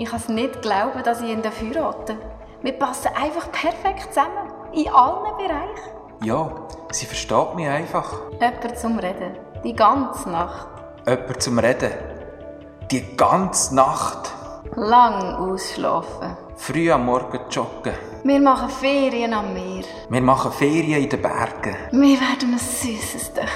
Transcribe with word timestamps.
Ich 0.00 0.08
kann 0.08 0.18
es 0.18 0.28
nicht 0.30 0.62
glauben, 0.62 1.02
dass 1.04 1.20
ich 1.20 1.28
ihn 1.28 1.42
heirate. 1.44 2.16
Wir 2.62 2.72
passen 2.72 3.08
einfach 3.08 3.52
perfekt 3.52 4.14
zusammen. 4.14 4.50
In 4.72 4.88
allen 4.88 5.36
Bereichen. 5.36 5.90
Ja, 6.24 6.50
sie 6.90 7.04
versteht 7.04 7.54
mich 7.54 7.68
einfach. 7.68 8.10
Jemand 8.40 8.78
zum 8.78 8.98
Reden. 8.98 9.36
Die 9.62 9.76
ganze 9.76 10.30
Nacht. 10.30 10.68
Jemand 11.06 11.42
zum 11.42 11.58
Reden. 11.58 11.92
Die 12.90 13.14
ganze 13.14 13.74
Nacht. 13.74 14.32
Lang 14.74 15.34
ausschlafen. 15.34 16.34
Früh 16.56 16.90
am 16.90 17.04
Morgen 17.04 17.40
joggen. 17.50 17.92
Wir 18.24 18.40
machen 18.40 18.70
Ferien 18.70 19.34
am 19.34 19.52
Meer. 19.52 19.84
Wir 20.08 20.22
machen 20.22 20.50
Ferien 20.52 21.02
in 21.02 21.10
den 21.10 21.20
Bergen. 21.20 21.76
Wir 21.90 22.18
werden 22.18 22.54
ein 22.54 22.58
süßes 22.58 23.34
Töchterli 23.34 23.49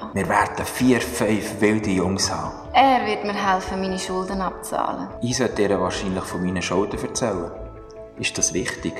haben. 0.00 0.10
Wir 0.14 0.28
werden 0.28 0.64
vier, 0.64 1.00
fünf 1.00 1.60
wilde 1.60 1.90
Jungs 1.90 2.30
haben. 2.30 2.52
Er 2.72 3.06
wird 3.06 3.24
mir 3.24 3.34
helfen, 3.34 3.80
meine 3.80 3.98
Schulden 3.98 4.40
abzahlen. 4.40 5.08
Ich 5.22 5.36
sollte 5.36 5.62
ihr 5.62 5.80
wahrscheinlich 5.80 6.24
von 6.24 6.44
meinen 6.44 6.62
Schulden 6.62 7.00
erzählen. 7.02 7.50
Ist 8.18 8.36
das 8.38 8.52
wichtig? 8.52 8.94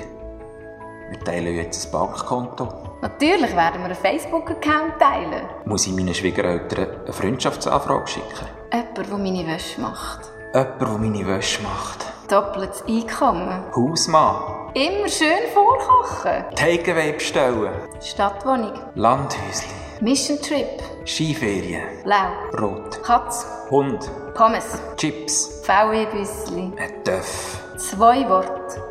Wir 1.09 1.19
teilen 1.21 1.55
jetzt 1.55 1.85
ein 1.85 1.91
Bankkonto. 1.91 2.67
Natürlich 3.01 3.55
werden 3.55 3.79
wir 3.79 3.85
einen 3.85 3.95
Facebook-Account 3.95 4.99
teilen. 4.99 5.43
Muss 5.65 5.87
ich 5.87 5.93
meinen 5.93 6.13
Schwiegereltern 6.13 6.87
eine 7.03 7.13
Freundschaftsanfrage 7.13 8.07
schicken? 8.07 8.47
Jemand, 8.73 8.97
der 8.97 9.17
meine 9.17 9.47
Wäsche 9.47 9.79
macht. 9.79 10.31
Jemand, 10.53 10.81
der 10.81 10.87
meine 10.87 11.27
Wäsche 11.27 11.63
macht. 11.63 12.05
Doppeltes 12.29 12.83
Einkommen. 12.87 13.63
Hausmann. 13.73 14.71
Immer 14.73 15.07
schön 15.07 15.47
vorkochen. 15.53 16.43
Takeaway 16.55 17.13
bestellen. 17.13 17.71
Stadtwohnung. 18.01 18.73
Landhäusli. 18.95 19.69
Mission 20.01 20.37
Trip. 20.39 20.79
Skiferien. 21.05 21.81
Blau. 22.03 22.29
Rot. 22.59 23.01
Katz. 23.03 23.45
Hund. 23.71 23.99
Pommes. 24.35 24.77
Chips. 24.95 25.61
VW-Büssli. 25.63 26.71
Ein 26.77 27.03
Töff. 27.03 27.59
Zwei 27.77 28.27
Worte. 28.29 28.83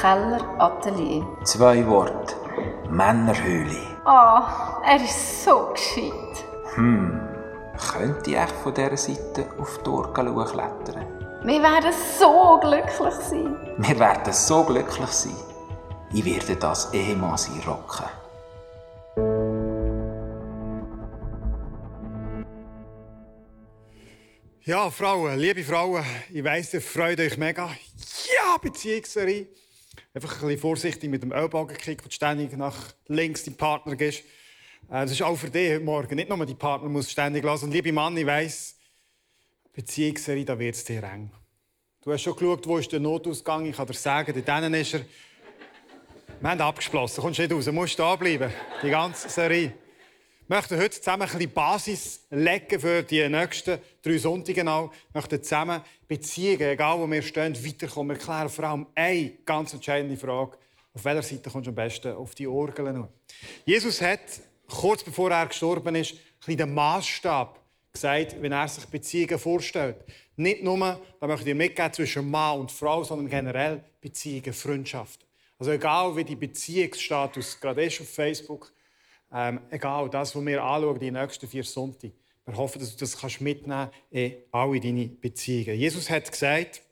Keller 0.00 0.40
Atelier. 0.58 1.24
Zwei 1.44 1.86
Worte. 1.86 2.34
Männerhöhle. 2.90 3.76
Ah, 4.04 4.80
er 4.84 4.96
ist 4.96 5.44
so 5.44 5.68
gescheit. 5.72 6.44
Könnte 6.74 8.30
ich 8.30 8.36
echt 8.36 8.52
von 8.62 8.74
dieser 8.74 8.96
Seite 8.96 9.46
auf 9.60 9.78
die 9.84 9.90
Orgel 9.90 10.34
klettern? 10.44 11.06
Wir 11.44 11.62
werden 11.62 11.92
so 12.18 12.58
glücklich 12.60 13.14
sein. 13.14 13.56
Wir 13.76 13.98
werden 13.98 14.32
so 14.32 14.64
glücklich 14.64 15.10
sein. 15.10 15.36
Ich 16.12 16.24
werde 16.24 16.56
das 16.56 16.92
Ehemann 16.92 17.36
sein 17.36 17.62
rocken. 17.64 18.06
Ja, 24.68 24.90
Frauen, 24.90 25.38
liebe 25.38 25.64
Frauen, 25.64 26.04
ich 26.30 26.44
weiss, 26.44 26.74
ihr 26.74 26.82
freut 26.82 27.18
euch 27.20 27.38
mega. 27.38 27.74
Ja, 28.36 28.58
Beziehungsserie. 28.58 29.46
Einfach 30.12 30.34
ein 30.34 30.40
bisschen 30.40 30.60
vorsichtig 30.60 31.08
mit 31.08 31.22
dem 31.22 31.32
Ellbogenkick, 31.32 32.04
wo 32.04 32.08
du 32.08 32.14
ständig 32.14 32.54
nach 32.54 32.76
links 33.06 33.44
deinem 33.44 33.56
Partner 33.56 33.96
gehst. 33.96 34.18
Äh, 34.90 35.00
Das 35.00 35.12
ist 35.12 35.22
auch 35.22 35.36
für 35.36 35.48
dich 35.48 35.70
heute 35.70 35.80
Morgen. 35.80 36.14
Nicht 36.16 36.28
nur 36.28 36.44
die 36.44 36.54
Partner 36.54 36.90
muss 36.90 37.10
ständig 37.10 37.44
lassen. 37.44 37.72
Liebe 37.72 37.90
Mann, 37.92 38.14
ich 38.18 38.26
weiss, 38.26 38.76
Beziehungsserie, 39.72 40.44
da 40.44 40.58
wird 40.58 40.74
es 40.74 40.84
dir 40.84 41.02
eng. 41.02 41.30
Du 42.02 42.12
hast 42.12 42.20
schon 42.20 42.34
geschaut, 42.36 42.66
wo 42.66 42.76
ist 42.76 42.92
der 42.92 43.00
Notausgang. 43.00 43.64
Ich 43.64 43.76
kann 43.76 43.86
dir 43.86 43.94
sagen, 43.94 44.34
dort 44.34 44.60
hinten 44.60 44.74
ist 44.74 44.92
er. 44.92 45.00
Wir 46.42 46.50
haben 46.50 46.60
abgeschlossen. 46.60 47.22
Kommst 47.22 47.38
nicht 47.38 47.50
raus, 47.50 47.72
musst 47.72 47.98
da 47.98 48.14
bleiben. 48.16 48.52
Die 48.82 48.90
ganze 48.90 49.30
Serie. 49.30 49.72
Möchten 50.50 50.78
heute 50.78 50.98
zusammen 50.98 51.24
ein 51.24 51.28
bisschen 51.28 51.52
Basis 51.52 52.26
legen 52.30 52.80
für 52.80 53.02
die 53.02 53.28
nächsten 53.28 53.78
drei 54.00 54.16
Sonntage. 54.16 54.66
Auch. 54.66 54.90
Wir 54.90 55.20
möchten 55.20 55.42
zusammen 55.42 55.82
Beziehungen, 56.06 56.70
egal 56.70 56.98
wo 56.98 57.06
wir 57.06 57.20
stehen, 57.20 57.54
weiterkommen. 57.54 58.16
Wir 58.16 58.24
klären 58.24 58.48
vor 58.48 58.64
allem 58.64 58.86
eine 58.94 59.30
ganz 59.44 59.74
entscheidende 59.74 60.16
Frage. 60.16 60.56
Auf 60.94 61.04
welcher 61.04 61.22
Seite 61.22 61.50
kommst 61.50 61.66
du 61.66 61.70
am 61.70 61.74
besten 61.74 62.12
auf 62.14 62.34
die 62.34 62.46
Orgel? 62.46 63.10
Jesus 63.66 64.00
hat, 64.00 64.20
kurz 64.66 65.04
bevor 65.04 65.30
er 65.30 65.44
gestorben 65.44 65.94
ist, 65.96 66.12
ein 66.12 66.18
bisschen 66.38 66.56
den 66.56 66.72
Maßstab 66.72 67.60
gesagt, 67.92 68.36
wenn 68.40 68.52
er 68.52 68.68
sich 68.68 68.86
Beziehungen 68.86 69.38
vorstellt. 69.38 69.96
Nicht 70.36 70.62
nur, 70.62 70.98
da 71.20 71.26
möchte 71.26 71.50
ich 71.50 71.56
mitgeben, 71.56 71.92
zwischen 71.92 72.30
Mann 72.30 72.60
und 72.60 72.72
Frau, 72.72 73.04
sondern 73.04 73.28
generell 73.28 73.84
Beziehungen, 74.00 74.54
Freundschaften. 74.54 75.26
Also 75.58 75.72
egal, 75.72 76.16
wie 76.16 76.24
die 76.24 76.36
Beziehungsstatus 76.36 77.60
gerade 77.60 77.84
ist 77.84 78.00
auf 78.00 78.08
Facebook, 78.08 78.72
ähm, 79.32 79.60
egal, 79.70 80.08
das, 80.08 80.34
was 80.34 80.46
wir 80.46 80.62
anschauen, 80.62 80.98
die 80.98 81.10
nächsten 81.10 81.48
vier 81.48 81.64
Sonntage. 81.64 82.12
Wir 82.46 82.56
hoffen, 82.56 82.80
dass 82.80 82.92
du 82.92 83.00
das 83.00 83.18
kannst 83.18 83.40
mitnehmen 83.40 83.90
in 84.10 84.34
alle 84.52 84.80
deine 84.80 85.06
Beziehungen. 85.06 85.78
Jesus 85.78 86.08
hat 86.08 86.30
gesagt, 86.30 86.82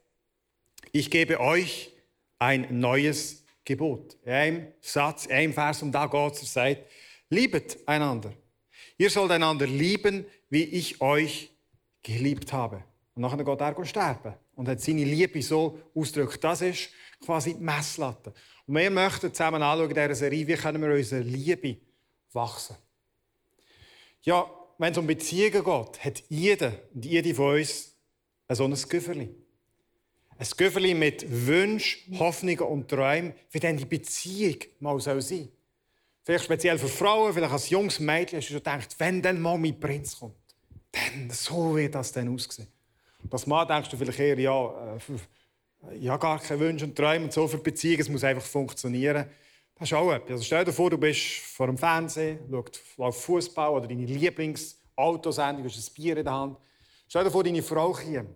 ich 0.93 1.11
gebe 1.11 1.41
euch 1.41 1.93
ein 2.39 2.79
neues 2.79 3.45
Gebot. 3.65 4.17
In 4.25 4.33
einem 4.33 4.67
Satz, 4.81 5.27
in 5.27 5.33
einem 5.33 5.53
Vers, 5.55 5.83
um 5.83 5.91
da 5.91 6.07
geht 6.07 6.35
es, 6.35 6.43
er 6.43 6.47
sagt, 6.47 6.83
liebet 7.31 7.79
einander. 7.87 8.33
Ihr 8.99 9.11
sollt 9.11 9.31
einander 9.31 9.67
lieben, 9.67 10.27
wie 10.51 10.65
ich 10.65 11.01
euch 11.01 11.51
geliebt 12.03 12.53
habe. 12.53 12.85
Und 13.15 13.23
nachher 13.23 13.43
geht 13.43 13.61
er 13.61 13.85
sterben 13.87 14.35
und 14.55 14.69
hat 14.69 14.81
seine 14.81 15.05
Liebe 15.05 15.41
so 15.43 15.79
ausgedrückt. 15.95 16.45
Das 16.45 16.61
ist 16.61 16.91
quasi 17.25 17.55
die 17.55 17.63
Messlatte. 17.63 18.33
Und 18.67 18.77
wir 18.77 18.91
möchten 18.91 19.33
zusammen 19.33 19.63
anschauen 19.63 19.89
in 19.89 19.95
dieser 19.95 20.15
Serie, 20.15 20.47
wie 20.47 20.55
können 20.55 20.83
wir 20.83 20.95
unsere 20.95 21.23
Liebe 21.23 21.79
wachsen. 22.33 22.77
Ja, 24.23 24.51
wenn 24.79 24.93
es 24.93 24.99
um 24.99 25.07
Beziehungen 25.07 25.65
geht, 25.65 26.05
hat 26.05 26.23
jeder 26.29 26.73
und 26.95 27.05
jede 27.05 27.35
von 27.35 27.55
uns 27.55 27.95
so 28.49 28.65
ein 28.65 28.75
Güfferli. 28.75 29.35
Ein 30.39 30.47
Güfferli 30.57 30.95
mit 30.95 31.25
Wünschen, 31.29 32.19
Hoffnungen 32.19 32.61
und 32.61 32.89
Träumen, 32.89 33.35
wie 33.51 33.61
dann 33.61 33.77
die 33.77 33.85
Beziehung 33.85 34.59
mal 34.81 35.01
sein 35.01 35.21
soll. 35.21 35.49
Vielleicht 36.25 36.45
speziell 36.45 36.79
für 36.79 36.89
Frauen, 36.89 37.33
vielleicht 37.33 37.53
als 37.53 37.71
junges 37.71 38.01
Mädchen 38.01 38.39
hast 38.39 38.49
du 38.49 38.55
schon 38.55 38.59
gedacht, 38.59 38.97
wenn 38.99 39.23
dann 39.23 39.41
mal 39.41 39.57
mein 39.57 39.79
Prinz 39.79 40.19
kommt, 40.19 40.35
dann, 40.91 41.31
so 41.31 41.77
wird 41.77 41.95
das 41.95 42.13
dann 42.13 42.29
aussehen. 42.35 42.67
Als 43.31 43.47
Mann 43.47 43.67
denkst 43.67 43.91
du 43.91 43.97
vielleicht 43.97 44.19
eher, 44.19 44.39
ja, 44.39 44.97
äh, 44.97 45.99
ja 45.99 46.17
gar 46.17 46.41
keine 46.41 46.61
Wünsche 46.61 46.85
und 46.85 46.97
Träume 46.97 47.27
und 47.27 47.33
so 47.33 47.47
für 47.47 47.59
Beziehungen, 47.59 48.01
es 48.01 48.09
muss 48.09 48.25
einfach 48.25 48.45
funktionieren. 48.45 49.27
Das 49.79 49.91
ist 49.91 49.93
auch 49.93 50.11
etwas. 50.11 50.31
Also 50.31 50.45
stell 50.45 50.65
dir 50.65 50.73
vor, 50.73 50.89
du 50.89 50.97
bist 50.97 51.21
vor 51.21 51.67
dem 51.67 51.77
Fernsehen, 51.77 52.39
schaust 52.51 53.21
Fußball 53.21 53.71
oder 53.71 53.87
deine 53.87 54.07
Lieblingsautosendung, 54.07 55.65
du 55.65 55.69
hast 55.69 55.91
ein 55.91 55.95
Bier 55.95 56.17
in 56.17 56.25
der 56.25 56.33
Hand. 56.33 56.57
Stell 57.09 57.25
dir 57.25 57.31
vor, 57.31 57.45
deine 57.45 57.63
Frau 57.63 57.93
käme 57.93 58.27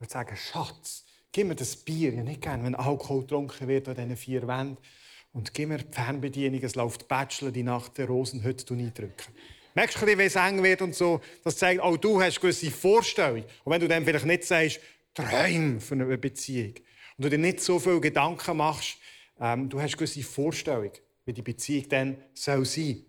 und 0.00 0.10
sagen, 0.10 0.36
Schatz, 0.36 1.04
gib 1.30 1.46
mir 1.46 1.54
das 1.54 1.76
Bier. 1.76 2.12
Ja, 2.12 2.22
nicht 2.24 2.42
gerne, 2.42 2.64
wenn 2.64 2.74
Alkohol 2.74 3.20
getrunken 3.20 3.68
wird 3.68 3.88
an 3.88 3.94
diesen 3.94 4.16
vier 4.16 4.48
Wänden. 4.48 4.78
Und 5.32 5.54
gib 5.54 5.68
mir 5.68 5.78
die 5.78 5.92
Fernbedienung, 5.92 6.60
es 6.60 6.74
läuft 6.74 7.06
Bachelor, 7.06 7.52
die 7.52 7.62
Nacht 7.62 7.96
der 7.96 8.06
Rosenhütte 8.06 8.74
eindrücken. 8.74 9.32
Merkst 9.74 10.02
du, 10.02 10.06
wie 10.06 10.22
es 10.22 10.34
eng 10.34 10.60
wird 10.64 10.82
und 10.82 10.96
so? 10.96 11.20
Das 11.44 11.56
zeigt, 11.56 11.80
auch 11.80 11.96
du 11.96 12.20
hast 12.20 12.40
gewisse 12.40 12.72
Vorstellungen. 12.72 13.44
Und 13.62 13.72
wenn 13.72 13.80
du 13.80 13.86
dann 13.86 14.04
vielleicht 14.04 14.26
nicht 14.26 14.44
sagst, 14.44 14.80
Träume 15.14 15.78
für 15.78 15.94
eine 15.94 16.18
Beziehung, 16.18 16.74
und 17.16 17.24
du 17.24 17.30
dir 17.30 17.38
nicht 17.38 17.60
so 17.60 17.78
viele 17.78 18.00
Gedanken 18.00 18.56
machst, 18.56 18.96
ähm, 19.40 19.68
du 19.68 19.80
hast 19.80 19.96
gewisse 19.96 20.22
Vorstellungen, 20.22 20.92
wie 21.24 21.32
die 21.32 21.42
Beziehung 21.42 21.88
dann 21.88 22.16
soll 22.34 22.64
sein 22.64 23.04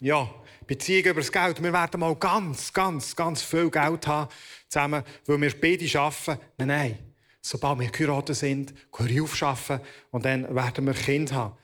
Ja, 0.00 0.28
Beziehung 0.66 1.04
über 1.04 1.20
das 1.20 1.32
Geld. 1.32 1.62
Wir 1.62 1.72
werden 1.72 2.00
mal 2.00 2.14
ganz, 2.16 2.72
ganz, 2.72 3.14
ganz 3.14 3.42
viel 3.42 3.70
Geld 3.70 4.06
haben 4.06 4.30
zusammen, 4.68 5.02
weil 5.26 5.40
wir 5.40 5.60
beide 5.60 5.98
arbeiten. 5.98 6.40
Nein, 6.58 6.68
nein. 6.68 6.98
Sobald 7.40 7.78
wir 7.80 7.90
geheiratet 7.90 8.36
sind, 8.36 8.74
gehen 8.92 9.08
wir 9.08 9.22
aufschaffen 9.22 9.80
und 10.10 10.24
dann 10.24 10.54
werden 10.54 10.84
wir 10.84 10.92
Kinder 10.92 11.34
haben. 11.34 11.56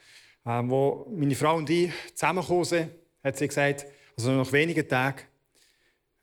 Ähm, 0.47 0.71
wo 0.71 1.07
meine 1.11 1.35
Frau 1.35 1.57
und 1.57 1.69
ich 1.69 1.91
zusammengekommen 2.15 2.65
sind, 2.65 2.91
hat 3.23 3.37
sie 3.37 3.49
gesagt, 3.49 3.87
also 4.17 4.31
noch 4.31 4.53
wenige 4.53 4.87
Tage, 4.87 5.23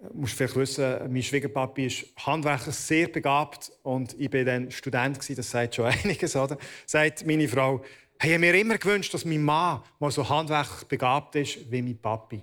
Du 0.02 0.18
musst 0.18 0.34
vielleicht 0.34 0.56
wissen, 0.56 1.14
mein 1.14 1.22
Schwiegerpapi 1.22 1.86
ist 1.86 2.06
Handwerker 2.26 2.72
sehr 2.72 3.08
begabt 3.08 3.72
und 3.84 4.20
ich 4.20 4.34
war 4.34 4.44
dann 4.44 4.72
Student 4.72 5.20
das 5.38 5.52
sagt 5.52 5.76
schon 5.76 5.86
einiges, 6.04 6.36
oder? 6.36 6.58
Sagt 6.88 7.26
meine 7.28 7.48
Frau, 7.48 7.82
hey, 8.18 8.32
ich 8.32 8.34
habe 8.34 8.40
mir 8.40 8.60
immer 8.60 8.80
gewünscht, 8.80 9.14
dass 9.14 9.26
mein 9.26 9.44
Mann 9.44 9.82
mal 10.00 10.10
so 10.10 10.28
handwerklich 10.28 10.88
begabt 10.88 11.36
ist 11.36 11.72
wie 11.72 11.84
mein 11.84 11.98
Papi. 12.00 12.42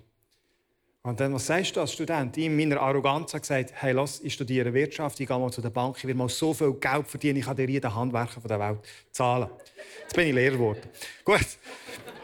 Und 1.02 1.18
dann, 1.18 1.34
was 1.34 1.46
sagst 1.46 1.74
du 1.74 1.80
als 1.80 1.92
Student? 1.92 2.36
Ich 2.36 2.46
in 2.46 2.56
meiner 2.56 2.80
Arroganz 2.80 3.32
habe 3.32 3.40
gesagt, 3.40 3.72
hey, 3.74 3.92
lass, 3.92 4.20
ich 4.20 4.34
studiere 4.34 4.72
Wirtschaft, 4.72 5.18
ich 5.18 5.26
gehe 5.26 5.38
mal 5.38 5.50
zu 5.50 5.60
der 5.60 5.70
Bank, 5.70 5.96
ich 5.98 6.04
will 6.04 6.14
mal 6.14 6.28
so 6.28 6.54
viel 6.54 6.74
Geld 6.74 7.08
verdienen, 7.08 7.38
ich 7.38 7.44
kann 7.44 7.56
dir 7.56 7.68
jeden 7.68 7.92
Handwerker 7.92 8.40
der 8.40 8.60
Welt 8.60 8.78
zahlen. 9.10 9.48
Jetzt 10.02 10.14
bin 10.14 10.28
ich 10.28 10.34
Lehrer 10.34 10.52
geworden. 10.52 10.82
Gut. 11.24 11.46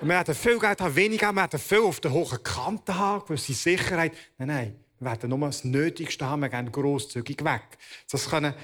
Wir 0.01 0.09
werden 0.09 0.35
viel 0.35 0.59
Geld 0.61 0.81
haben, 0.81 0.95
weniger, 0.95 1.33
wir 1.33 1.41
werden 1.41 1.59
viel 1.59 1.81
auf 1.81 1.99
der 1.99 2.13
hohen 2.13 2.43
Kante 2.43 2.93
gewisse 3.27 3.55
Sicherheit. 3.55 4.13
Nein, 4.39 4.49
nein, 4.49 4.84
wir 5.01 5.11
werden 5.11 5.31
nur 5.31 5.39
das 5.41 5.65
Nötigste 5.65 6.27
haben, 6.27 6.43
wir 6.43 6.49
gehen 6.49 6.71
grosszügig 6.71 7.45
weg. 7.45 7.63
Das 8.11 8.31
können 8.31 8.55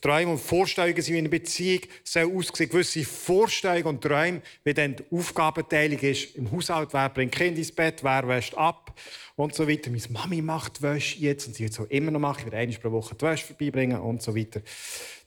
Träume 0.00 0.32
und 0.32 0.38
Vorstellungen 0.38 1.00
sind 1.00 1.14
in 1.14 1.20
einer 1.20 1.28
Beziehung 1.28 1.82
soll 2.02 2.36
aussehen, 2.36 2.68
gewisse 2.68 3.04
Vorstellungen 3.04 3.86
und 3.86 4.02
Träume, 4.02 4.42
wie 4.64 4.74
dann 4.74 4.96
die 4.96 5.04
Aufgabenteilung 5.10 5.98
ist 6.00 6.34
im 6.34 6.50
Haushalt, 6.50 6.92
wer 6.92 7.08
bringt 7.08 7.32
Kind 7.32 7.56
ins 7.56 7.70
Bett, 7.70 8.02
wer 8.02 8.26
wäscht 8.26 8.54
ab 8.54 8.98
und 9.36 9.54
so 9.54 9.68
weiter. 9.68 9.90
Meine 9.90 10.02
Mami 10.10 10.42
macht 10.42 10.82
Wäsche 10.82 11.18
jetzt 11.20 11.46
und 11.46 11.54
sie 11.54 11.64
wird 11.64 11.72
es 11.72 11.80
auch 11.80 11.88
immer 11.88 12.10
noch 12.10 12.20
machen, 12.20 12.40
ich 12.46 12.52
werde 12.52 12.58
einmal 12.58 12.78
pro 12.78 12.90
Woche 12.90 13.14
die 13.14 13.24
Wäsche 13.24 13.46
vorbeibringen 13.46 14.00
und 14.00 14.22
so 14.22 14.34
weiter. 14.34 14.60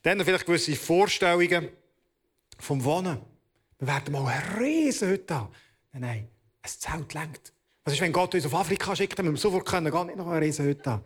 Dann 0.04 0.24
vielleicht 0.26 0.46
gewisse 0.46 0.76
Vorstellungen 0.76 1.70
vom 2.60 2.84
Wohnen. 2.84 3.20
Wir 3.80 3.88
werden 3.88 4.12
mal 4.12 4.28
eine 4.28 4.60
riesen 4.60 5.10
Hütte 5.10 5.36
haben. 5.36 5.54
Nein, 5.94 6.02
nein, 6.02 6.28
ein 6.62 6.70
Zelt 6.70 7.14
längt. 7.14 7.54
Was 7.84 7.94
ist, 7.94 8.02
wenn 8.02 8.12
Gott 8.12 8.36
uns 8.36 8.46
auf 8.46 8.54
Afrika 8.54 8.96
schickt, 8.96 9.18
dann 9.18 9.26
müssen 9.26 9.36
wir 9.36 9.42
sofort 9.42 9.66
gar 9.66 9.82
nicht 9.82 10.18
noch 10.18 10.28
eine 10.28 10.42
riesen 10.46 10.66
Hütte 10.66 10.92
haben. 10.92 11.04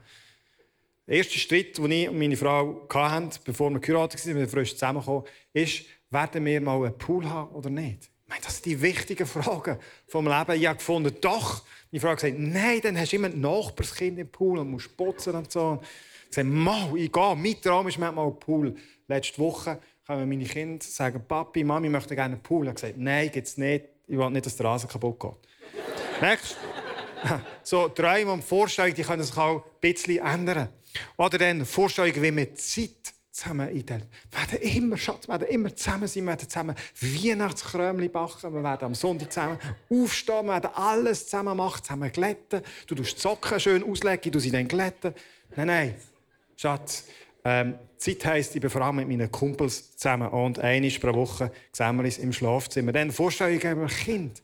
Der 1.07 1.17
erste 1.17 1.37
Schritt, 1.37 1.77
den 1.77 1.91
ich 1.91 2.09
und 2.09 2.17
meine 2.17 2.37
Frau 2.37 2.87
hatten, 2.93 3.29
bevor 3.43 3.69
wir 3.69 3.79
geheiratet 3.79 4.25
waren, 4.25 4.37
wir 4.37 4.47
frisch 4.47 4.73
zusammengekommen, 4.73 5.23
ist, 5.51 5.83
werden 6.09 6.45
wir 6.45 6.61
mal 6.61 6.83
einen 6.85 6.97
Pool 6.97 7.29
haben 7.29 7.53
oder 7.55 7.69
nicht? 7.69 8.09
Ich 8.25 8.29
meine, 8.29 8.41
das 8.41 8.55
sind 8.55 8.65
die 8.65 8.81
wichtigen 8.81 9.27
Fragen 9.27 9.77
vom 10.07 10.27
Leben. 10.27 10.53
Ich 10.53 10.65
habe 10.65 10.77
gefunden, 10.77 11.15
doch. 11.19 11.63
Meine 11.91 12.01
Frau 12.01 12.09
hat 12.09 12.21
gesagt, 12.21 12.39
nein, 12.39 12.79
dann 12.81 12.97
hast 12.97 13.11
du 13.11 13.17
immer 13.17 13.27
ein 13.27 13.39
Nachbarskind 13.39 14.17
im 14.17 14.29
Pool 14.29 14.59
und 14.59 14.71
musst 14.71 14.95
putzen 14.95 15.35
und 15.35 15.51
so. 15.51 15.79
Ich 16.31 16.37
habe 16.37 16.49
gesagt, 16.49 16.97
ich 16.97 17.11
gehe. 17.11 17.35
Mein 17.35 17.61
Traum 17.61 17.87
ist 17.87 17.99
manchmal 17.99 18.27
ein 18.27 18.39
Pool. 18.39 18.75
Letzte 19.07 19.37
Woche 19.39 19.79
kommen 20.07 20.27
meine 20.27 20.45
Kinder 20.45 20.83
sagen, 20.83 21.21
Papi, 21.27 21.63
Mami 21.63 21.89
möchte 21.89 22.15
gerne 22.15 22.35
einen 22.35 22.43
Pool. 22.43 22.65
Ich 22.65 22.69
habe 22.69 22.75
gesagt, 22.75 22.97
nein, 22.97 23.29
es 23.33 23.57
nicht. 23.57 23.85
Ich 24.07 24.17
will 24.17 24.29
nicht, 24.29 24.45
dass 24.45 24.55
der 24.55 24.65
Rasen 24.65 24.89
kaputt 24.89 25.19
geht. 25.19 25.37
Nächstes. 26.23 26.55
so 27.63 27.89
Träume 27.89 28.31
und 28.31 28.45
Vorstellungen 28.45 28.95
die 28.95 29.03
können 29.03 29.23
sich 29.23 29.35
auch 29.35 29.57
ein 29.57 29.63
bisschen 29.81 30.25
ändern. 30.25 30.69
Oder 31.17 31.37
dann 31.37 31.65
Vorstellungen, 31.65 32.21
wie 32.21 32.33
wir 32.33 32.55
Zeit 32.55 33.13
zusammen 33.29 33.67
einteilen. 33.67 34.05
Wir 34.31 34.39
werden 34.39 34.77
immer, 34.77 34.97
Schatz, 34.97 35.27
wir 35.27 35.33
werden 35.33 35.49
immer 35.49 35.75
zusammen 35.75 36.07
sein, 36.07 36.23
wir 36.23 36.29
werden 36.29 36.47
zusammen 36.47 36.75
Weihnachtskrömli 37.01 38.07
backen, 38.07 38.53
wir 38.53 38.63
werden 38.63 38.85
am 38.85 38.95
Sonntag 38.95 39.33
zusammen 39.33 39.59
aufstehen, 39.89 40.45
wir 40.45 40.53
werden 40.53 40.69
alles 40.75 41.25
zusammen 41.25 41.57
machen, 41.57 41.83
zusammen 41.83 42.09
glätten. 42.09 42.61
Du 42.87 42.95
tust 42.95 43.17
die 43.17 43.21
Socken 43.21 43.59
schön 43.59 43.83
auslegen, 43.83 44.31
du 44.31 44.39
sie 44.39 44.51
dann 44.51 44.67
glätten. 44.69 45.13
Nein, 45.57 45.67
nein, 45.67 45.95
Schatz, 46.55 47.05
ähm, 47.43 47.75
Zeit 47.97 48.25
heisst, 48.25 48.55
ich 48.55 48.61
bin 48.61 48.69
vor 48.69 48.81
allem 48.83 48.95
mit 48.95 49.09
meinen 49.09 49.29
Kumpels 49.29 49.97
zusammen 49.97 50.29
und 50.29 50.59
einmal 50.59 50.91
pro 50.91 51.13
Woche 51.15 51.51
sehen 51.73 51.97
wir 51.97 52.05
uns 52.05 52.17
im 52.17 52.31
Schlafzimmer. 52.31 52.93
Dann 52.93 53.11
Vorstellungen 53.11 53.59
über 53.59 53.87
Kind. 53.87 54.41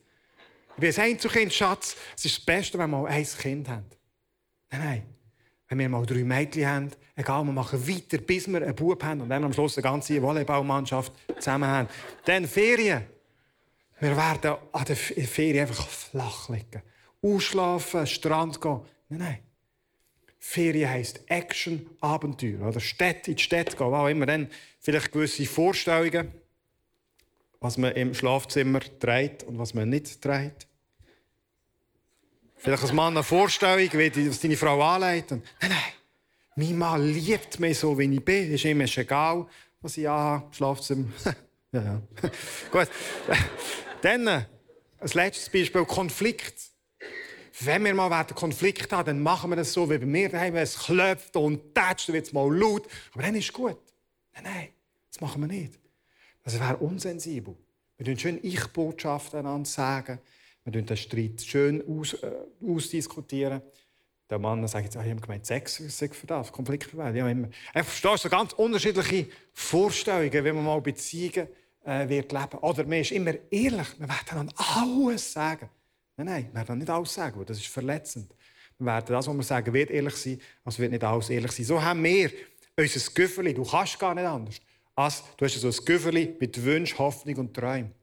Ich 0.81 0.95
bin 0.95 1.03
ein 1.03 1.11
Einzelkind, 1.11 1.53
Schatz. 1.53 1.97
Es 2.15 2.23
ist 2.23 2.37
das 2.37 2.45
Beste, 2.45 2.77
wenn 2.77 2.89
wir 2.89 3.01
mal 3.01 3.09
ein 3.09 3.25
Kind 3.25 3.67
haben. 3.67 3.85
Nein, 4.71 4.81
nein 4.81 5.03
wenn 5.69 5.77
wir 5.77 5.89
mal 5.89 6.05
drei 6.05 6.23
Mädchen 6.23 6.65
haben, 6.65 6.91
egal, 7.15 7.43
wir 7.43 7.51
machen 7.51 7.87
weiter, 7.87 8.17
bis 8.17 8.47
wir 8.47 8.61
einen 8.61 8.75
Bub 8.75 9.03
haben 9.03 9.21
und 9.21 9.29
dann 9.29 9.43
am 9.43 9.53
Schluss 9.53 9.77
eine 9.77 9.83
ganze 9.83 10.19
Volleyballmannschaft 10.21 11.13
zusammen 11.35 11.69
haben. 11.69 11.89
Dann 12.25 12.47
Ferien. 12.47 13.03
Wir 13.99 14.17
werden 14.17 14.55
an 14.71 14.85
der 14.85 14.95
Ferien 14.95 15.67
einfach 15.67 15.87
flach 15.87 16.49
liegen. 16.49 16.81
Ausschlafen, 17.21 18.07
Strand 18.07 18.59
gehen. 18.59 18.81
Nein, 19.09 19.19
nein. 19.19 19.39
Ferien 20.39 20.89
heisst 20.89 21.29
Action, 21.29 21.87
Abenteuer. 21.99 22.67
Oder 22.67 22.79
Städte 22.79 23.31
in 23.31 23.37
die 23.37 23.43
Städte 23.43 23.75
gehen, 23.75 23.93
auch 23.93 24.07
immer. 24.07 24.25
Dann 24.25 24.49
vielleicht 24.79 25.11
gewisse 25.11 25.45
Vorstellungen, 25.45 26.31
was 27.59 27.77
man 27.77 27.93
im 27.93 28.13
Schlafzimmer 28.13 28.79
trägt 28.99 29.43
und 29.43 29.59
was 29.59 29.73
man 29.73 29.89
nicht 29.89 30.21
trägt. 30.21 30.67
Vielleicht 32.55 32.83
als 32.83 32.93
Mann 32.93 33.15
eine 33.15 33.23
Vorstellung, 33.23 33.89
wie 33.93 34.09
das 34.09 34.39
deine 34.39 34.57
Frau 34.57 34.81
anleitet. 34.81 35.41
Nein, 35.61 35.71
nein. 35.71 35.93
Mein 36.55 36.77
Mann 36.77 37.13
liebt 37.13 37.59
mich 37.59 37.79
so, 37.79 37.97
wie 37.97 38.13
ich 38.13 38.23
bin. 38.23 38.51
Ist 38.51 38.65
ihm 38.65 38.81
egal, 38.81 39.47
was 39.81 39.95
ich 39.97 40.09
anhabe, 40.09 40.53
Schlafzimmer. 40.53 41.07
ja, 41.71 41.81
ja. 41.81 42.01
Gut. 42.71 42.89
Dann, 44.01 44.27
ein 44.27 44.45
letztes 45.13 45.49
Beispiel, 45.49 45.85
Konflikt. 45.85 46.55
Wenn 47.61 47.83
wir 47.85 47.93
mal 47.93 48.11
einen 48.11 48.27
Konflikt 48.35 48.91
haben, 48.91 49.05
dann 49.05 49.23
machen 49.23 49.49
wir 49.51 49.55
das 49.55 49.71
so, 49.71 49.89
wie 49.89 49.97
bei 49.97 50.05
mir 50.05 50.29
daheim. 50.29 50.55
Es 50.55 50.77
klopft 50.77 51.35
und 51.37 51.73
tätscht, 51.73 52.09
dann 52.09 52.15
wird 52.15 52.27
es 52.27 52.33
mal 52.33 52.53
laut. 52.53 52.87
Aber 53.13 53.23
dann 53.23 53.35
ist 53.35 53.45
es 53.45 53.53
gut. 53.53 53.79
Nein, 54.33 54.43
nein, 54.43 54.67
das 55.11 55.21
machen 55.21 55.41
wir 55.41 55.47
nicht. 55.47 55.78
Das 56.49 56.59
wäre 56.59 56.77
unsensibel. 56.77 57.55
Wir 57.97 58.05
können 58.07 58.17
schön 58.17 58.39
Ich-Botschaften 58.41 59.41
einander 59.41 59.69
sagen. 59.69 60.17
Wir 60.63 60.71
diskutieren 60.71 60.85
den 60.87 60.97
Streit 60.97 61.41
schön 61.47 61.83
aus, 61.87 62.13
äh, 62.13 62.31
ausdiskutieren. 62.67 63.61
Der 64.31 64.39
Mann 64.39 64.67
sagt 64.67 64.85
jetzt, 64.85 64.97
ah, 64.97 65.03
ich 65.03 65.11
habe 65.11 65.21
gemeint, 65.21 65.45
Sex 65.45 65.79
ist 65.79 66.15
für 66.15 66.25
das, 66.25 66.51
Konfliktvermeidung. 66.51 67.51
Ich 67.75 67.83
verstehe 67.83 68.17
so 68.17 68.29
ganz 68.29 68.53
unterschiedliche 68.53 69.27
Vorstellungen, 69.53 70.43
wie 70.43 70.51
man 70.51 70.65
mal 70.65 70.81
Beziehungen 70.81 71.49
äh, 71.85 72.09
wird 72.09 72.31
leben. 72.31 72.57
Oder 72.61 72.83
man 72.83 72.99
ist 72.99 73.11
immer 73.11 73.35
ehrlich, 73.51 73.99
wir 73.99 74.09
werden 74.09 74.49
dann 74.49 74.51
alles 74.57 75.31
sagen. 75.31 75.69
Nein, 76.17 76.25
nein, 76.25 76.49
wir 76.51 76.67
werden 76.67 76.79
nicht 76.79 76.89
alles 76.89 77.13
sagen, 77.13 77.45
das 77.45 77.59
ist 77.59 77.67
verletzend. 77.67 78.33
Wir 78.79 78.87
werden 78.87 79.05
das, 79.07 79.27
was 79.27 79.35
wir 79.35 79.43
sagen, 79.43 79.71
wird 79.71 79.91
ehrlich 79.91 80.15
sein, 80.15 80.41
als 80.63 80.79
wird 80.79 80.93
nicht 80.93 81.03
alles 81.03 81.29
ehrlich 81.29 81.51
sein. 81.51 81.65
So 81.67 81.79
haben 81.79 82.03
wir 82.03 82.31
unser 82.75 83.11
Güfferli, 83.11 83.53
du 83.53 83.63
kannst 83.63 83.99
gar 83.99 84.15
nicht 84.15 84.25
anders, 84.25 84.59
als 84.99 85.23
du 85.37 85.45
hast 85.45 85.55
so 85.55 85.67
ein 85.69 85.85
Güfferli 85.85 86.35
mit 86.41 86.61
Wünschen, 86.61 86.97
Hoffnung 86.97 87.35
und 87.37 87.53
Träumen 87.53 87.93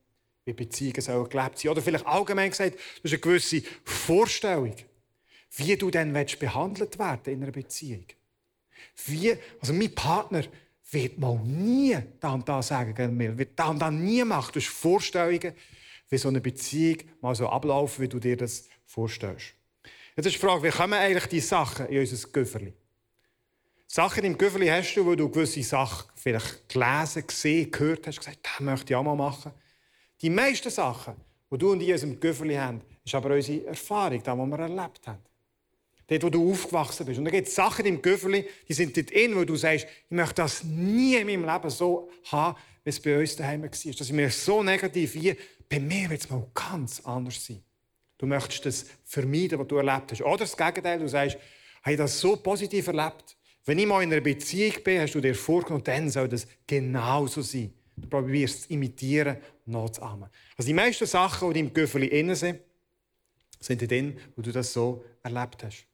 wie 0.46 0.52
Beziehungen 0.54 1.00
sollen 1.00 1.28
gelebt 1.28 1.58
sein. 1.58 1.72
Oder 1.72 1.82
vielleicht 1.82 2.06
allgemein 2.06 2.50
gesagt, 2.50 2.74
du 2.74 3.04
hast 3.04 3.12
eine 3.12 3.18
gewisse 3.18 3.62
Vorstellung, 3.84 4.74
wie 5.56 5.76
du 5.76 5.90
dann 5.90 6.12
behandelt 6.12 6.98
werden 6.98 7.34
in 7.34 7.42
einer 7.42 7.52
Beziehung. 7.52 8.06
Wie, 9.06 9.36
also 9.60 9.74
mein 9.74 9.94
Partner 9.94 10.44
wird 10.90 11.18
mal 11.18 11.38
nie 11.40 11.98
da 12.20 12.32
und 12.32 12.48
da 12.48 12.62
sagen 12.62 13.16
mir, 13.16 13.36
wird 13.36 13.58
da 13.58 13.68
und 13.68 13.80
da 13.80 13.90
nie 13.90 14.24
machen. 14.24 14.52
Du 14.54 14.60
hast 14.60 14.68
Vorstellungen, 14.68 15.52
wie 16.08 16.18
so 16.18 16.28
eine 16.28 16.40
Beziehung 16.40 16.98
mal 17.20 17.34
so 17.34 17.48
ablaufen, 17.48 18.04
wie 18.04 18.08
du 18.08 18.20
dir 18.20 18.36
das 18.36 18.68
vorstellst. 18.86 19.52
Jetzt 20.16 20.26
ist 20.26 20.36
die 20.36 20.38
Frage, 20.38 20.62
wie 20.62 20.70
kommen 20.70 20.94
eigentlich 20.94 21.26
diese 21.26 21.48
Sachen 21.48 21.88
in 21.88 21.98
unser 21.98 22.28
Güfferli? 22.28 22.72
Sachen 23.86 24.24
im 24.24 24.36
Güfferli 24.36 24.66
hast 24.66 24.94
du, 24.94 25.06
wo 25.06 25.14
du 25.14 25.28
gewisse 25.28 25.62
Sachen 25.62 26.10
vielleicht 26.16 26.68
gelesen, 26.68 27.26
gesehen, 27.26 27.70
gehört 27.70 28.06
hast, 28.06 28.18
gesagt, 28.18 28.38
das 28.42 28.60
möchte 28.60 28.92
ich 28.92 28.96
auch 28.96 29.02
mal 29.02 29.14
machen. 29.14 29.52
Die 30.20 30.30
meisten 30.30 30.70
Sachen, 30.70 31.14
die 31.50 31.58
du 31.58 31.72
und 31.72 31.80
ich 31.80 31.88
in 31.88 31.94
unserem 31.94 32.20
Göffeli 32.20 32.54
haben, 32.54 32.80
ist 33.04 33.14
aber 33.14 33.34
unsere 33.34 33.66
Erfahrung, 33.66 34.22
das, 34.22 34.36
was 34.36 34.46
wir 34.48 34.58
erlebt 34.58 35.06
haben. 35.06 35.18
Dort, 36.08 36.22
wo 36.22 36.30
du 36.30 36.52
aufgewachsen 36.52 37.04
bist. 37.04 37.18
Und 37.18 37.24
da 37.24 37.30
gibt 37.30 37.48
es 37.48 37.54
Sachen 37.54 37.84
im 37.84 38.00
Göffeli, 38.00 38.46
die 38.68 38.72
sind 38.72 38.96
dort 38.96 39.10
in, 39.10 39.36
wo 39.36 39.44
du 39.44 39.56
sagst, 39.56 39.86
ich 39.86 40.16
möchte 40.16 40.34
das 40.34 40.62
nie 40.64 41.16
in 41.16 41.26
meinem 41.26 41.44
Leben 41.44 41.70
so 41.70 42.08
haben, 42.30 42.56
wie 42.84 42.90
es 42.90 43.00
bei 43.00 43.18
uns 43.18 43.36
daheim 43.36 43.62
war. 43.62 43.68
Das 43.68 43.84
ist 43.84 44.12
mir 44.12 44.30
so 44.30 44.62
negativ 44.62 45.14
wie, 45.14 45.36
bei 45.68 45.80
mir 45.80 46.08
wird 46.10 46.20
es 46.20 46.30
mal 46.30 46.46
ganz 46.54 47.00
anders 47.04 47.44
sein. 47.44 47.62
Du 48.18 48.26
möchtest 48.26 48.64
das 48.66 48.86
vermeiden, 49.04 49.58
was 49.58 49.66
du 49.66 49.76
erlebt 49.76 50.12
hast. 50.12 50.22
Oder 50.22 50.38
das 50.38 50.56
Gegenteil, 50.56 50.98
du 50.98 51.08
sagst, 51.08 51.36
ich 51.36 51.86
habe 51.86 51.96
das 51.96 52.18
so 52.18 52.36
positiv 52.36 52.86
erlebt. 52.86 53.35
Wenn 53.66 53.80
ich 53.80 53.86
mal 53.86 54.02
in 54.02 54.12
einer 54.12 54.20
Beziehung 54.20 54.74
bin, 54.84 55.00
hast 55.00 55.14
du 55.14 55.20
dir 55.20 55.34
vorgenommen, 55.34 55.82
dann 55.82 56.08
soll 56.08 56.28
das 56.28 56.46
genauso 56.66 57.42
sein. 57.42 57.74
Du 57.96 58.08
probierst 58.08 58.60
es 58.60 58.66
imitieren 58.66 59.38
nachzuahmen. 59.64 60.28
Also 60.56 60.68
die 60.68 60.74
meisten 60.74 61.06
Sachen, 61.06 61.52
die 61.52 61.60
im 61.60 61.74
Göffeli 61.74 62.06
innen 62.06 62.36
sind, 62.36 62.60
sind 63.58 63.90
drin, 63.90 64.18
wo 64.36 64.42
du 64.42 64.52
das 64.52 64.72
so 64.72 65.04
erlebt 65.22 65.64
hast. 65.64 65.84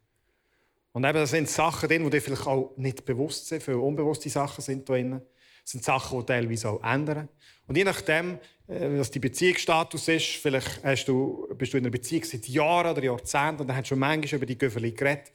Und 0.93 1.05
eben, 1.05 1.14
das 1.14 1.31
sind 1.31 1.49
Sachen 1.49 1.88
die 1.88 2.11
dir 2.11 2.21
vielleicht 2.21 2.47
auch 2.47 2.75
nicht 2.76 3.07
bewusst 3.07 3.49
sind, 3.49 3.62
viele 3.62 3.79
unbewusste 3.79 4.29
Sachen 4.29 4.62
sind 4.62 4.87
da 4.87 4.93
drin. 4.93 5.23
Das 5.62 5.71
sind 5.71 5.83
Sachen, 5.83 6.21
die 6.21 6.26
teilweise 6.26 6.69
auch 6.69 6.83
ändern. 6.83 7.29
Und 7.67 7.79
je 7.79 7.85
nachdem, 7.85 8.38
äh, 8.67 8.99
was 8.99 9.11
dein 9.11 9.23
Beziehungsstatus 9.23 10.09
ist, 10.09 10.26
vielleicht 10.26 10.85
hast 10.85 11.07
du, 11.07 11.49
bist 11.57 11.73
du 11.73 11.79
in 11.79 11.85
einer 11.85 11.91
Beziehung 11.91 12.25
seit 12.25 12.47
Jahren 12.49 12.91
oder 12.91 13.02
Jahrzehnten 13.02 13.62
und 13.62 13.69
dann 13.69 13.76
hast 13.76 13.85
du 13.85 13.88
schon 13.91 14.00
manchmal 14.00 14.37
über 14.37 14.47
die 14.47 14.59
Göffeli 14.59 14.93
geredet. 14.93 15.33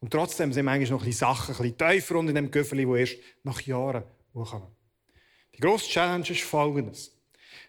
Und 0.00 0.10
trotzdem 0.10 0.52
sind 0.52 0.64
manchmal 0.64 0.90
noch 0.90 1.02
ein 1.02 1.06
bisschen 1.06 1.28
Sachen 1.28 1.54
ein 1.54 1.62
bisschen 1.62 1.78
tiefer 1.78 2.16
unter 2.16 2.32
dem 2.32 2.50
Göffeli, 2.50 2.86
die 2.86 3.00
erst 3.00 3.16
nach 3.42 3.60
Jahren 3.62 4.04
hochkommen. 4.34 4.68
Die 5.54 5.60
grosse 5.60 5.88
Challenge 5.88 6.28
ist 6.28 6.42
folgendes. 6.42 7.16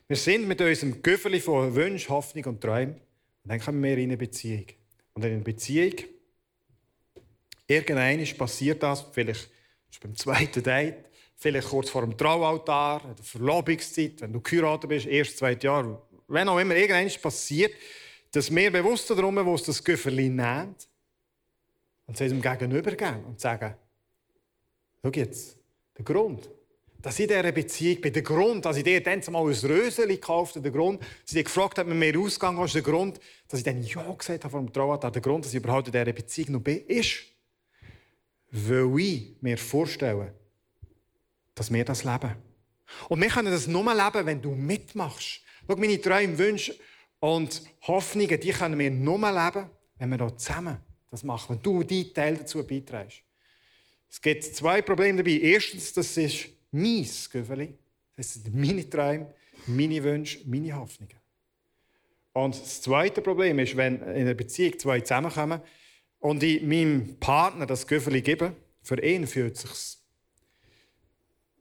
Wir 0.08 0.18
sind 0.18 0.48
mit 0.48 0.62
unserem 0.62 1.02
Güffeli 1.02 1.40
von 1.40 1.76
Wünschen, 1.76 2.10
Hoffnung 2.10 2.46
und 2.46 2.62
Träumen 2.62 2.96
und 3.44 3.50
dann 3.50 3.60
kommen 3.60 3.84
wir 3.84 3.98
in 3.98 4.10
eine 4.10 4.18
Beziehung. 4.18 4.66
Und 5.14 5.26
in 5.26 5.34
einer 5.34 5.44
Beziehung 5.44 5.94
Irgendwann 7.72 8.38
passiert 8.38 8.84
das, 8.84 9.06
vielleicht 9.14 9.50
beim 10.02 10.14
zweiten 10.14 10.62
Date, 10.62 11.06
vielleicht 11.38 11.70
kurz 11.70 11.90
vor 11.90 12.02
dem 12.02 12.18
Traualtar, 12.18 13.02
in 13.06 13.16
der 13.16 13.24
Verlobungszeit, 13.24 14.20
wenn 14.20 14.34
du 14.34 14.42
geheiratet 14.42 14.90
bist, 14.90 15.06
erst 15.06 15.38
zweites 15.38 15.64
Jahr, 15.64 16.02
wenn 16.28 16.50
auch 16.50 16.60
immer, 16.60 16.76
irgendwann 16.76 17.10
passiert, 17.22 17.74
dass 18.34 18.54
wir 18.54 18.72
bewusst 18.72 19.10
darum 19.10 19.36
bewusst 19.36 19.70
das 19.70 19.82
Güfferli 19.82 20.28
nehmen 20.28 20.76
und 22.12 22.20
es 22.20 22.30
unserem 22.30 22.42
Gegenüber 22.42 22.92
geben 22.92 23.24
und 23.24 23.40
sagen, 23.40 23.74
schau 25.02 25.12
jetzt, 25.16 25.58
der 25.98 26.04
Grund, 26.04 26.50
dass 27.02 27.18
ich 27.18 27.22
in 27.22 27.30
dieser 27.30 27.52
Beziehung 27.54 28.02
bin, 28.02 28.12
der 28.12 28.22
Grund, 28.22 28.66
dass 28.66 28.76
ich 28.76 28.84
dir 28.84 29.02
dann 29.02 29.22
mal 29.30 29.40
ein 29.40 29.56
Röseli 29.56 30.16
gekauft 30.16 30.56
habe, 30.56 30.64
der 30.64 30.74
Grund, 30.74 31.02
dass 31.02 31.10
ich 31.28 31.36
dich 31.36 31.46
gefragt 31.46 31.78
habe, 31.78 31.94
mit 31.94 32.14
mir 32.14 32.20
ausgegangen 32.20 32.60
hast, 32.60 32.76
der 32.76 32.82
Grund, 32.82 33.22
dass 33.48 33.60
ich 33.60 33.64
dann 33.64 33.82
Ja 33.82 34.12
gesagt 34.12 34.44
habe 34.44 34.52
vor 34.52 34.60
dem 34.60 34.74
Traualtar, 34.74 35.10
der 35.10 35.22
Grund, 35.22 35.46
dass 35.46 35.54
ich 35.54 35.64
überhaupt 35.64 35.88
in 35.88 35.94
dieser 35.94 36.12
Beziehung 36.12 36.52
noch 36.52 36.60
bin, 36.60 36.86
ist, 36.86 37.28
weil 38.52 39.00
ich 39.00 39.36
mir 39.40 39.58
vorstelle, 39.58 40.34
dass 41.56 41.72
wir 41.72 41.86
das 41.86 42.04
leben. 42.04 42.36
Und 43.08 43.22
wir 43.22 43.30
können 43.30 43.54
das 43.54 43.68
nur 43.68 43.86
leben, 43.96 44.26
wenn 44.26 44.42
du 44.42 44.52
mitmachst. 44.52 45.40
Schau, 45.66 45.78
meine 45.78 46.02
Träume, 46.02 46.38
Wünsche 46.38 46.76
und 47.22 47.62
Hoffnungen, 47.84 48.38
die 48.38 48.52
können 48.52 48.78
wir 48.78 48.92
nur 48.92 49.18
leben, 49.18 49.70
wenn 49.98 50.10
wir 50.10 50.18
hier 50.18 50.38
zusammen 50.38 50.91
das 51.12 51.24
machen, 51.24 51.56
wenn 51.56 51.62
du 51.62 51.84
deinen 51.84 52.14
Teil 52.14 52.38
dazu 52.38 52.66
beiträgst. 52.66 53.22
Es 54.10 54.22
gibt 54.22 54.44
zwei 54.44 54.82
Probleme 54.82 55.18
dabei. 55.18 55.40
Erstens, 55.40 55.94
das 55.94 56.18
ist 56.18 56.48
mein 56.72 57.08
Göffeli. 57.32 57.78
Das 58.16 58.34
sind 58.34 58.54
meine 58.54 58.90
Träume, 58.90 59.34
meine 59.68 60.04
Wünsche, 60.04 60.40
meine 60.46 60.76
Hoffnungen. 60.76 61.16
Und 62.34 62.60
das 62.60 62.82
zweite 62.82 63.22
Problem 63.22 63.60
ist, 63.60 63.76
wenn 63.76 64.02
in 64.02 64.08
einer 64.08 64.34
Beziehung 64.34 64.80
zwei 64.80 65.02
zusammenkommen 65.02 65.62
und 66.20 66.42
ich 66.44 66.62
meinem 66.62 67.18
Partner 67.20 67.66
das 67.66 67.86
Göffeli 67.86 68.22
gebe, 68.22 68.56
für 68.82 69.02
ihn 69.04 69.28
fühlt 69.28 69.56
es 69.56 69.62
sich 69.62 69.98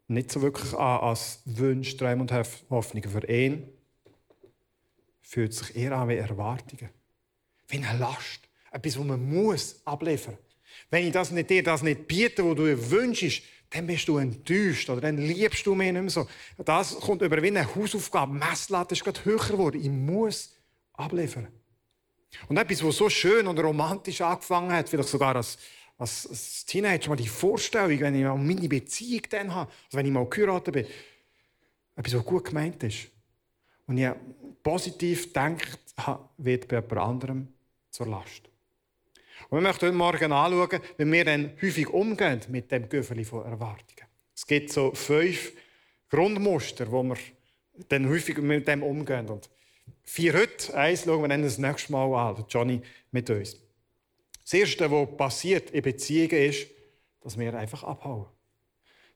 nicht 0.07 0.31
so 0.31 0.43
wirklich 0.43 0.73
an 0.75 1.01
als 1.01 1.43
Wünsche, 1.45 1.97
Träume 1.97 2.23
und 2.23 2.33
Hoffnungen. 2.71 3.11
Für 3.11 3.27
ihn 3.29 3.69
fühlt 5.23 5.53
es 5.53 5.59
sich 5.59 5.77
eher 5.77 5.93
an 5.93 6.09
wie 6.09 6.17
Erwartungen. 6.17 6.91
Wie 7.69 7.77
eine 7.77 7.99
Last. 7.99 8.50
Etwas, 8.71 8.99
was 8.99 9.05
man 9.05 9.29
muss 9.29 9.81
abliefern 9.85 10.35
muss. 10.35 10.51
Wenn 10.91 11.07
ich 11.07 11.13
das 11.13 11.31
nicht, 11.31 11.51
dir 11.51 11.63
das 11.63 11.83
nicht 11.83 12.07
biete, 12.07 12.45
was 12.45 12.57
du 12.57 12.91
wünschst, 12.91 13.43
dann 13.71 13.87
bist 13.87 14.09
du 14.09 14.19
enttäuscht 14.19 14.91
oder 14.91 15.01
dann 15.01 15.19
liebst 15.19 15.65
du 15.65 15.75
mich 15.75 15.93
nicht 15.93 16.01
mehr 16.01 16.11
so. 16.11 16.27
Das 16.59 16.99
kommt 16.99 17.23
über 17.23 17.41
wie 17.43 17.49
eine 17.49 17.75
Hausaufgabe. 17.75 18.33
Messlatte 18.33 18.95
ist 18.95 19.05
gerade 19.05 19.25
höher 19.25 19.39
geworden. 19.39 19.81
Ich 19.81 19.89
muss 19.89 20.53
abliefern. 20.95 21.49
Und 22.49 22.57
etwas, 22.57 22.85
was 22.85 22.97
so 22.97 23.09
schön 23.09 23.47
und 23.47 23.59
romantisch 23.59 24.21
angefangen 24.21 24.73
hat, 24.73 24.89
vielleicht 24.89 25.09
sogar 25.09 25.37
als, 25.37 25.59
als, 25.99 26.27
als 26.29 26.65
Teenager, 26.65 27.11
mal 27.11 27.17
die 27.17 27.29
Vorstellung, 27.29 28.01
wenn 28.01 28.15
ich 28.15 28.25
mal 28.25 28.37
meine 28.37 28.69
Beziehung 28.69 29.23
dann 29.31 29.55
habe, 29.55 29.71
also 29.87 29.99
wenn 29.99 30.07
ich 30.07 30.13
mal 30.13 30.27
geheiratet 30.29 30.75
bin, 30.75 30.87
etwas, 31.97 32.15
was 32.15 32.25
gut 32.25 32.45
gemeint 32.45 32.83
ist. 32.83 33.09
Und 33.87 33.99
ich 33.99 34.09
positiv 34.63 35.29
habe, 35.35 36.29
wird 36.39 36.69
bei 36.69 36.77
jemand 36.77 36.99
anderem 36.99 37.49
zur 37.91 38.07
Last. 38.07 38.50
Und 39.51 39.59
wir 39.59 39.63
möchten 39.63 39.87
heute 39.87 39.97
Morgen 39.97 40.33
anschauen, 40.33 40.81
wie 40.97 41.11
wir 41.11 41.25
dann 41.25 41.51
häufig 41.61 41.89
umgehen 41.89 42.41
mit 42.51 42.71
dem 42.71 42.89
Göffeli 42.89 43.25
von 43.25 43.45
Erwartungen. 43.45 44.07
Es 44.33 44.47
gibt 44.47 44.73
so 44.73 44.95
fünf 44.95 45.53
Grundmuster, 46.09 46.91
wo 46.93 47.03
wir 47.03 47.17
dann 47.89 48.09
häufig 48.09 48.39
mit 48.39 48.69
dem 48.69 48.85
umgehen. 48.85 49.29
Und 49.29 49.51
vier 50.05 50.35
heute, 50.35 50.73
eins 50.77 51.03
schauen 51.03 51.23
wir 51.23 51.29
dann 51.29 51.43
das 51.43 51.59
nächste 51.59 51.91
Mal 51.91 52.15
an, 52.15 52.45
Johnny 52.49 52.81
mit 53.11 53.29
uns. 53.29 53.57
Das 54.45 54.55
Erste, 54.55 54.89
was 54.89 55.17
passiert 55.17 55.71
in 55.73 55.83
Beziehungen, 55.83 56.31
ist, 56.31 56.69
dass 57.21 57.37
wir 57.37 57.53
einfach 57.53 57.83
abhauen. 57.83 58.27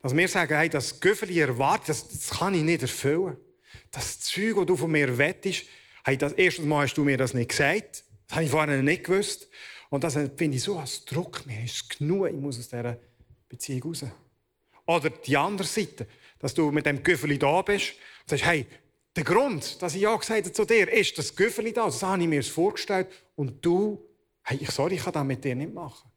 Dass 0.02 0.16
wir 0.16 0.26
sagen, 0.26 0.56
hey, 0.56 0.68
das 0.68 0.98
Göffeli 0.98 1.38
erwartet, 1.38 1.90
das, 1.90 2.08
das 2.08 2.30
kann 2.30 2.54
ich 2.54 2.62
nicht 2.62 2.82
erfüllen. 2.82 3.36
Das 3.92 4.18
Zeug, 4.18 4.56
das 4.56 4.66
du 4.66 4.76
von 4.76 4.90
mir 4.90 5.16
wettest, 5.16 5.64
hey, 6.04 6.18
das 6.18 6.32
erste 6.32 6.62
Mal 6.62 6.86
hast 6.86 6.94
du 6.94 7.04
mir 7.04 7.16
das 7.16 7.34
nicht 7.34 7.50
gesagt. 7.50 8.02
Das 8.26 8.34
habe 8.34 8.44
ich 8.44 8.50
vorher 8.50 8.82
nicht 8.82 9.04
gewusst. 9.04 9.48
Und 9.94 10.02
das 10.02 10.14
finde 10.14 10.56
ich 10.56 10.62
so 10.64 10.76
als 10.76 11.04
Druck. 11.04 11.46
Mir 11.46 11.62
ist 11.62 11.88
genug, 11.88 12.26
ich 12.26 12.34
muss 12.34 12.58
aus 12.58 12.68
dieser 12.68 12.98
Beziehung 13.48 13.84
raus. 13.84 14.04
Oder 14.86 15.10
die 15.10 15.36
andere 15.36 15.68
Seite, 15.68 16.08
dass 16.40 16.52
du 16.52 16.72
mit 16.72 16.84
dem 16.84 17.00
Güffeli 17.00 17.38
da 17.38 17.62
bist 17.62 17.92
und 18.22 18.30
sagst, 18.30 18.44
hey, 18.44 18.66
der 19.14 19.22
Grund, 19.22 19.80
dass 19.80 19.94
ich 19.94 20.02
ja 20.02 20.16
gesagt 20.16 20.46
habe 20.46 20.52
zu 20.52 20.64
dir, 20.64 20.92
ist 20.92 21.16
das 21.16 21.36
Güffeli 21.36 21.72
da. 21.72 21.84
Das 21.84 22.02
habe 22.02 22.20
ich 22.20 22.26
mir 22.26 22.42
vorgestellt. 22.42 23.06
Und 23.36 23.64
du, 23.64 24.04
hey, 24.42 24.58
ich, 24.60 24.70
sorry, 24.72 24.96
ich 24.96 25.04
kann 25.04 25.12
das 25.12 25.24
mit 25.24 25.44
dir 25.44 25.54
nicht 25.54 25.72
machen. 25.72 26.10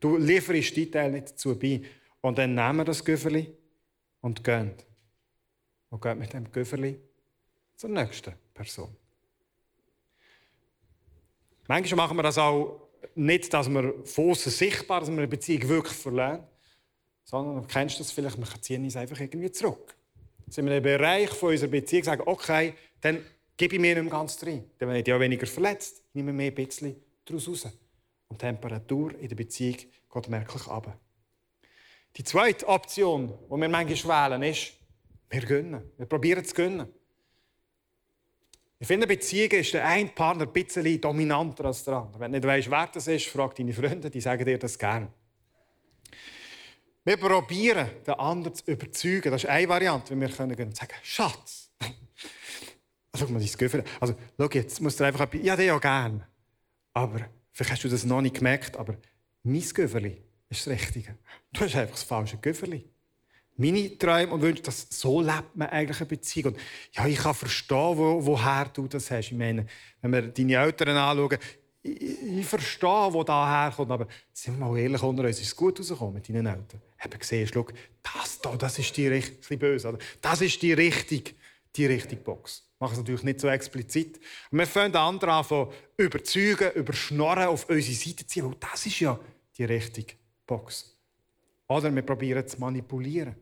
Du 0.00 0.16
lieferst 0.16 0.74
die 0.74 0.90
Teil 0.90 1.12
nicht 1.12 1.30
dazu 1.30 1.56
bei. 1.56 1.82
Und 2.22 2.38
dann 2.38 2.56
nehmen 2.56 2.78
wir 2.78 2.84
das 2.86 3.04
Güffeli 3.04 3.56
und 4.20 4.42
gehen. 4.42 4.74
Und 5.90 6.02
gehen 6.02 6.18
mit 6.18 6.32
dem 6.32 6.50
Güffeli 6.50 6.98
zur 7.76 7.90
nächsten 7.90 8.32
Person. 8.52 8.96
Manchmal 11.68 11.96
machen 11.96 12.16
wir 12.16 12.24
das 12.24 12.38
auch 12.38 12.85
nicht, 13.16 13.52
dass 13.52 13.68
wir 13.68 13.94
von 14.04 14.30
außen 14.30 14.52
sichtbar, 14.52 15.00
dass 15.00 15.08
wir 15.08 15.16
eine 15.16 15.28
Beziehung 15.28 15.68
wirklich 15.68 15.96
verlieren, 15.96 16.44
sondern 17.24 17.62
du 17.62 17.66
kennst 17.66 17.98
das 17.98 18.12
vielleicht, 18.12 18.38
wir 18.38 18.62
ziehen 18.62 18.84
uns 18.84 18.96
einfach 18.96 19.18
irgendwie 19.18 19.50
zurück. 19.50 19.94
Sind 20.48 20.66
wir 20.66 20.76
in 20.76 20.84
einem 20.84 20.98
Bereich 20.98 21.30
von 21.30 21.50
unserer 21.50 21.70
Beziehung 21.70 22.04
sagen, 22.04 22.22
okay, 22.26 22.74
dann 23.00 23.24
gebe 23.56 23.74
ich 23.74 23.80
mir 23.80 23.94
nicht 23.94 24.04
mehr 24.04 24.12
ganz 24.12 24.42
rein. 24.44 24.64
Dann 24.78 24.88
werde 24.88 25.00
ich 25.00 25.08
ja 25.08 25.18
weniger 25.18 25.46
verletzt, 25.46 26.04
nehme 26.12 26.32
mir 26.32 26.52
ein 26.52 26.54
bisschen 26.54 26.94
daraus 27.24 27.48
raus. 27.48 27.64
Und 28.28 28.40
die 28.40 28.46
Temperatur 28.46 29.18
in 29.18 29.28
der 29.28 29.36
Beziehung 29.36 29.78
geht 30.12 30.28
merklich 30.28 30.66
ab. 30.66 30.98
Die 32.16 32.24
zweite 32.24 32.66
Option, 32.68 33.28
die 33.28 33.60
wir 33.60 33.68
manchmal 33.68 34.30
wählen, 34.30 34.42
ist, 34.42 34.72
wir 35.28 35.40
gönnen. 35.40 35.82
Wir 35.96 36.06
probieren 36.06 36.44
zu 36.44 36.54
gönnen. 36.54 36.88
In 38.78 38.86
vielen 38.86 39.08
Beziehungen 39.08 39.60
ist 39.60 39.72
der 39.72 39.86
eine 39.86 40.08
Partner 40.10 40.44
ein 40.44 40.52
bisschen 40.52 41.00
dominanter 41.00 41.64
als 41.64 41.84
der 41.84 41.94
andere. 41.94 42.20
Wenn 42.20 42.32
du 42.32 42.38
nicht 42.38 42.46
weißt, 42.46 42.70
wer 42.70 42.86
das 42.88 43.06
ist, 43.06 43.26
frag 43.26 43.54
deine 43.54 43.72
Freunde, 43.72 44.10
die 44.10 44.20
sagen 44.20 44.44
dir 44.44 44.58
das 44.58 44.78
gerne. 44.78 45.08
Wir 47.04 47.16
probieren, 47.16 47.88
den 48.06 48.14
anderen 48.14 48.54
zu 48.54 48.64
überzeugen. 48.70 49.30
Das 49.30 49.44
ist 49.44 49.48
eine 49.48 49.68
Variante, 49.68 50.14
wie 50.14 50.20
wir 50.20 50.28
können 50.28 50.74
sagen, 50.74 50.94
Schatz, 51.02 51.70
schau 53.16 53.28
mal 53.28 53.38
dein 53.38 53.50
Gefühl. 53.56 53.84
Also, 54.00 54.14
schau 54.36 54.48
jetzt, 54.52 54.80
musst 54.80 55.00
du 55.00 55.04
einfach 55.04 55.20
etwas, 55.20 55.40
ja, 55.42 55.56
den 55.56 55.66
ja 55.66 55.78
gerne. 55.78 56.26
Aber, 56.92 57.20
vielleicht 57.52 57.72
hast 57.72 57.84
du 57.84 57.88
das 57.88 58.04
noch 58.04 58.20
nicht 58.20 58.34
gemerkt, 58.34 58.76
aber 58.76 58.96
mein 59.42 59.60
Gefühl 59.60 60.18
ist 60.50 60.66
das 60.66 60.68
Richtige. 60.68 61.16
Du 61.52 61.60
hast 61.60 61.76
einfach 61.76 61.94
das 61.94 62.02
falsche 62.02 62.36
Gefühl 62.38 62.84
meine 63.56 63.96
Träume 63.96 64.32
und 64.32 64.42
Wünsche, 64.42 64.62
dass 64.62 64.86
so 64.90 65.20
lebt 65.20 65.54
man 65.54 65.68
eigentlich 65.68 65.98
eine 65.98 66.06
Beziehung. 66.06 66.52
Und 66.52 66.60
ja, 66.92 67.06
ich 67.06 67.18
kann 67.18 67.34
verstehen, 67.34 67.96
wo, 67.96 68.24
woher 68.24 68.66
du 68.66 68.86
das 68.86 69.10
hast. 69.10 69.26
Ich 69.26 69.38
meine, 69.38 69.66
wenn 70.02 70.12
wir 70.12 70.22
deine 70.22 70.54
Eltern 70.54 70.96
anschauen, 70.96 71.38
ich, 71.82 72.22
ich 72.22 72.46
verstehe, 72.46 73.12
wo 73.12 73.22
da 73.22 73.64
herkommt, 73.64 73.90
aber 73.90 74.08
sind 74.32 74.58
wir 74.58 74.66
mal 74.66 74.78
ehrlich 74.78 75.02
unter 75.02 75.24
uns, 75.24 75.40
ist 75.40 75.46
es 75.46 75.56
gut 75.56 75.78
rausgekommen 75.78 76.14
mit 76.14 76.28
deinen 76.28 76.46
Eltern? 76.46 76.82
Eben 77.04 77.18
gesehen, 77.18 77.48
schau, 77.52 77.66
das 78.02 78.40
da, 78.40 78.56
das 78.56 78.78
ist 78.78 78.96
die 78.96 79.08
richtige, 79.08 79.56
böse, 79.56 79.98
das 80.20 80.40
ist 80.40 80.60
die 80.62 80.72
richtige, 80.72 81.32
die 81.76 81.86
richtige 81.86 82.20
Box. 82.20 82.64
Ich 82.74 82.80
mache 82.80 82.92
es 82.92 82.98
natürlich 82.98 83.22
nicht 83.22 83.40
so 83.40 83.48
explizit. 83.48 84.20
Und 84.50 84.58
wir 84.58 84.66
fangen 84.66 84.94
anderen 84.96 85.34
an 85.34 85.44
von 85.44 85.70
überzeugen, 85.96 86.72
überschnorren, 86.74 87.46
auf 87.46 87.68
unsere 87.68 87.94
Seite 87.94 88.16
zu 88.16 88.26
ziehen, 88.26 88.44
weil 88.44 88.56
das 88.60 88.84
ist 88.84 89.00
ja 89.00 89.18
die 89.56 89.64
richtige 89.64 90.14
Box. 90.46 90.94
Oder 91.68 91.94
wir 91.94 92.02
probieren 92.02 92.46
zu 92.46 92.60
manipulieren. 92.60 93.34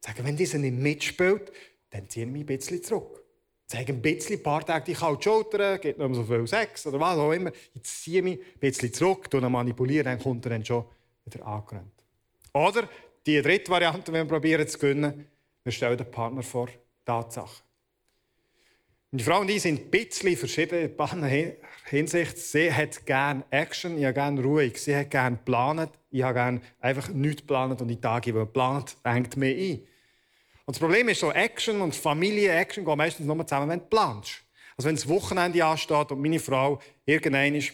Sagen, 0.00 0.24
wenn 0.24 0.36
dieser 0.36 0.58
nicht 0.58 0.76
mitspielt, 0.76 1.52
dann 1.90 2.08
ziehe 2.08 2.26
ich 2.26 2.32
mich 2.32 2.42
ein 2.42 2.46
bisschen 2.46 2.82
zurück. 2.82 3.22
Zeige 3.66 3.92
ein 3.92 4.02
bisschen, 4.02 4.36
ein 4.36 4.42
paar 4.42 4.64
Tage 4.64 4.84
die 4.84 4.94
kalte 4.94 5.24
Schulter, 5.24 5.78
geht 5.78 5.98
nicht 5.98 6.06
mehr 6.06 6.14
so 6.14 6.22
viel 6.22 6.46
Sex 6.46 6.86
oder 6.86 7.00
was 7.00 7.18
auch 7.18 7.32
immer. 7.32 7.50
Ich 7.74 7.82
ziehe 7.82 8.22
mich 8.22 8.38
ein 8.38 8.60
bisschen 8.60 8.92
zurück, 8.92 9.28
und 9.32 9.50
manipulieren, 9.50 10.04
dann 10.04 10.20
kommt 10.20 10.46
er 10.46 10.50
dann 10.50 10.64
schon 10.64 10.84
wieder 11.24 11.44
angerannt. 11.44 11.92
Oder 12.52 12.88
die 13.26 13.42
dritte 13.42 13.70
Variante, 13.70 14.12
wenn 14.12 14.26
wir 14.26 14.34
probieren 14.34 14.68
zu 14.68 14.78
gewinnen, 14.78 15.26
wir 15.64 15.72
stellen 15.72 15.98
den 15.98 16.10
Partner 16.10 16.44
vor 16.44 16.68
Tatsachen. 17.04 17.65
Meine 19.16 19.24
Frau 19.24 19.40
und 19.40 19.48
ich 19.48 19.62
sind 19.62 19.80
ein 19.80 19.90
bisschen 19.90 20.36
verschieden 20.36 20.90
in 20.94 21.52
Hinsicht. 21.86 22.36
Sie 22.36 22.70
hat 22.70 23.06
gerne 23.06 23.46
Action, 23.48 23.96
ich 23.96 24.04
habe 24.04 24.12
gerne 24.12 24.42
ruhig. 24.42 24.76
Sie 24.76 24.94
hat 24.94 25.10
gerne 25.10 25.38
geplant, 25.38 25.90
ich 26.10 26.22
habe 26.22 26.34
gerne 26.34 26.60
einfach 26.80 27.08
nichts 27.08 27.40
geplant 27.40 27.80
und 27.80 27.88
die 27.88 27.98
Tage, 27.98 28.30
die 28.30 28.38
geplant, 28.38 28.94
denkt 29.02 29.38
mir 29.38 29.56
ein. 29.56 29.78
Und 30.66 30.76
das 30.76 30.78
Problem 30.78 31.08
ist 31.08 31.20
so, 31.20 31.32
Action 31.32 31.80
und 31.80 31.94
Familie-Action 31.94 32.84
gehen 32.84 32.98
meistens 32.98 33.24
nur 33.24 33.46
zusammen, 33.46 33.70
wenn 33.70 33.78
du 33.78 33.86
planst. 33.86 34.42
Also 34.76 34.86
wenn 34.86 34.96
das 34.96 35.08
Wochenende 35.08 35.64
ansteht 35.64 36.12
und 36.12 36.20
meine 36.20 36.38
Frau 36.38 36.78
irgendwann 37.06 37.54
ist, 37.54 37.72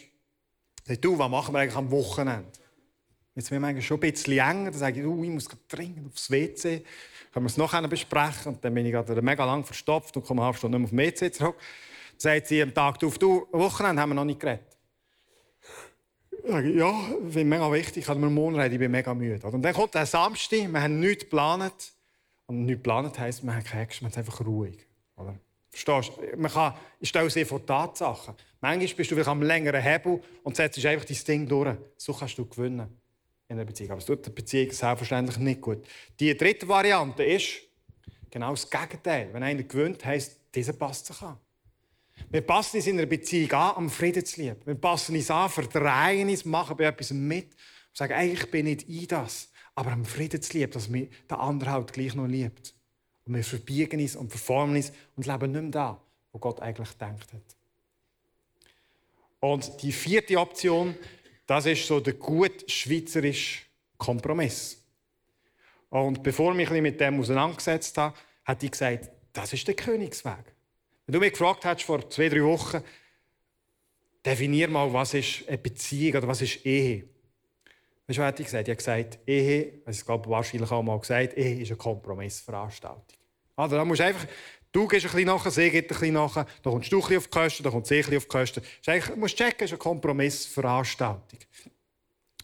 sagt, 0.85 1.03
du, 1.03 1.19
was 1.19 1.29
machen 1.29 1.53
wir 1.53 1.59
eigentlich 1.59 1.75
am 1.75 1.91
Wochenende? 1.91 2.45
Jetzt 3.35 3.49
werden 3.49 3.75
wir 3.75 3.81
schon 3.81 3.97
ein 3.97 4.11
bisschen 4.11 4.33
enger. 4.33 4.69
Dann 4.69 4.79
sage 4.79 4.99
ich, 4.99 5.03
du, 5.03 5.23
ich 5.23 5.29
muss 5.29 5.47
dringend 5.67 6.07
aufs 6.07 6.29
WC. 6.29 6.83
Können 7.31 7.45
wir 7.45 7.49
es 7.49 7.57
noch 7.57 7.89
besprechen? 7.89 8.53
Und 8.53 8.63
dann 8.63 8.73
bin 8.73 8.85
ich 8.85 8.91
gerade 8.91 9.19
mega 9.21 9.43
lang 9.43 9.63
verstopft 9.63 10.15
und 10.15 10.23
komme 10.23 10.41
eine 10.41 10.45
halbe 10.45 10.57
Stunde 10.57 10.79
nicht 10.79 10.91
mehr 10.91 11.07
auf 11.07 11.13
WC 11.13 11.31
zurück. 11.31 11.55
Dann 11.57 12.19
sagt 12.19 12.47
sie 12.47 12.61
am 12.61 12.73
Tag, 12.73 12.99
du, 12.99 13.09
du, 13.09 13.47
Wochenende 13.51 14.01
haben 14.01 14.09
wir 14.09 14.15
noch 14.15 14.25
nicht 14.25 14.39
geredet. 14.39 14.77
sage 16.47 16.69
ich, 16.69 16.75
ja, 16.75 16.93
finde 17.23 17.45
mega 17.45 17.71
wichtig, 17.71 18.03
ich 18.03 18.07
habe 18.07 18.19
mir 18.19 18.29
morgen 18.29 18.59
reden, 18.59 18.73
ich 18.73 18.79
bin 18.79 18.91
mega 18.91 19.13
müde. 19.15 19.47
Und 19.47 19.63
dann 19.63 19.73
kommt 19.73 19.95
der 19.95 20.05
Samstag, 20.05 20.71
wir 20.71 20.81
haben 20.81 20.99
nichts 20.99 21.23
geplant. 21.23 21.73
Und 22.45 22.65
nichts 22.65 22.83
geplant 22.83 23.17
heisst, 23.17 23.43
wir 23.43 23.55
haben 23.55 23.63
keinen 23.63 23.89
wir 23.89 23.95
sind 23.95 24.17
einfach 24.17 24.45
ruhig. 24.45 24.85
Oder? 25.15 25.33
Verstehst 25.71 26.11
du? 26.15 26.37
Man 26.37 26.51
kann, 26.51 26.75
ich 26.99 27.09
stelle 27.09 27.31
sehr 27.31 27.47
vor 27.47 27.65
Tatsachen. 27.65 28.35
Manchmal 28.61 28.95
bist 28.95 29.09
du 29.09 29.15
vielleicht 29.15 29.29
am 29.29 29.41
längeren 29.41 29.81
Hebel 29.81 30.21
und 30.43 30.55
setzt 30.55 30.85
einfach 30.85 31.05
dein 31.05 31.17
Ding 31.27 31.47
durch. 31.47 31.75
So 31.97 32.13
kannst 32.13 32.37
du 32.37 32.45
gewinnen 32.45 33.02
in 33.47 33.57
einer 33.57 33.65
Beziehung. 33.65 33.91
Aber 33.91 33.99
es 33.99 34.05
tut 34.05 34.25
der 34.25 34.31
Beziehung 34.31 34.71
selbstverständlich 34.71 35.37
nicht 35.37 35.61
gut. 35.61 35.85
Die 36.19 36.35
dritte 36.35 36.67
Variante 36.67 37.23
ist 37.23 37.61
genau 38.29 38.51
das 38.51 38.69
Gegenteil. 38.69 39.29
Wenn 39.33 39.43
einer 39.43 39.63
gewöhnt, 39.63 40.03
heisst, 40.05 40.39
dieser 40.53 40.73
passt 40.73 41.07
sich 41.07 41.21
an. 41.21 41.37
Wir 42.29 42.41
passen 42.41 42.77
uns 42.77 42.87
in 42.87 42.97
einer 42.97 43.07
Beziehung 43.07 43.51
an, 43.51 43.75
am 43.75 43.89
Frieden 43.89 44.25
zu 44.25 44.41
lieben. 44.41 44.59
Wir 44.65 44.75
passen 44.75 45.15
uns 45.15 45.29
an, 45.29 45.49
verdrehen 45.49 46.29
uns, 46.29 46.45
machen 46.45 46.77
bei 46.77 46.85
etwas 46.85 47.11
mit 47.11 47.45
und 47.45 47.97
sagen, 47.97 48.13
eigentlich 48.13 48.49
bin 48.49 48.67
ich 48.67 48.87
nicht 48.87 49.01
in 49.01 49.07
das, 49.07 49.49
aber 49.75 49.91
am 49.91 50.05
Frieden 50.05 50.41
zu 50.41 50.57
lieben, 50.57 50.71
dass 50.71 50.89
mich 50.89 51.09
der 51.29 51.39
andere 51.39 51.71
halt 51.71 51.93
gleich 51.93 52.15
noch 52.15 52.27
liebt. 52.27 52.73
Und 53.25 53.35
wir 53.35 53.43
verbiegen 53.43 53.99
uns 53.99 54.15
und 54.15 54.29
verformen 54.29 54.75
uns 54.75 54.91
und 55.15 55.25
leben 55.25 55.51
nicht 55.51 55.61
mehr 55.61 55.71
da, 55.71 56.01
wo 56.31 56.39
Gott 56.39 56.59
eigentlich 56.59 56.91
gedacht 56.91 57.33
hat. 57.33 57.55
Und 59.39 59.81
die 59.81 59.91
vierte 59.91 60.39
Option, 60.39 60.95
das 61.45 61.65
ist 61.65 61.87
so 61.87 61.99
der 61.99 62.13
gut 62.13 62.69
schweizerische 62.69 63.61
Kompromiss. 63.97 64.81
Und 65.89 66.23
bevor 66.23 66.51
ich 66.51 66.69
mich 66.69 66.81
mit 66.81 66.99
dem 66.99 67.19
auseinandergesetzt 67.19 67.97
habe, 67.97 68.15
hat 68.45 68.63
ich 68.63 68.71
gesagt, 68.71 69.09
das 69.31 69.53
ist 69.53 69.67
der 69.67 69.75
Königsweg. 69.75 70.53
Wenn 71.05 71.13
du 71.13 71.19
mich 71.19 71.31
gefragt 71.31 71.65
hast 71.65 71.83
vor 71.83 72.09
zwei, 72.09 72.29
drei 72.29 72.43
Wochen, 72.43 72.81
definier 74.25 74.69
mal, 74.69 74.91
was 74.91 75.13
ist 75.13 75.47
eine 75.47 75.57
Beziehung 75.57 76.17
oder 76.17 76.27
was 76.27 76.41
ist 76.41 76.65
Ehe. 76.65 77.09
Weißt 78.07 78.19
du, 78.19 78.21
was 78.21 78.39
ich 78.39 78.45
gesagt? 78.45 78.67
Ich 78.67 78.71
habe 78.71 78.77
gesagt, 78.77 79.19
Ehe, 79.27 79.81
das 79.85 79.97
ist 79.97 80.05
glaube 80.05 80.29
wahrscheinlich 80.29 80.71
auch 80.71 80.83
mal 80.83 80.99
gesagt, 80.99 81.37
Ehe 81.37 81.61
ist 81.61 81.69
eine 81.69 81.77
Kompromissveranstaltung. 81.77 83.17
Also, 83.55 83.75
da 83.75 83.85
musst 83.85 83.99
du 83.99 84.05
einfach, 84.05 84.27
du 84.73 84.87
gehst 84.87 85.05
ein 85.05 85.11
bisschen 85.11 85.27
nachher, 85.27 85.51
sie 85.51 85.69
geht 85.69 85.85
ein 85.85 85.87
bisschen 85.87 86.13
nachher, 86.13 86.45
da 86.61 86.69
kommst 86.69 86.91
du 86.91 86.97
ein 86.97 87.01
bisschen 87.01 87.17
auf 87.17 87.27
die 87.27 87.29
Kosten, 87.29 87.63
da 87.63 87.69
kommt 87.69 87.87
sie 87.87 87.95
ein 87.95 88.01
bisschen 88.01 88.17
auf 88.17 88.23
die 88.23 88.29
Kosten. 88.29 88.61
Du 88.85 89.15
musst 89.15 89.37
checken, 89.37 89.55
es 89.59 89.65
ist 89.65 89.71
eine 89.71 89.77
Kompromissveranstaltung. 89.77 91.39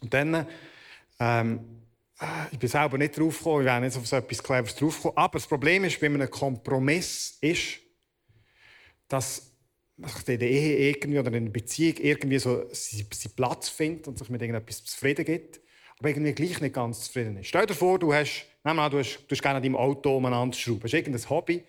Und 0.01 0.13
dann, 0.13 0.47
ähm, 1.19 1.59
ich 2.51 2.59
bin 2.59 2.69
selber 2.69 2.97
nicht 2.97 3.17
drauf 3.17 3.37
gekommen, 3.37 3.61
ich 3.61 3.65
wäre 3.65 3.81
nicht 3.81 3.97
auf 3.97 4.07
so 4.07 4.15
etwas 4.15 4.43
Cleveres 4.43 4.75
drauf 4.75 4.95
gekommen, 4.95 5.17
aber 5.17 5.39
das 5.39 5.47
Problem 5.47 5.83
ist, 5.83 5.99
bei 5.99 6.07
einem 6.07 6.29
Kompromiss 6.29 7.37
ist, 7.41 7.79
dass 9.07 9.49
in 9.97 10.39
der 10.39 10.49
Ehe 10.49 10.77
irgendwie 10.89 11.19
oder 11.19 11.29
in 11.29 11.35
einer 11.35 11.49
Beziehung 11.49 11.97
irgendwie 11.97 12.39
so 12.39 12.63
seinen 12.71 13.35
Platz 13.35 13.67
findet 13.67 14.07
und 14.07 14.17
sich 14.17 14.29
mit 14.29 14.41
irgendetwas 14.41 14.85
zufrieden 14.85 15.25
gibt, 15.25 15.59
aber 15.97 16.09
irgendwie 16.09 16.31
gleich 16.31 16.61
nicht 16.61 16.75
ganz 16.75 17.05
zufrieden 17.05 17.35
ist. 17.37 17.47
Stell 17.47 17.65
dir 17.65 17.73
vor, 17.73 17.99
du 17.99 18.13
hast, 18.13 18.45
nehmen 18.63 18.79
an, 18.79 18.91
du 18.91 18.99
hast, 18.99 19.25
du 19.27 19.35
hast 19.35 19.41
gerne 19.41 19.57
an 19.57 19.63
deinem 19.63 19.75
Auto 19.75 20.15
umeinander 20.15 20.57
schrauben. 20.57 20.81
Das 20.81 20.93
irgendein 20.93 21.29
Hobby. 21.29 21.65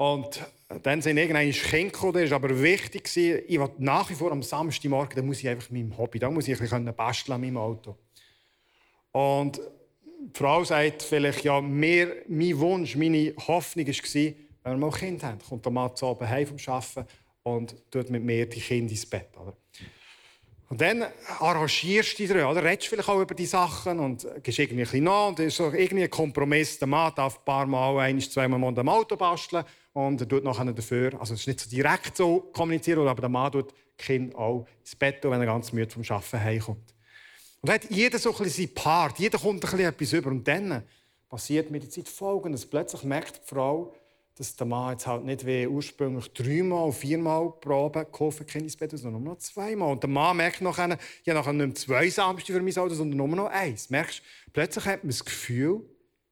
Und 0.00 0.40
dann 0.82 1.02
sind 1.02 1.16
Kinder 1.16 1.90
gekommen, 1.90 2.14
das 2.14 2.30
war 2.30 2.36
aber 2.36 2.62
wichtig. 2.62 3.14
Ich 3.14 3.60
will 3.60 3.68
nach 3.76 4.08
wie 4.08 4.14
vor 4.14 4.32
am 4.32 4.42
Samstagmorgen, 4.42 5.14
da 5.14 5.20
muss 5.20 5.40
ich 5.40 5.48
einfach 5.48 5.68
meinem 5.68 5.94
Hobby, 5.98 6.18
da 6.18 6.30
muss 6.30 6.48
ich 6.48 6.54
ein 6.54 6.58
bisschen 6.58 6.94
basteln 6.94 7.34
an 7.34 7.42
meinem 7.42 7.58
Auto. 7.58 7.98
Und 9.12 9.58
die 9.58 10.38
Frau 10.38 10.64
sagt 10.64 11.02
vielleicht, 11.02 11.44
ja, 11.44 11.60
mehr, 11.60 12.08
mein 12.28 12.58
Wunsch, 12.58 12.96
meine 12.96 13.34
Hoffnung 13.46 13.86
war, 13.86 13.94
wenn 13.94 14.36
wir 14.64 14.76
mal 14.78 14.86
ein 14.86 14.92
Kind 14.92 15.22
haben, 15.22 15.38
kommt 15.46 15.66
der 15.66 15.72
Mann 15.72 15.94
zu 15.94 16.06
Abend 16.06 16.30
heim 16.30 16.46
vom 16.46 16.56
Arbeiten 16.66 17.06
und 17.42 17.90
tut 17.90 18.08
mit 18.08 18.24
mir 18.24 18.48
die 18.48 18.58
Kinder 18.58 18.92
ins 18.92 19.04
Bett. 19.04 19.28
Oder? 19.36 19.54
Und 20.70 20.80
dann 20.80 21.04
arrangierst 21.40 22.16
du 22.16 22.28
dich 22.28 22.30
oder? 22.30 22.62
Redest 22.62 22.86
vielleicht 22.86 23.08
auch 23.08 23.20
über 23.20 23.34
die 23.34 23.44
Sachen 23.44 23.98
und 23.98 24.24
gehst 24.40 24.60
irgendwie 24.60 24.82
ein 24.82 24.84
bisschen 24.84 25.02
nach 25.02 25.26
und 25.26 25.40
ist 25.40 25.56
so 25.56 25.72
irgendwie 25.72 26.04
ein 26.04 26.10
Kompromiss. 26.10 26.78
Der 26.78 26.86
Mann 26.86 27.12
darf 27.16 27.38
ein 27.38 27.44
paar 27.44 27.66
Mal, 27.66 27.98
ein, 27.98 28.20
zweimal 28.20 28.62
am 28.62 28.88
Auto 28.88 29.16
basteln 29.16 29.64
und 29.94 30.20
er 30.20 30.28
tut 30.28 30.44
nachher 30.44 30.72
dafür, 30.72 31.18
also 31.18 31.34
es 31.34 31.40
ist 31.40 31.48
nicht 31.48 31.58
so 31.58 31.68
direkt 31.68 32.16
so 32.16 32.38
kommunizieren, 32.52 33.08
aber 33.08 33.20
der 33.20 33.28
Mann 33.28 33.50
tut 33.50 33.72
das 33.72 34.06
Kind 34.06 34.32
auch 34.36 34.64
ins 34.78 34.94
Bett, 34.94 35.18
wenn 35.24 35.40
er 35.40 35.46
ganz 35.46 35.72
müde 35.72 35.90
vom 35.90 36.04
Arbeiten 36.08 36.40
heimkommt. 36.40 36.94
Und 37.62 37.68
dann 37.68 37.74
hat 37.74 37.90
jeder 37.90 38.20
so 38.20 38.30
ein 38.30 38.38
bisschen 38.38 38.66
seinen 38.68 38.74
Part, 38.74 39.18
jeder 39.18 39.40
kommt 39.40 39.64
ein 39.64 39.70
bisschen 39.72 39.80
etwas 39.80 40.12
über 40.12 40.30
und 40.30 40.46
dann 40.46 40.84
passiert 41.28 41.72
mit 41.72 41.82
der 41.82 41.90
Zeit 41.90 42.08
Folgendes. 42.08 42.64
Plötzlich 42.64 43.02
merkt 43.02 43.38
die 43.38 43.48
Frau, 43.48 43.92
dass 44.40 44.56
der 44.56 44.66
Mann 44.66 44.92
jetzt 44.92 45.06
halt 45.06 45.22
nicht 45.26 45.44
wie 45.44 45.66
ursprünglich 45.66 46.32
dreimal, 46.32 46.90
viermal 46.92 47.52
Proben 47.60 48.06
ins 48.54 48.74
Bett, 48.74 48.90
sondern 48.92 49.22
nur 49.22 49.34
noch 49.34 49.38
zweimal. 49.38 49.92
Und 49.92 50.02
der 50.02 50.08
Mann 50.08 50.38
merkt 50.38 50.62
nachher, 50.62 50.96
ja, 51.24 51.34
nachher 51.34 51.52
nicht 51.52 51.66
mehr 51.66 51.74
zwei 51.74 52.08
Samstag 52.08 52.54
für 52.56 52.62
mein 52.62 52.78
Auto, 52.78 52.94
sondern 52.94 53.18
nur 53.18 53.28
noch 53.28 53.50
eins. 53.50 53.90
Merkst, 53.90 54.22
plötzlich 54.54 54.86
hat 54.86 55.04
man 55.04 55.10
das 55.10 55.22
Gefühl, 55.22 55.82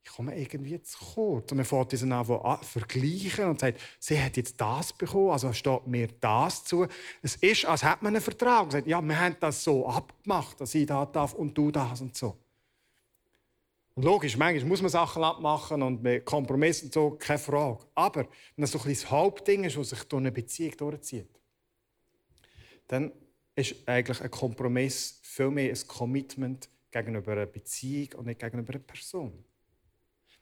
ich 0.03 0.11
komme 0.11 0.35
irgendwie 0.40 0.81
zu 0.81 0.97
kurz. 0.99 1.53
Und 1.53 1.59
man 1.59 1.66
fängt 1.66 1.92
diesen 1.92 2.11
an 2.11 2.25
vergleichen 2.62 3.44
und 3.44 3.61
sagt, 3.61 3.79
sie 3.99 4.18
hat 4.18 4.38
jetzt 4.38 4.59
das 4.59 4.94
bekommen, 4.94 5.31
also 5.31 5.53
steht 5.53 5.87
mir 5.87 6.09
das 6.18 6.64
zu. 6.64 6.87
Es 7.21 7.37
ist, 7.37 7.66
als 7.66 7.83
hätte 7.83 7.99
man 8.01 8.14
einen 8.14 8.23
Vertrag 8.23 8.62
und 8.62 8.71
sagt, 8.71 8.87
ja, 8.87 9.03
wir 9.03 9.21
haben 9.21 9.37
das 9.38 9.62
so 9.62 9.87
abgemacht, 9.87 10.59
dass 10.62 10.75
ich 10.75 10.87
das 10.87 11.12
darf 11.12 11.35
und 11.35 11.53
du 11.53 11.71
das 11.71 12.01
und 12.01 12.16
so. 12.16 12.38
Und 13.99 14.05
logisch, 14.05 14.37
manchmal 14.37 14.69
muss 14.69 14.81
man 14.81 14.93
Sachen 14.93 15.25
abmachen 15.25 15.83
und 15.83 16.05
mit 16.05 16.25
Kompromissen 16.25 16.87
und 16.87 16.95
so, 16.95 17.11
keine 17.19 17.41
Frage. 17.41 17.85
Aber 17.97 18.29
wenn 18.55 18.63
das 18.63 18.71
so 18.71 18.79
ein 18.79 18.91
das 18.91 19.11
Hauptding 19.11 19.65
ist, 19.65 19.77
das 19.77 19.89
sich 19.89 20.05
durch 20.05 20.21
eine 20.21 20.31
Beziehung 20.31 20.77
durchzieht, 20.77 21.29
dann 22.87 23.11
ist 23.57 23.75
eigentlich 23.87 24.21
ein 24.21 24.31
Kompromiss 24.31 25.19
viel 25.25 25.51
mehr 25.51 25.73
ein 25.73 25.89
Commitment 25.89 26.69
gegenüber 26.93 27.33
einer 27.33 27.47
Beziehung 27.47 28.11
und 28.19 28.27
nicht 28.27 28.39
gegenüber 28.39 28.75
einer 28.75 28.85
Person. 28.85 29.33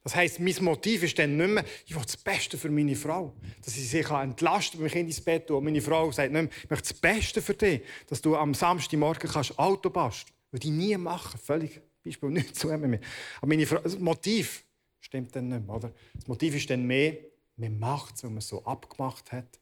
Das 0.03 0.15
heisst, 0.15 0.39
mein 0.39 0.55
Motiv 0.61 1.05
ist 1.05 1.19
dann 1.19 1.39
nicht 1.39 1.49
mehr, 1.49 1.65
ich 1.87 1.95
will 1.95 2.03
das 2.03 2.19
Beste 2.19 2.59
für 2.59 2.69
meine 2.69 2.95
Frau. 2.95 3.33
Dass 3.65 3.75
ich 3.75 3.89
sie 3.89 4.01
entlasten 4.01 4.81
kann, 4.81 4.93
wenn 4.93 5.09
ich 5.09 5.17
ins 5.17 5.25
Bett 5.25 5.47
tue. 5.47 5.57
Und 5.57 5.65
meine 5.65 5.81
Frau 5.81 6.13
sagt 6.13 6.31
nicht 6.31 6.43
mehr, 6.43 6.53
ich 6.63 6.69
möchte 6.69 6.91
das 6.91 7.01
Beste 7.01 7.41
für 7.41 7.55
dich, 7.55 7.81
dass 8.07 8.21
du 8.21 8.37
am 8.37 8.53
Samstagmorgen 8.53 9.31
Auto 9.57 9.89
basteln 9.89 9.95
kannst. 9.95 10.27
Würde 10.51 10.67
ich 10.67 10.75
nie 10.75 10.97
machen, 10.99 11.41
völlig 11.41 11.81
Beispiel 12.07 12.31
nicht 12.31 12.57
zu 12.57 12.69
mir. 12.69 13.01
Aber 13.39 13.47
meine 13.47 13.67
Frage, 13.67 13.83
das 13.85 13.99
Motiv 13.99 14.65
stimmt 15.01 15.35
dann 15.37 15.49
nicht 15.49 15.67
mehr. 15.67 15.77
Oder? 15.77 15.93
Das 16.15 16.27
Motiv 16.27 16.57
ist 16.57 16.71
dann 16.71 16.85
mehr, 16.85 17.17
man 17.57 17.79
macht 17.79 18.17
es, 18.17 18.25
weil 18.25 18.31
man 18.31 18.39
es 18.39 18.49
so 18.49 18.65
abgemacht 18.65 19.33
hat. 19.33 19.61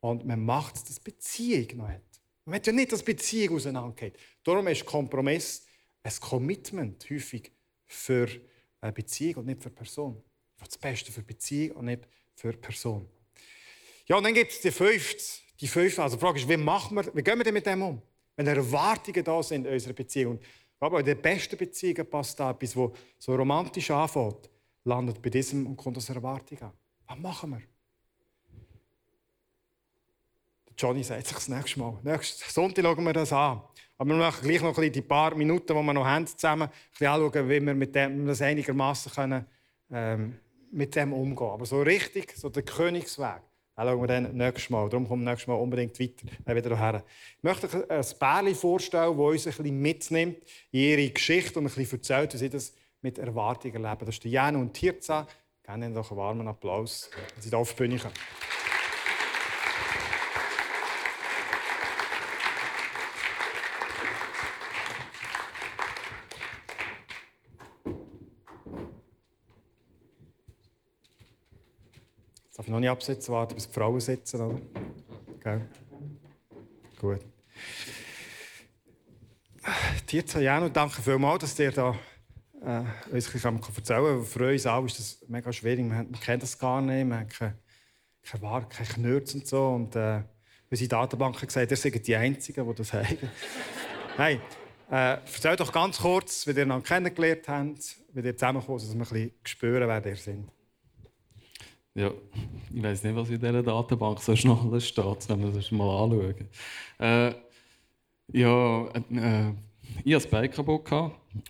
Und 0.00 0.24
man 0.24 0.44
macht 0.44 0.76
es, 0.76 0.84
dass 0.84 1.00
Beziehung 1.00 1.78
noch 1.78 1.88
hat. 1.88 2.02
Man 2.44 2.54
will 2.54 2.62
ja 2.64 2.72
nicht, 2.72 2.92
dass 2.92 3.02
Beziehung 3.02 3.56
auseinandergeht. 3.56 4.16
Darum 4.44 4.68
ist 4.68 4.84
Kompromiss 4.84 5.66
ein 6.02 6.12
Commitment 6.20 7.04
häufig 7.10 7.50
für 7.86 8.28
eine 8.80 8.92
Beziehung 8.92 9.36
und 9.36 9.46
nicht 9.46 9.62
für 9.62 9.70
Person. 9.70 10.22
Das 10.58 10.78
Beste 10.78 11.10
für 11.10 11.22
Beziehung 11.22 11.76
und 11.78 11.86
nicht 11.86 12.06
für 12.34 12.52
Person. 12.52 13.08
Ja, 14.06 14.16
und 14.16 14.24
dann 14.24 14.34
gibt 14.34 14.52
es 14.52 14.60
die 14.60 14.70
fünfte. 14.70 15.22
Die 15.60 15.66
fünfte. 15.66 16.02
Also 16.02 16.16
die 16.16 16.20
Frage 16.20 16.38
ist, 16.38 16.48
wie, 16.48 16.56
machen 16.56 16.96
wir, 16.96 17.14
wie 17.14 17.22
gehen 17.22 17.38
wir 17.38 17.44
denn 17.44 17.54
mit 17.54 17.66
dem 17.66 17.82
um? 17.82 18.02
Wenn 18.36 18.46
Erwartungen 18.46 19.24
da 19.24 19.42
sind 19.42 19.66
in 19.66 19.72
unserer 19.72 19.94
Beziehung. 19.94 20.38
Aber 20.78 21.00
in 21.00 21.06
den 21.06 21.20
besten 21.20 21.56
Beziehungen 21.56 22.08
passt 22.08 22.38
etwas, 22.38 22.74
das 22.74 22.90
so 23.18 23.34
romantisch 23.34 23.90
anfängt, 23.90 24.50
landet 24.84 25.22
bei 25.22 25.30
diesem 25.30 25.66
und 25.66 25.76
kommt 25.76 25.96
aus 25.96 26.08
Erwartung 26.10 26.60
an. 26.62 26.72
Was 27.06 27.18
machen 27.18 27.50
wir? 27.50 27.62
Johnny 30.78 31.02
sagt 31.02 31.26
sich 31.26 31.36
das 31.36 31.48
nächste 31.48 31.80
Mal. 31.80 31.98
Nächsten 32.02 32.50
Sonntag 32.50 32.84
schauen 32.84 33.04
wir 33.04 33.12
das 33.12 33.32
an. 33.32 33.62
Aber 33.96 34.10
wir 34.10 34.16
machen 34.16 34.46
gleich 34.46 34.60
noch 34.60 34.78
die 34.78 35.00
paar 35.00 35.34
Minuten, 35.34 35.74
die 35.74 35.82
wir 35.82 35.94
noch 35.94 36.04
haben, 36.04 36.26
zusammen 36.26 36.68
anschauen, 37.00 37.48
wie 37.48 37.60
wir 37.60 37.74
mit 37.74 37.94
dem 37.94 38.26
das 38.26 38.42
einigermaßen 38.42 39.12
können, 39.12 39.46
ähm, 39.90 40.38
mit 40.70 40.94
dem 40.94 41.14
umgehen. 41.14 41.48
Aber 41.48 41.64
so 41.64 41.80
richtig, 41.80 42.36
so 42.36 42.50
der 42.50 42.62
Königsweg. 42.62 43.40
Das 43.76 43.84
schauen 43.86 44.00
wir 44.00 44.06
dann 44.06 44.34
nächstes 44.34 44.70
Mal. 44.70 44.88
Darum 44.88 45.06
kommen 45.06 45.24
wir 45.24 45.30
nächstes 45.32 45.48
Mal 45.48 45.54
unbedingt 45.54 46.00
weiter 46.00 46.54
wieder 46.54 46.78
her. 46.78 47.04
Ich 47.36 47.42
möchte 47.42 47.66
euch 47.66 47.74
ein 47.90 48.18
Pärchen 48.18 48.54
vorstellen, 48.54 49.16
das 49.16 49.26
uns 49.26 49.46
ein 49.46 49.52
bisschen 49.52 49.82
mitnimmt 49.82 50.38
in 50.70 50.80
ihre 50.80 51.10
Geschichte 51.10 51.58
und 51.58 51.66
ein 51.66 51.72
bisschen 51.72 51.98
erzählt, 51.98 52.32
wie 52.32 52.38
sie 52.38 52.48
das 52.48 52.74
mit 53.02 53.18
Erwartungen 53.18 53.84
erleben. 53.84 54.06
Das 54.06 54.16
ist 54.16 54.24
Jan 54.24 54.56
und 54.56 54.72
Tirza. 54.72 55.26
Gerne 55.62 55.90
noch 55.90 56.10
einen 56.10 56.18
warmen 56.18 56.48
Applaus, 56.48 57.10
sie 57.38 57.50
hier 57.50 57.58
auf 57.58 57.74
die 57.74 57.82
Bühne 57.82 57.98
kommen. 57.98 58.14
Darf 72.56 72.66
ich 72.66 72.72
noch 72.72 72.80
nicht 72.80 72.88
absetzen, 72.88 73.34
warten, 73.34 73.54
bis 73.54 73.68
die 73.68 73.74
Frauen 73.74 74.00
sitzen, 74.00 74.40
oder? 74.40 74.60
Okay. 75.36 75.60
Gut. 76.98 77.20
Tirza 80.06 80.40
Jano, 80.40 80.70
danke 80.70 81.02
vielmals, 81.02 81.42
dass 81.42 81.58
ihr 81.58 81.70
da 81.70 81.94
äh, 82.62 82.80
uns 83.12 83.26
ein 83.26 83.32
bisschen 83.32 83.60
erzählen 83.76 84.06
könnt. 84.06 84.26
Für 84.26 84.50
uns 84.50 84.64
alle 84.64 84.86
ist 84.86 84.98
das 84.98 85.28
mega 85.28 85.52
schwierig. 85.52 85.84
Man, 85.84 86.12
kennt 86.12 86.42
das 86.42 86.58
gar 86.58 86.80
nicht. 86.80 87.06
Man 87.06 87.20
hat 87.20 87.30
keine, 87.30 87.58
keine 88.22 88.42
Ware, 88.42 88.66
keine 88.70 88.88
Knürze 88.88 89.36
und 89.36 89.46
so. 89.46 89.68
Und 89.68 89.94
äh, 89.94 90.22
unsere 90.70 90.88
Datenbank 90.88 91.36
hat 91.42 91.48
gesagt, 91.48 91.70
ihr 91.70 91.76
seid 91.76 92.06
die 92.06 92.16
Einzigen, 92.16 92.66
die 92.66 92.74
das 92.74 92.92
haben. 92.94 93.18
Nein, 94.16 94.40
äh, 94.90 95.18
erzähl 95.18 95.56
doch 95.56 95.72
ganz 95.72 95.98
kurz, 95.98 96.46
wie 96.46 96.52
ihr 96.52 96.62
einander 96.62 96.86
kennengelernt 96.86 97.48
habt, 97.48 97.96
wie 98.14 98.20
ihr 98.20 98.34
zusammenkommt, 98.34 98.80
dass 98.80 98.88
wir 98.88 98.94
ein 98.94 98.98
bisschen 99.00 99.32
spüren, 99.44 99.88
wer 99.88 100.06
ihr 100.06 100.16
seid. 100.16 100.55
Ja, 101.96 102.10
ich 102.74 102.82
weiß 102.82 103.04
nicht, 103.04 103.16
was 103.16 103.30
in 103.30 103.40
dieser 103.40 103.62
Datenbank 103.62 104.20
so 104.20 104.36
schnell 104.36 104.80
steht, 104.82 105.28
wenn 105.30 105.42
wir 105.42 105.50
das 105.50 105.70
mal 105.70 106.04
anschauen. 106.04 106.48
Äh, 106.98 107.32
ja, 108.32 108.86
äh, 108.88 109.52
ich 110.04 110.12
hatte 110.14 110.24
das 110.24 110.26
Bein 110.26 110.50
kaputt 110.50 110.92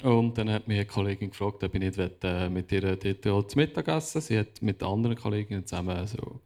und 0.04 0.38
dann 0.38 0.48
hat 0.50 0.68
mich 0.68 0.76
eine 0.76 0.86
Kollegin 0.86 1.30
gefragt, 1.30 1.64
ob 1.64 1.74
ich 1.74 1.80
nicht 1.80 1.98
äh, 2.22 2.48
mit 2.48 2.70
ihr 2.70 2.96
dort 2.96 3.50
zu 3.50 3.58
Mittag 3.58 3.88
essen 3.88 4.20
Sie 4.20 4.38
hat 4.38 4.62
mit 4.62 4.80
anderen 4.84 5.16
Kolleginnen 5.16 5.66
zusammen 5.66 6.06
so 6.06 6.16
einen 6.16 6.40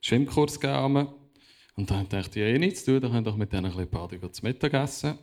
Schwimmkurs 0.00 0.58
gegeben. 0.58 1.08
Und 1.76 1.90
dann 1.90 2.08
dachte 2.08 2.40
ich, 2.40 2.46
ja, 2.46 2.50
eh 2.50 2.58
nichts 2.58 2.86
zu 2.86 2.92
tun, 2.92 3.02
dann 3.02 3.12
können 3.12 3.24
doch 3.24 3.36
mit 3.36 3.52
denen 3.52 3.66
ein 3.66 3.88
bisschen 3.88 4.32
zu 4.32 4.42
Mittag 4.42 4.72
essen. 4.72 5.18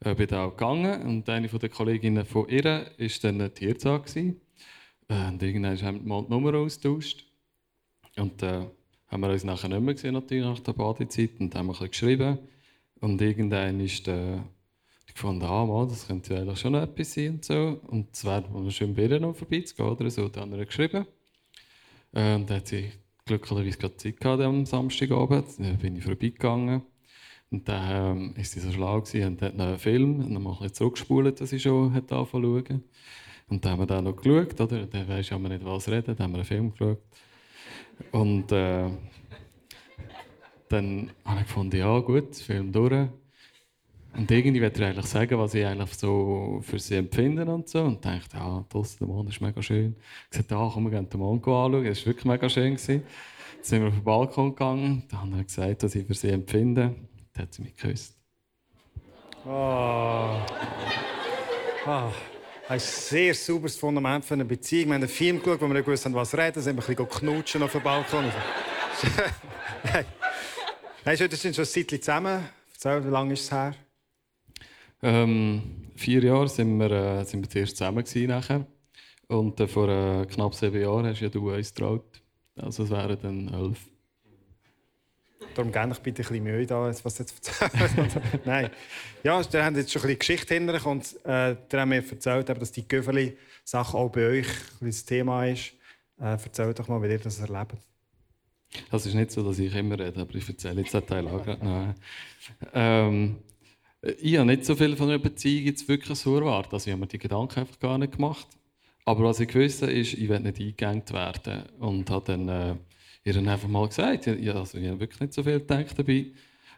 Ich 0.00 0.06
äh, 0.08 0.14
bin 0.16 0.26
da 0.26 0.46
auch 0.46 0.56
gegangen 0.56 1.02
und 1.02 1.28
eine 1.28 1.46
der 1.46 1.68
Kolleginnen 1.68 2.26
von 2.26 2.48
ihr 2.48 2.64
war 2.64 3.08
dann 3.22 3.40
ein 3.40 3.54
Tierarzt. 3.54 4.16
Äh, 4.16 4.32
und 5.08 5.40
irgendwann 5.40 5.80
haben 5.80 6.08
wir 6.08 6.22
die 6.22 6.28
Nummer 6.28 6.54
austauscht. 6.54 7.31
Und 8.16 8.42
äh, 8.42 8.66
haben 9.08 9.20
wir 9.20 9.30
uns 9.30 9.44
nachher 9.44 9.68
nicht 9.68 9.80
mehr 9.80 9.94
gesehen, 9.94 10.14
natürlich 10.14 10.44
nach 10.44 10.60
der 10.60 10.72
Badezeit, 10.72 11.40
und 11.40 11.54
haben 11.54 11.70
ein 11.70 11.90
geschrieben. 11.90 12.38
Und 13.00 13.20
irgendwann 13.20 13.80
ist 13.80 14.06
der 14.06 14.44
ich 15.14 15.20
fand, 15.20 15.42
ah, 15.42 15.86
das 15.88 16.06
könnte 16.06 16.34
ja 16.34 16.40
eigentlich 16.40 16.58
schon 16.58 16.74
etwas 16.74 17.12
sein 17.12 17.30
und 17.30 17.44
so. 17.44 17.80
Und 17.88 18.08
es 18.12 18.24
wäre 18.24 18.48
mal 18.50 18.70
schön, 18.70 18.94
bei 18.94 19.02
ihr 19.04 19.20
noch 19.20 19.36
vorbeizugehen 19.36 19.90
oder 19.90 20.10
so. 20.10 20.28
Dann 20.28 20.52
hat 20.52 20.58
er 20.58 20.66
geschrieben. 20.66 21.06
Äh, 22.12 22.34
und 22.34 22.48
dann 22.48 22.58
hat 22.58 22.68
sie 22.68 22.90
glücklicherweise 23.26 23.78
gerade 23.78 23.96
Zeit 23.96 24.20
gehabt 24.20 24.42
am 24.42 24.64
Samstagabend. 24.64 25.46
Dann 25.58 25.78
bin 25.78 25.96
ich 25.96 26.04
vorbeigegangen. 26.04 26.82
Und 27.50 27.68
dann 27.68 28.16
ähm, 28.16 28.34
ist 28.36 28.52
sie 28.52 28.60
so 28.60 28.72
schlau 28.72 29.02
gewesen 29.02 29.26
und 29.26 29.42
hat 29.42 29.54
noch 29.54 29.66
einen 29.66 29.78
Film 29.78 30.20
und 30.20 30.32
dann 30.32 30.42
mal 30.42 30.56
ein 30.58 30.72
zurückgespult, 30.72 31.40
dass 31.40 31.52
ich 31.52 31.62
schon 31.62 31.92
hat 31.92 32.10
angefangen 32.10 32.44
zu 32.44 32.64
schauen. 32.66 32.84
Und 33.48 33.64
dann 33.64 33.72
haben 33.72 33.80
wir 33.80 33.86
dann 33.86 34.04
noch 34.04 34.16
geschaut, 34.16 34.58
oder? 34.58 34.86
Dann 34.86 35.08
weisst 35.08 35.30
du 35.30 35.38
nicht, 35.38 35.64
was 35.64 35.88
reden. 35.88 36.16
Dann 36.16 36.18
haben 36.18 36.32
wir 36.32 36.38
einen 36.38 36.46
Film 36.46 36.72
geschaut. 36.72 37.02
Und 38.10 38.52
äh, 38.52 38.88
dann 40.68 41.10
habe 41.24 41.40
ich 41.40 41.46
gefunden, 41.46 41.76
ja 41.76 41.98
gut, 42.00 42.34
Film 42.36 42.72
durch. 42.72 43.08
Und 44.14 44.30
irgendwie 44.30 44.60
wollte 44.60 44.82
ich 44.82 44.88
eigentlich 44.88 45.06
sagen, 45.06 45.38
was 45.38 45.54
ich 45.54 45.64
eigentlich 45.64 45.94
so 45.94 46.60
für 46.62 46.78
sie 46.78 46.96
empfinde 46.96 47.46
und 47.46 47.68
so. 47.68 47.82
Und 47.82 48.04
dachte, 48.04 48.36
ja, 48.36 48.64
draussen 48.68 48.98
der 49.00 49.08
Mond 49.08 49.30
ist 49.30 49.40
mega 49.40 49.62
schön. 49.62 49.96
Ich 50.30 50.36
sagte, 50.36 50.56
ah, 50.56 50.70
komm, 50.72 50.84
wir 50.84 50.90
gehen 50.90 51.08
den 51.08 51.20
Mond 51.20 51.40
anschauen. 51.42 51.86
Es 51.86 52.00
war 52.00 52.06
wirklich 52.06 52.24
mega 52.26 52.48
schön. 52.48 52.74
Gewesen. 52.74 53.02
Dann 53.02 53.64
sind 53.64 53.80
wir 53.82 53.88
auf 53.88 53.94
den 53.94 54.04
Balkon 54.04 54.50
gegangen. 54.50 55.04
Dann 55.10 55.20
habe 55.20 55.40
ich 55.40 55.46
gesagt, 55.46 55.82
was 55.82 55.94
ich 55.94 56.06
für 56.06 56.14
sie 56.14 56.28
empfinde. 56.28 56.94
Dann 57.32 57.42
hat 57.42 57.54
sie 57.54 57.62
mich 57.62 57.74
geküsst. 57.74 58.16
Oh. 59.46 59.48
Ah. 61.84 62.12
Das 62.72 62.84
ist 62.84 63.12
ein 63.12 63.18
sehr 63.18 63.34
sauberes 63.34 63.76
Fundament 63.76 64.24
für 64.24 64.32
eine 64.32 64.46
Beziehung. 64.46 64.86
Wir 64.86 64.94
haben 64.94 65.02
einen 65.02 65.10
Film 65.10 65.42
geschaut, 65.42 65.60
wo 65.60 65.68
wir 65.68 65.74
nicht 65.74 66.04
haben, 66.06 66.14
was 66.14 66.32
reden. 66.32 66.54
Dann 66.54 66.62
sind 66.62 66.88
wir 66.88 67.06
knutschen 67.06 67.62
auf 67.62 67.72
dem 67.72 67.82
Balkon. 67.82 68.24
Nein. 68.24 68.32
Nein, 71.04 71.18
wir 71.18 71.28
sind 71.36 71.54
schon 71.54 71.66
ein 71.66 72.00
zusammen. 72.00 72.48
Erzähl, 72.72 73.04
wie 73.04 73.10
lange 73.10 73.34
ist 73.34 73.42
es 73.42 73.52
her? 73.52 73.74
Ähm, 75.02 75.90
vier 75.96 76.24
Jahre 76.24 76.48
sind 76.48 76.78
wir, 76.78 77.26
sind 77.26 77.42
wir 77.42 77.50
zuerst 77.50 77.76
zusammen 77.76 78.04
gewesen 78.04 78.28
nachher. 78.28 78.66
Und 79.28 79.60
vor 79.70 80.26
knapp 80.28 80.54
sieben 80.54 80.80
Jahren 80.80 81.04
hast 81.04 81.20
ja 81.20 81.28
du 81.28 81.52
uns 81.52 81.74
getraut. 81.74 82.22
Also 82.56 82.84
es 82.84 82.90
wären 82.90 83.18
dann 83.20 83.48
elf. 83.52 83.80
Darum 85.54 85.72
gerne 85.72 85.92
ich 85.92 85.98
bitte 86.00 86.22
ein 86.22 86.28
bisschen 86.28 86.44
Mühe 86.44 86.66
da, 86.66 86.92
was 87.02 87.18
jetzt 87.18 87.34
erzählt. 87.34 88.12
Nein. 88.44 88.70
Ja, 89.22 89.40
wir 89.52 89.64
haben 89.64 89.76
jetzt 89.76 89.92
schon 89.92 90.02
ein 90.02 90.06
bisschen 90.06 90.18
Geschichte 90.18 90.54
hinter 90.54 90.86
und 90.86 91.16
äh, 91.24 91.56
der 91.70 91.80
haben 91.80 91.88
mir 91.88 92.04
erzählt, 92.08 92.48
dass 92.48 92.72
die 92.72 92.86
Göferli-Sache 92.86 93.96
auch 93.96 94.10
bei 94.10 94.26
euch 94.26 94.46
ein 94.80 94.86
das 94.86 95.04
Thema 95.04 95.46
ist. 95.46 95.72
Äh, 96.18 96.36
erzähl 96.44 96.74
doch 96.74 96.88
mal, 96.88 97.02
wie 97.02 97.08
ihr 97.08 97.18
das 97.18 97.40
erlebt. 97.40 97.76
Es 98.90 99.06
ist 99.06 99.14
nicht 99.14 99.30
so, 99.30 99.42
dass 99.42 99.58
ich 99.58 99.74
immer 99.74 99.98
rede, 99.98 100.20
aber 100.20 100.34
ich 100.34 100.48
erzähle 100.48 100.80
jetzt 100.80 100.94
den 100.94 101.06
Teil 101.06 101.28
auch 101.28 101.44
gerade. 101.44 101.94
Ähm, 102.72 103.36
ich 104.18 104.36
habe 104.36 104.46
nicht 104.46 104.64
so 104.64 104.74
viel 104.74 104.96
von 104.96 105.08
einer 105.08 105.18
Beziehung 105.18 105.66
jetzt 105.66 105.88
wirklich 105.88 106.18
so 106.18 106.36
erwartet. 106.36 106.72
Also 106.72 106.88
ich 106.88 106.92
habe 106.92 107.00
mir 107.00 107.06
die 107.06 107.18
Gedanken 107.18 107.60
einfach 107.60 107.78
gar 107.78 107.98
nicht 107.98 108.14
gemacht. 108.14 108.46
Aber 109.04 109.24
was 109.24 109.40
ich 109.40 109.54
wusste, 109.54 109.90
ist, 109.90 110.14
ich 110.14 110.28
werde 110.28 110.44
nicht 110.44 110.60
eingegangen 110.60 111.08
werden. 111.10 111.62
Und 111.78 112.10
habe 112.10 112.24
dann 112.24 112.48
äh, 112.48 112.74
ihr 113.24 113.32
dann 113.32 113.48
einfach 113.48 113.68
mal 113.68 113.86
gesagt, 113.86 114.26
ja, 114.26 114.54
also 114.54 114.78
ich 114.78 114.88
habe 114.88 115.00
wirklich 115.00 115.20
nicht 115.20 115.32
so 115.32 115.42
viel 115.42 115.60
gedacht 115.60 115.98
dabei. 115.98 116.32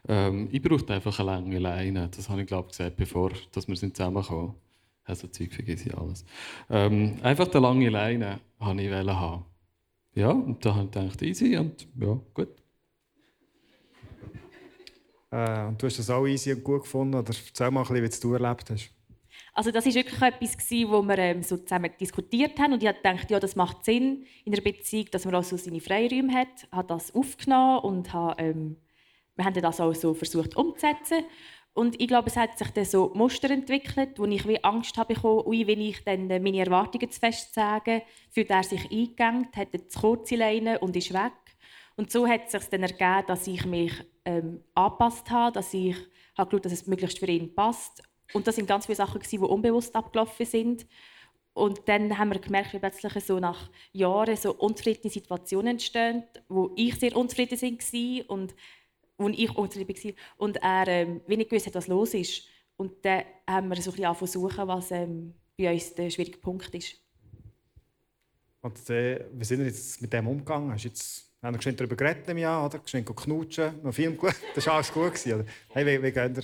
Ähm, 0.07 0.49
ich 0.51 0.61
brauchte 0.61 0.93
einfach 0.93 1.19
eine 1.19 1.31
lange 1.31 1.59
Leine. 1.59 2.09
Das 2.15 2.29
habe 2.29 2.41
ich, 2.41 2.47
glaube 2.47 2.67
ich, 2.69 2.77
gesagt, 2.77 2.97
bevor 2.97 3.31
dass 3.51 3.67
wir 3.67 3.75
zusammenkommen. 3.75 4.55
Also 5.03 5.27
Zeug 5.27 5.53
vergesse 5.53 5.89
ich 5.89 5.97
alles. 5.97 6.25
Ähm, 6.69 7.17
einfach 7.21 7.49
eine 7.51 7.59
lange 7.59 7.89
Leine 7.89 8.39
wollte 8.59 8.81
ich 8.81 8.91
haben. 8.91 9.45
Ja, 10.15 10.29
und 10.29 10.65
da 10.65 10.75
habe 10.75 10.85
ich 10.85 10.91
gedacht, 10.91 11.21
easy 11.21 11.57
und 11.57 11.87
ja, 11.99 12.19
gut. 12.33 12.49
Äh, 15.31 15.65
und 15.67 15.81
du 15.81 15.87
hast 15.87 15.99
das 15.99 16.09
auch 16.09 16.25
easy 16.25 16.53
und 16.53 16.63
gut 16.63 16.83
gefunden? 16.83 17.15
Oder 17.15 17.33
erzähl 17.33 17.69
mal 17.69 17.81
ein 17.81 18.01
bisschen, 18.01 18.31
wie 18.31 18.37
du 18.37 18.43
erlebt 18.43 18.69
hast. 18.69 18.94
Also 19.57 19.71
das 19.71 19.85
war 19.85 19.93
wirklich 19.93 20.21
etwas, 20.21 20.57
wo 20.91 21.01
wir 21.01 21.17
ähm, 21.17 21.41
so 21.41 21.55
zusammen 21.55 21.89
diskutiert 21.97 22.59
haben 22.59 22.73
und 22.73 22.83
ich 22.83 22.91
dachte, 23.01 23.33
ja, 23.33 23.39
das 23.39 23.55
macht 23.55 23.85
Sinn 23.85 24.25
in 24.43 24.53
einer 24.53 24.61
Beziehung, 24.61 25.07
dass 25.11 25.23
man 25.23 25.33
auch 25.33 25.45
so 25.45 25.55
seine 25.55 25.79
Freiräume 25.79 26.33
hat. 26.33 26.63
Ich 26.63 26.71
habe 26.73 26.89
das 26.89 27.15
aufgenommen 27.15 27.79
und 27.79 28.11
habe, 28.11 28.41
ähm, 28.43 28.75
wir 29.37 29.45
haben 29.45 29.61
das 29.61 29.79
auch 29.79 29.95
so 29.95 30.13
versucht 30.13 30.57
umzusetzen. 30.57 31.23
Und 31.73 32.01
ich 32.01 32.07
glaube, 32.09 32.27
es 32.27 32.35
hat 32.35 32.57
sich 32.57 32.69
dann 32.71 32.83
so 32.83 33.13
Muster 33.15 33.49
entwickelt, 33.49 34.19
wo 34.19 34.25
ich 34.25 34.45
wie 34.45 34.61
Angst 34.61 34.97
habe 34.97 35.13
bekommen, 35.13 35.45
wenn 35.45 35.81
ich 35.81 36.03
dann 36.03 36.29
äh, 36.29 36.39
meine 36.39 36.59
Erwartungen 36.59 37.09
zu 37.09 37.19
fest 37.19 37.53
sage, 37.53 38.01
fühlt 38.31 38.49
er 38.49 38.63
sich 38.63 38.91
eingegangen, 38.91 39.47
hat 39.55 39.69
eine 39.73 39.87
zu 39.87 39.99
kurze 40.01 40.35
Leine 40.35 40.79
und 40.79 40.97
ist 40.97 41.13
weg. 41.13 41.31
Und 41.95 42.11
so 42.11 42.27
hat 42.27 42.45
es 42.47 42.51
sich 42.51 42.69
dann 42.69 42.83
ergeben, 42.83 43.27
dass 43.27 43.47
ich 43.47 43.65
mich 43.65 43.93
ähm, 44.25 44.65
angepasst 44.73 45.31
habe, 45.31 45.53
dass 45.53 45.73
ich 45.73 45.95
habe 46.37 46.49
geschaut, 46.49 46.65
dass 46.65 46.73
es 46.73 46.87
möglichst 46.87 47.19
für 47.19 47.27
ihn 47.27 47.55
passt. 47.55 48.03
Und 48.33 48.47
das 48.47 48.55
sind 48.55 48.67
ganz 48.67 48.85
viele 48.85 48.95
Sachen, 48.95 49.21
die 49.21 49.37
unbewusst 49.37 49.95
abgelaufen 49.95 50.45
sind. 50.45 50.85
Und 51.53 51.87
dann 51.87 52.17
haben 52.17 52.31
wir 52.31 52.39
gemerkt, 52.39 52.73
wie 52.73 52.79
plötzlich 52.79 53.23
so 53.23 53.39
nach 53.39 53.69
Jahren 53.93 54.35
so 54.35 54.53
unzufriedene 54.53 55.09
Situationen 55.09 55.67
entstehen, 55.67 56.23
wo 56.49 56.71
ich 56.75 56.95
sehr 56.99 57.15
unzufrieden 57.15 57.61
war 57.61 58.29
und 58.29 58.55
wo 59.17 59.29
ich 59.29 59.55
unzufrieden 59.55 59.95
war 59.95 60.13
und 60.37 60.57
er 60.57 60.87
ähm, 60.87 61.21
wenig 61.27 61.47
gewusst 61.47 61.67
hat, 61.67 61.75
was 61.75 61.87
los 61.87 62.13
ist. 62.13 62.43
Und 62.75 63.05
dann 63.05 63.23
haben 63.47 63.69
wir 63.69 63.81
so 63.81 63.91
ein 63.91 63.95
bisschen 63.95 64.15
versuchen, 64.15 64.67
was 64.67 64.91
ähm, 64.91 65.33
bei 65.57 65.71
uns 65.71 65.95
der 65.95 66.09
schwierige 66.09 66.39
Punkt 66.39 66.75
ist. 66.75 66.97
Und 68.61 68.89
äh, 68.89 69.25
wie 69.31 69.45
sind 69.45 69.59
wir 69.59 69.67
jetzt 69.67 70.01
mit 70.01 70.11
dem 70.11 70.27
umgegangen? 70.27 70.73
Hast 70.73 70.83
jetzt 70.83 71.25
wir 71.45 71.49
haben 71.49 71.57
geschwind 71.57 71.79
darüber 71.79 71.95
geredet 71.95 72.27
im 72.27 72.39
Jahr, 72.39 72.65
oder? 72.65 72.79
Geschwind 72.79 73.15
knutschen, 73.15 73.79
noch 73.83 73.93
Film 73.93 74.17
geschaut. 74.17 74.35
Das 74.55 74.65
war 74.65 74.73
alles 74.73 74.91
gut. 74.91 75.13
Gewesen, 75.13 75.33
oder? 75.33 75.45
Hey, 75.69 75.85
wie, 75.85 76.01
wie 76.01 76.11
geht 76.11 76.37
ihr, 76.37 76.43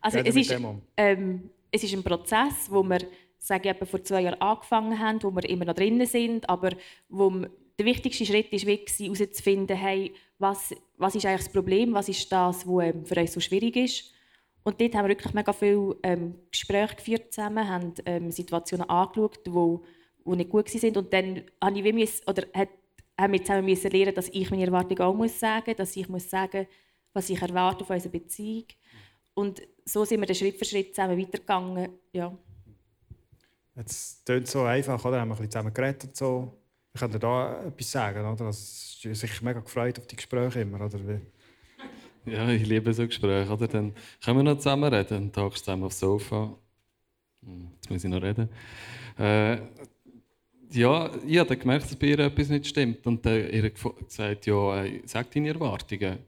also, 0.00 0.18
es 0.18 0.36
ist, 0.36 0.54
ähm, 0.96 1.50
es 1.70 1.84
ist 1.84 1.94
ein 1.94 2.02
Prozess, 2.02 2.68
wo 2.70 2.82
wir 2.82 3.00
sage 3.38 3.70
ich, 3.70 3.88
vor 3.88 4.02
zwei 4.02 4.22
Jahren 4.22 4.40
angefangen 4.40 4.98
haben, 4.98 5.22
wo 5.22 5.34
wir 5.34 5.48
immer 5.48 5.64
noch 5.64 5.74
drinnen 5.74 6.06
sind, 6.06 6.48
aber 6.48 6.70
wo 7.08 7.30
der 7.78 7.86
wichtigste 7.86 8.26
Schritt 8.26 8.50
war, 8.50 8.58
herauszufinden, 8.58 9.76
hey, 9.76 10.12
was, 10.38 10.74
was 10.96 11.14
ist 11.14 11.24
eigentlich 11.24 11.44
das 11.44 11.52
Problem, 11.52 11.94
was 11.94 12.08
ist 12.08 12.30
das, 12.32 12.66
was 12.66 12.84
ähm, 12.84 13.06
für 13.06 13.20
uns 13.20 13.32
so 13.32 13.40
schwierig 13.40 13.76
ist. 13.76 14.12
Und 14.64 14.80
dort 14.80 14.94
haben 14.94 15.04
wir 15.04 15.10
wirklich 15.10 15.32
mega 15.32 15.52
viele 15.52 15.96
ähm, 16.02 16.34
Gespräche 16.50 16.96
geführt 16.96 17.32
zusammen, 17.32 17.68
haben 17.68 17.94
ähm, 18.04 18.30
Situationen 18.30 18.88
angeschaut, 18.88 19.46
die 19.46 19.54
wo, 19.54 19.84
wo 20.24 20.34
nicht 20.34 20.50
gut 20.50 20.74
waren. 20.74 20.96
Und 20.96 21.12
dann 21.12 21.42
habe 21.62 21.78
ich 21.78 21.84
wie 21.84 21.92
müssen, 21.92 22.28
oder 22.28 22.44
hat 22.52 22.68
haben 23.20 23.32
wir 23.32 23.42
zusammen 23.42 23.64
müssen 23.64 23.90
lernen, 23.90 24.14
dass 24.14 24.28
ich 24.28 24.50
meine 24.50 24.66
Erwartungen 24.66 25.02
auch 25.02 25.14
muss 25.14 25.40
sagen, 25.40 25.74
dass 25.76 25.96
ich 25.96 26.08
muss 26.08 26.30
sagen, 26.30 26.68
was 27.12 27.28
ich 27.30 27.42
erwarte 27.42 27.84
von 27.84 27.96
unserer 27.96 28.12
Beziehung. 28.12 28.66
Und 29.38 29.62
so 29.84 30.04
sind 30.04 30.18
wir 30.18 30.26
dann 30.26 30.34
Schritt 30.34 30.56
für 30.56 30.64
Schritt 30.64 30.96
zusammen 30.96 31.16
weitergegangen. 31.16 31.90
Ja. 32.12 32.36
Jetzt 33.76 34.26
klingt 34.26 34.46
es 34.46 34.50
so 34.50 34.62
einfach, 34.62 35.04
oder? 35.04 35.20
Haben 35.20 35.28
wir 35.28 35.34
ein 35.34 35.38
bisschen 35.38 35.52
zusammen 35.52 35.72
geredet 35.72 36.04
und 36.06 36.16
so. 36.16 36.58
Ich 36.92 36.98
könnte 36.98 37.20
da 37.20 37.64
etwas 37.64 37.88
sagen, 37.88 38.26
oder? 38.26 38.46
Das 38.46 38.98
ist 39.00 39.20
sich 39.20 39.40
mega 39.42 39.60
gefreut 39.60 39.96
auf 39.96 40.08
die 40.08 40.16
Gespräche 40.16 40.62
immer, 40.62 40.84
oder? 40.84 40.98
Ja, 42.24 42.48
ich 42.48 42.66
liebe 42.66 42.92
so 42.92 43.06
Gespräche, 43.06 43.52
oder? 43.52 43.68
Dann 43.68 43.94
können 44.24 44.38
wir 44.38 44.42
noch 44.42 44.58
zusammen 44.58 44.92
reden, 44.92 45.08
dann 45.08 45.32
tagst 45.32 45.60
du 45.60 45.64
zusammen 45.66 45.84
aufs 45.84 46.00
Sofa. 46.00 46.58
Hm, 47.44 47.70
jetzt 47.76 47.90
muss 47.90 48.02
ich 48.02 48.10
noch 48.10 48.20
reden. 48.20 48.48
Äh, 49.16 49.58
ja, 50.72 51.12
ich 51.24 51.38
habe 51.38 51.56
gemerkt, 51.56 51.84
dass 51.84 51.94
bei 51.94 52.08
ihr 52.08 52.18
etwas 52.18 52.48
nicht 52.48 52.66
stimmt. 52.66 53.06
Und 53.06 53.24
dann 53.24 53.48
ihr 53.50 53.70
gesagt, 53.70 54.46
ja, 54.46 54.84
sag 55.04 55.30
deine 55.30 55.50
Erwartungen. 55.50 56.18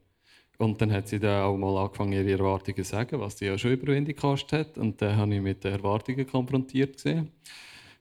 Und 0.61 0.79
dann 0.79 0.91
hat 0.91 1.07
sie 1.07 1.19
dann 1.19 1.41
auch 1.41 1.57
mal 1.57 1.75
angefangen, 1.75 2.13
ihre 2.13 2.37
Erwartungen 2.37 2.75
zu 2.75 2.83
sagen, 2.83 3.19
was 3.19 3.39
sie 3.39 3.45
ja 3.45 3.57
schon 3.57 3.71
Überwindung 3.71 4.13
gekostet 4.13 4.59
hat. 4.59 4.77
Und 4.77 5.01
dann 5.01 5.17
habe 5.17 5.33
ich 5.33 5.41
mit 5.41 5.63
den 5.63 5.71
Erwartungen 5.71 6.27
konfrontiert 6.27 6.97
gesehen. 6.97 7.31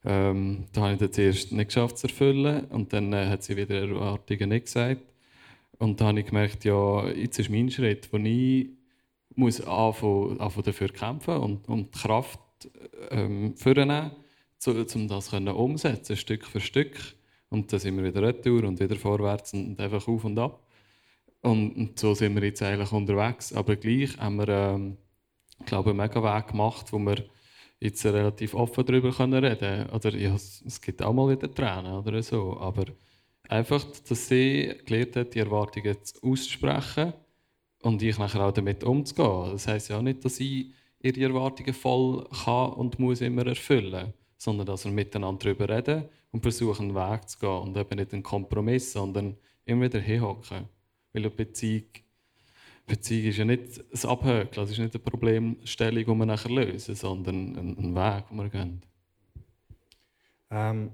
Ähm, 0.05 0.66
da 0.75 0.83
habe 0.83 0.92
ich 0.92 0.99
das 0.99 1.12
zuerst 1.12 1.53
nicht 1.53 1.68
geschafft 1.68 1.96
zu 1.96 2.09
erfüllen. 2.09 2.66
Und 2.66 2.92
dann 2.92 3.14
äh, 3.14 3.29
hat 3.29 3.42
sie 3.42 3.57
wieder 3.57 3.77
Erwartungen 3.81 4.51
nicht 4.51 4.66
gesagt. 4.66 5.01
Und 5.79 6.01
dann 6.01 6.09
habe 6.09 6.20
ich 6.20 6.27
gemerkt, 6.27 6.66
ja, 6.66 7.09
jetzt 7.09 7.38
ist 7.38 7.49
mein 7.49 7.70
Schritt, 7.70 8.12
wo 8.12 8.18
ich 8.18 8.68
muss 9.37 9.62
anfangen, 9.62 10.38
anfangen 10.38 10.66
dafür 10.66 10.88
kämpfen 10.90 11.37
und, 11.38 11.66
und 11.66 11.94
die 11.94 11.99
Kraft 11.99 12.40
ähm, 13.11 13.57
vornehmen, 13.57 14.11
zu, 14.59 14.73
um 14.73 15.09
das 15.09 15.31
können 15.31 15.49
umsetzen 15.49 16.14
Stück 16.14 16.44
für 16.44 16.61
Stück. 16.61 16.99
Und 17.49 17.73
dann 17.73 17.81
sind 17.81 17.96
wir 17.96 18.05
wieder 18.05 18.23
retour 18.23 18.64
und 18.64 18.79
wieder 18.79 18.96
vorwärts 18.96 19.55
und 19.55 19.81
einfach 19.81 20.07
auf 20.07 20.25
und 20.25 20.38
ab. 20.38 20.66
Und, 21.42 21.76
und 21.76 21.98
so 21.98 22.14
sind 22.14 22.35
wir 22.35 22.44
jetzt 22.44 22.62
eigentlich 22.62 22.92
unterwegs. 22.92 23.53
Aber 23.53 23.76
gleich 23.76 24.16
haben 24.18 24.37
wir, 24.37 24.48
ähm, 24.48 24.96
glaube 25.66 25.90
einen 25.90 25.98
mega 25.98 26.22
Weg 26.22 26.48
gemacht, 26.48 26.92
wo 26.92 26.98
wir 26.98 27.24
jetzt 27.81 28.05
relativ 28.05 28.55
offen 28.55 28.85
darüber 28.85 29.11
können 29.11 29.42
reden 29.42 29.88
Oder 29.90 30.14
ja, 30.14 30.35
es 30.35 30.81
gibt 30.81 31.03
auch 31.03 31.12
mal 31.12 31.31
wieder 31.31 31.53
Tränen 31.53 31.92
oder 31.94 32.22
so. 32.22 32.59
Aber 32.59 32.85
einfach, 33.48 33.85
dass 34.09 34.29
sie 34.29 34.74
gelernt 34.85 35.16
hat, 35.16 35.35
die 35.35 35.38
Erwartungen 35.40 35.96
auszusprechen 36.22 37.14
und 37.83 38.03
ich 38.03 38.18
nachher 38.18 38.44
auch 38.44 38.53
damit 38.53 38.85
umzugehen. 38.85 39.53
Das 39.53 39.66
heisst 39.66 39.88
ja 39.88 40.03
nicht, 40.03 40.24
dass 40.24 40.40
ich 40.40 40.72
ihre 41.00 41.22
Erwartungen 41.22 41.72
voll 41.72 42.26
kann 42.44 42.72
und 42.72 42.98
muss 42.98 43.22
immer 43.22 43.46
erfüllen, 43.46 44.12
sondern 44.37 44.66
dass 44.66 44.85
wir 44.85 44.92
miteinander 44.92 45.44
darüber 45.44 45.68
reden 45.68 46.05
und 46.31 46.42
versuchen, 46.42 46.96
einen 46.96 47.12
Weg 47.12 47.29
zu 47.29 47.38
gehen 47.38 47.48
und 47.48 47.76
eben 47.76 47.96
nicht 47.96 48.12
einen 48.12 48.22
Kompromiss, 48.22 48.92
sondern 48.92 49.37
immer 49.64 49.87
wieder 49.87 50.00
hinhocken. 50.00 50.68
Weil 51.12 51.23
eine 51.23 51.31
Beziehung, 51.31 51.85
Beziehung 52.87 53.29
ist 53.29 53.38
ja 53.38 53.44
nicht 53.44 53.79
ein 53.79 54.09
Abhökeln, 54.09 54.49
das 54.55 54.70
ist 54.70 54.79
nicht 54.79 54.94
eine 54.94 55.03
Problemstellung, 55.03 56.05
die 56.05 56.18
wir 56.18 56.27
nachher 56.27 56.51
lösen, 56.51 56.94
sondern 56.94 57.57
ein, 57.57 57.79
ein 57.79 57.94
Weg, 57.94 58.29
den 58.29 58.37
wir 58.37 58.49
gehen. 58.49 58.83
Ähm, 60.51 60.90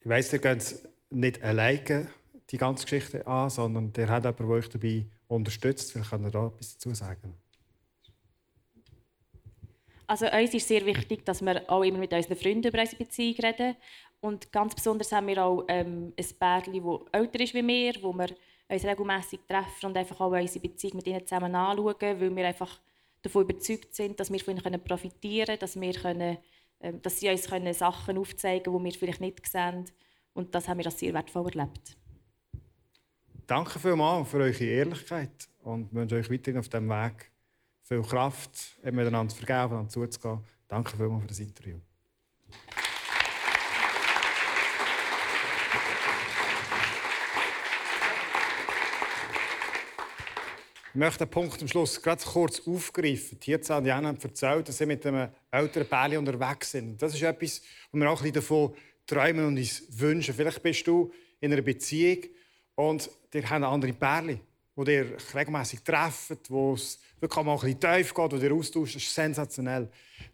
ich 0.00 0.08
weiss, 0.08 0.32
ihr 0.32 0.38
geht 0.38 0.88
nicht 1.10 1.42
alleine 1.42 2.08
die 2.50 2.56
ganze 2.56 2.84
Geschichte 2.84 3.26
an, 3.26 3.50
sondern 3.50 3.92
der 3.92 4.08
hat 4.08 4.24
jemanden, 4.24 4.46
der 4.46 4.56
euch 4.56 4.68
dabei 4.68 5.06
unterstützt. 5.28 5.92
Vielleicht 5.92 6.10
kann 6.10 6.24
er 6.24 6.30
da 6.30 6.46
etwas 6.46 6.74
dazu 6.74 6.94
sagen. 6.94 7.34
Also 10.06 10.26
uns 10.26 10.52
ist 10.54 10.66
sehr 10.66 10.84
wichtig, 10.86 11.24
dass 11.24 11.40
wir 11.40 11.70
auch 11.70 11.84
immer 11.84 11.98
mit 11.98 12.12
unseren 12.12 12.36
Freunden 12.36 12.66
über 12.66 12.80
unsere 12.80 13.04
Beziehung 13.04 13.36
reden. 13.36 13.76
Und 14.20 14.50
ganz 14.50 14.74
besonders 14.74 15.12
haben 15.12 15.28
wir 15.28 15.44
auch 15.44 15.64
ähm, 15.68 16.12
ein 16.18 16.26
Pärchen, 16.38 16.82
das 16.84 17.00
älter 17.12 17.40
ist 17.40 17.54
wie 17.54 17.66
wir, 17.66 17.94
wo 18.02 18.12
wir 18.12 18.28
uns 18.70 18.84
regelmäßig 18.84 19.40
treffen 19.48 19.86
und 19.86 19.96
einfach 19.96 20.20
auch 20.20 20.30
unsere 20.30 20.60
Beziehung 20.60 20.96
mit 20.96 21.06
ihnen 21.06 21.26
zusammen 21.26 21.54
anschauen, 21.54 21.96
weil 22.00 22.36
wir 22.36 22.46
einfach 22.46 22.80
davon 23.22 23.42
überzeugt 23.42 23.94
sind, 23.94 24.18
dass 24.20 24.32
wir 24.32 24.40
von 24.40 24.56
ihnen 24.56 24.82
profitieren 24.82 25.46
können, 25.46 25.58
dass, 25.58 25.80
wir 25.80 25.92
können, 25.92 26.38
ähm, 26.80 27.02
dass 27.02 27.20
sie 27.20 27.28
uns 27.28 27.48
können 27.48 27.74
Sachen 27.74 28.16
aufzeigen 28.16 28.64
können, 28.64 28.78
die 28.78 28.84
wir 28.84 28.98
vielleicht 28.98 29.20
nicht 29.20 29.46
sehen. 29.46 29.84
Und 30.32 30.54
das 30.54 30.68
haben 30.68 30.78
wir 30.78 30.86
als 30.86 30.98
sehr 30.98 31.12
wertvoll 31.12 31.46
erlebt. 31.46 31.96
Danke 33.46 33.78
vielmals 33.80 34.28
für 34.28 34.38
eure 34.38 34.64
Ehrlichkeit 34.64 35.48
und 35.62 35.92
wünsche 35.92 36.14
euch 36.14 36.30
weiterhin 36.30 36.60
auf 36.60 36.68
diesem 36.68 36.88
Weg 36.88 37.32
viel 37.82 38.02
Kraft, 38.02 38.78
miteinander 38.84 39.34
zu 39.34 39.44
vergeben 39.44 39.80
und 39.80 39.90
zuzugehen. 39.90 40.44
Danke 40.68 40.96
vielmals 40.96 41.22
für 41.22 41.28
das 41.28 41.40
Interview. 41.40 41.80
Ich 50.92 50.98
möchte 50.98 51.24
den 51.24 51.30
Punkt 51.30 51.62
am 51.62 51.68
Schluss 51.68 52.02
gerade 52.02 52.20
kurz 52.24 52.66
aufgreifen. 52.66 53.38
Tirza 53.38 53.78
und 53.78 53.86
Jana 53.86 54.08
haben 54.08 54.18
erzählt, 54.20 54.68
dass 54.68 54.76
sie 54.76 54.86
mit 54.86 55.06
einem 55.06 55.28
älteren 55.48 55.86
Pärchen 55.86 56.18
unterwegs 56.18 56.72
sind. 56.72 57.00
Das 57.00 57.14
ist 57.14 57.22
etwas, 57.22 57.62
wo 57.92 57.98
wir 57.98 58.10
auch 58.10 58.20
ein 58.20 58.32
bisschen 58.32 58.34
davon 58.34 58.74
träumen 59.06 59.46
und 59.46 59.56
uns 59.56 59.84
wünschen. 59.88 60.34
Vielleicht 60.34 60.60
bist 60.60 60.84
du 60.88 61.12
in 61.38 61.52
einer 61.52 61.62
Beziehung 61.62 62.24
und 62.74 63.08
ihr 63.32 63.48
habt 63.48 63.64
andere 63.64 63.92
Pärchen, 63.92 64.40
die 64.74 64.90
ihr 64.90 65.16
regelmäßig 65.32 65.82
trefft, 65.84 66.50
wo 66.50 66.74
es 66.74 66.98
wirklich 67.20 67.44
mal 67.44 67.52
ein 67.52 67.60
bisschen 67.60 67.80
tief 67.80 68.12
geht, 68.12 68.32
wo 68.32 68.36
ihr 68.36 68.52
austauscht. 68.52 68.96
Das 68.96 69.02
ist 69.04 69.14
sensationell. 69.14 69.88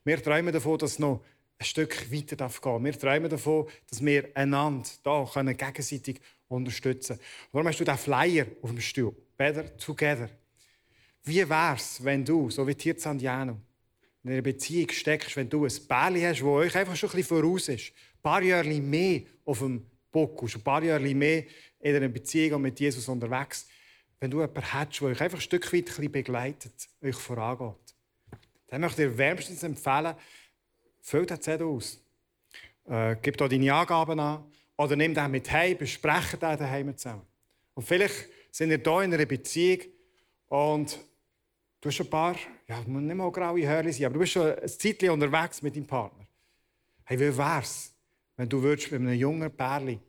Wir 0.05 0.23
träumen 0.23 0.55
davon, 0.55 0.79
dass 0.79 0.93
es 0.93 0.99
noch 0.99 1.23
ein 1.59 1.67
Stück 1.67 2.11
weiter 2.11 2.35
gehen 2.35 2.39
darf. 2.39 2.65
Wir 2.65 2.99
träumen 2.99 3.29
davon, 3.29 3.67
dass 3.91 4.03
wir 4.03 4.31
einander 4.35 4.89
da 5.03 5.31
gegenseitig 5.53 6.19
unterstützen 6.49 7.19
können. 7.19 7.29
Warum 7.53 7.69
hast 7.69 7.79
du 7.79 7.85
diesen 7.85 7.99
Flyer 7.99 8.47
auf 8.63 8.71
dem 8.71 8.81
Stuhl? 8.81 9.15
Better 9.37 9.77
together. 9.77 10.31
Wie 11.29 11.49
wäre 11.49 11.75
es, 11.75 12.03
wenn 12.05 12.25
du, 12.25 12.51
so 12.51 12.65
wie 12.69 12.75
Tirza 12.77 13.11
und 13.11 13.21
Jano, 13.21 13.61
in 14.23 14.31
einer 14.31 14.43
Beziehung 14.43 14.89
steckst, 14.91 15.35
wenn 15.37 15.49
du 15.49 15.65
ein 15.65 15.73
Pärchen 15.89 16.23
hast, 16.23 16.41
das 16.41 16.47
euch 16.47 16.77
einfach 16.77 16.95
schon 16.95 17.11
ein 17.11 17.17
bisschen 17.17 17.43
voraus 17.43 17.69
ist, 17.69 17.89
ein 17.89 18.23
paar 18.23 18.43
Jahre 18.43 18.81
mehr 18.81 19.23
auf 19.45 19.59
dem 19.59 19.85
ist, 20.43 20.55
ein 20.55 20.63
paar 20.63 20.85
Jahre 20.85 21.15
mehr 21.15 21.45
in 21.81 21.97
einer 21.97 22.09
Beziehung 22.09 22.63
mit 22.63 22.79
Jesus 22.79 23.09
unterwegs, 23.09 23.67
wenn 24.21 24.31
du 24.31 24.41
jemanden 24.41 24.73
hast, 24.73 25.01
der 25.01 25.09
euch 25.09 25.21
einfach 25.21 25.39
ein 25.39 25.43
Stück 25.43 25.73
weit 25.73 25.99
ein 25.99 26.13
begleitet, 26.13 26.73
euch 27.03 27.17
vorangeht, 27.17 27.95
dann 28.69 28.81
möchte 28.81 29.03
ich 29.03 29.09
dir 29.09 29.19
wärmstens 29.19 29.65
empfehlen, 29.65 30.15
füll 31.01 31.27
den 31.27 31.41
Zettel 31.41 31.67
aus. 31.67 32.01
Äh, 32.85 33.17
gib 33.21 33.37
da 33.37 33.49
deine 33.49 33.75
Angaben 33.75 34.21
an 34.21 34.45
oder 34.77 34.95
nimm 34.95 35.13
den 35.13 35.31
mit 35.33 35.51
heim, 35.51 35.77
bespreche 35.77 36.37
den 36.37 36.57
daheim 36.57 36.97
zusammen. 36.97 37.27
Und 37.75 37.83
vielleicht 37.83 38.29
sind 38.53 38.71
ihr 38.71 38.81
hier 38.83 39.03
in 39.03 39.13
einer 39.13 39.27
Beziehung 39.27 39.81
und 40.49 40.99
Du 41.87 41.93
hast 41.93 42.01
ein 42.01 42.11
paar, 42.11 42.35
ja, 42.67 42.81
nicht 42.81 43.17
mal 43.17 43.31
graue 43.31 43.65
Hörli 43.65 43.93
sein, 43.93 44.07
aber 44.07 44.15
du 44.15 44.19
bist 44.19 44.33
schon 44.33 44.53
ein 44.59 44.69
Zeitchen 44.69 45.11
unterwegs 45.11 45.63
mit 45.63 45.77
deinem 45.77 45.87
Partner. 45.87 46.27
Hey, 47.05 47.17
wie 47.17 47.39
wär's, 47.39 47.95
wenn 48.37 48.49
du 48.49 48.61
würdest 48.61 48.91
mit 48.91 49.03
einem 49.03 49.15
jungen 49.15 49.49
Pärchen 49.57 50.01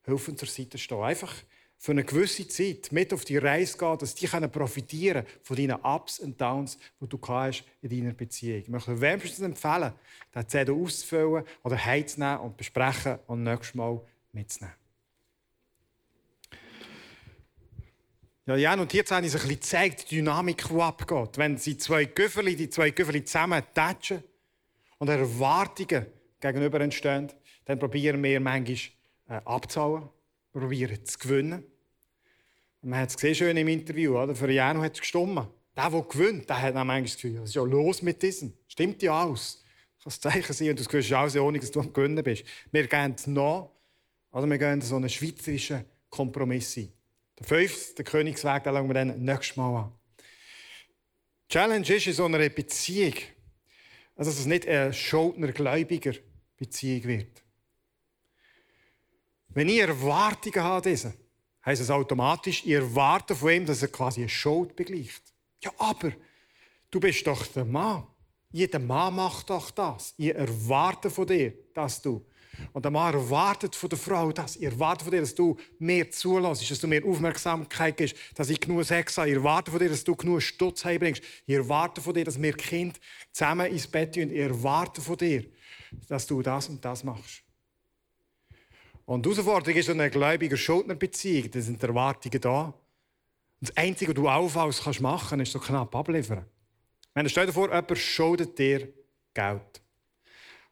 helfen 0.00 0.38
zur 0.38 0.48
Seite 0.48 0.78
stehen? 0.78 1.02
Einfach 1.02 1.34
für 1.76 1.92
eine 1.92 2.04
gewisse 2.04 2.48
Zeit 2.48 2.90
mit 2.90 3.12
auf 3.12 3.26
die 3.26 3.36
Reise 3.36 3.76
gehen, 3.76 3.98
dass 3.98 4.14
die 4.14 4.26
profitieren 4.26 5.26
können 5.26 5.36
von 5.42 5.56
deinen 5.56 5.78
Ups 5.82 6.20
und 6.20 6.40
Downs, 6.40 6.78
die 7.02 7.06
du 7.06 7.20
hast 7.28 7.64
in 7.82 7.90
deiner 7.90 8.14
Beziehung. 8.14 8.62
Ich 8.62 8.68
möchte 8.68 8.98
wärmstens 8.98 9.40
empfehlen, 9.40 9.92
den 10.34 10.48
Zettel 10.48 10.74
auszufüllen 10.74 11.44
oder 11.62 11.76
heimzunehmen 11.76 12.38
und 12.38 12.56
besprechen 12.56 13.18
und 13.26 13.42
nächstes 13.42 13.74
Mal 13.74 14.00
mitzunehmen. 14.32 14.85
Ja, 18.48 18.54
Jan 18.54 18.78
und 18.78 18.92
jetzt 18.92 19.10
haben 19.10 19.24
sich 19.24 19.34
ein 19.34 19.48
bisschen 19.48 19.60
gezeigt, 19.60 20.08
die 20.08 20.16
Dynamik, 20.16 20.68
die 20.68 20.80
abgeht. 20.80 21.36
Wenn 21.36 21.58
sie 21.58 21.76
zwei 21.78 22.04
Güfferli, 22.04 22.54
die 22.54 22.70
zwei 22.70 22.90
Güfferli 22.90 23.24
zusammen 23.24 23.60
tätschen 23.74 24.22
und 24.98 25.08
Erwartungen 25.08 26.06
gegenüber 26.38 26.80
entstehen, 26.80 27.32
dann 27.64 27.80
probieren 27.80 28.22
wir 28.22 28.38
manchmal 28.38 28.78
äh, 29.28 29.40
abzahlen, 29.44 30.08
probieren 30.52 31.04
zu 31.04 31.18
gewinnen. 31.18 31.64
Und 32.82 32.90
man 32.90 33.00
hat 33.00 33.08
es 33.08 33.16
gesehen 33.16 33.34
schön 33.34 33.56
im 33.56 33.66
Interview, 33.66 34.16
oder? 34.16 34.36
für 34.36 34.48
Janu 34.48 34.80
hat 34.80 34.94
es 34.94 35.00
gestimmt. 35.00 35.48
Der, 35.76 35.90
der 35.90 36.02
gewinnt, 36.02 36.48
der 36.48 36.62
hat 36.62 36.76
dann 36.76 36.86
manchmal 36.86 37.02
das 37.02 37.16
Gefühl, 37.16 37.40
was 37.40 37.48
ist 37.48 37.56
ja 37.56 37.62
los 37.62 38.00
mit 38.02 38.22
diesem? 38.22 38.52
Stimmt 38.68 39.02
ja 39.02 39.22
alles. 39.22 39.64
Das 40.04 40.20
kann 40.20 40.22
das 40.22 40.34
Zeichen 40.46 40.52
sein 40.52 40.70
und 40.70 40.78
du 40.78 40.84
spürst 40.84 41.12
alles, 41.12 41.36
ohne 41.36 41.58
dass 41.58 41.72
du 41.72 41.80
am 41.80 41.92
Gewinnen 41.92 42.22
bist. 42.22 42.44
Wir 42.70 42.86
gehen 42.86 43.16
nach, 43.26 43.70
oder 44.30 44.48
wir 44.48 44.58
gehen 44.58 44.80
so 44.82 44.94
einen 44.94 45.08
schweizerischen 45.08 45.84
Kompromiss 46.08 46.76
ein. 46.76 46.95
Der 47.38 47.46
fünfte, 47.46 47.94
der 47.96 48.04
Königsweg, 48.04 48.64
den 48.64 48.74
schauen 48.74 48.88
wir 48.88 48.94
dann 48.94 49.18
nächstes 49.22 49.56
Mal 49.56 49.82
an. 49.82 49.92
Challenge 51.48 51.88
ist 51.88 52.06
in 52.06 52.12
so 52.12 52.24
einer 52.24 52.48
Beziehung, 52.48 53.14
also 54.16 54.30
dass 54.30 54.40
es 54.40 54.46
nicht 54.46 54.66
eine 54.66 54.92
schuldner-gläubiger 54.92 56.14
Beziehung 56.56 57.04
wird. 57.04 57.42
Wenn 59.48 59.68
ich 59.68 59.78
Erwartungen 59.78 60.62
habe, 60.62 60.90
heisst 61.64 61.82
es 61.82 61.90
automatisch, 61.90 62.64
ich 62.64 62.72
erwarte 62.72 63.34
von 63.34 63.52
ihm, 63.52 63.66
dass 63.66 63.82
er 63.82 63.88
quasi 63.88 64.20
eine 64.20 64.28
Schuld 64.28 64.74
begleicht. 64.74 65.22
Ja, 65.62 65.72
aber 65.78 66.12
du 66.90 67.00
bist 67.00 67.26
doch 67.26 67.46
der 67.46 67.64
Mann. 67.64 68.06
Jeder 68.50 68.78
Mann 68.78 69.16
macht 69.16 69.50
doch 69.50 69.70
das. 69.70 70.14
Ich 70.16 70.34
erwarte 70.34 71.10
von 71.10 71.26
dir, 71.26 71.52
dass 71.74 72.00
du 72.02 72.24
und 72.72 72.84
der 72.84 72.90
Mann 72.90 73.14
erwartet 73.14 73.74
von 73.74 73.88
der 73.88 73.98
Frau 73.98 74.32
das. 74.32 74.56
Ich 74.56 74.64
erwarte 74.64 75.04
von 75.04 75.12
dir, 75.12 75.20
dass 75.20 75.34
du 75.34 75.56
mehr 75.78 76.10
zulässt, 76.10 76.70
dass 76.70 76.80
du 76.80 76.86
mehr 76.86 77.04
Aufmerksamkeit 77.04 77.96
gibst, 77.96 78.16
dass 78.34 78.50
ich 78.50 78.60
genug 78.60 78.84
Sex 78.84 79.18
habe. 79.18 79.30
Ich 79.30 79.36
erwarte 79.36 79.70
von 79.70 79.80
dir, 79.80 79.88
dass 79.88 80.04
du 80.04 80.14
genug 80.14 80.42
Stutz 80.42 80.84
heimbringst. 80.84 81.22
Ich 81.46 81.54
erwarte 81.54 82.00
von 82.00 82.14
dir, 82.14 82.24
dass 82.24 82.40
wir 82.40 82.52
Kind 82.52 83.00
zusammen 83.32 83.66
ins 83.70 83.86
Bett 83.86 84.12
gehen. 84.12 84.30
Ich 84.30 84.40
erwarte 84.40 85.00
von 85.00 85.16
dir, 85.16 85.44
dass 86.08 86.26
du 86.26 86.42
das 86.42 86.68
und 86.68 86.84
das 86.84 87.04
machst. 87.04 87.42
Und 89.04 89.24
die 89.24 89.30
Herausforderung 89.30 89.78
ist 89.78 89.88
eine 89.88 90.10
gläubige 90.10 90.56
Schuldnerbeziehung. 90.56 91.50
Da 91.50 91.60
sind 91.60 91.82
Erwartungen 91.82 92.40
da. 92.40 92.64
Und 92.64 92.74
das 93.60 93.76
Einzige, 93.76 94.10
was 94.10 94.16
du 94.16 94.28
aufhaust 94.28 94.82
kannst 94.82 95.00
machen, 95.00 95.40
ist 95.40 95.52
so 95.52 95.60
knapp 95.60 95.94
abliefern. 95.94 96.44
Wenn 97.14 97.24
du 97.24 97.30
stell 97.30 97.46
dir 97.46 97.52
vor, 97.52 97.68
jemand 97.68 97.96
schuldet 97.96 98.58
dir 98.58 98.92
Geld. 99.32 99.80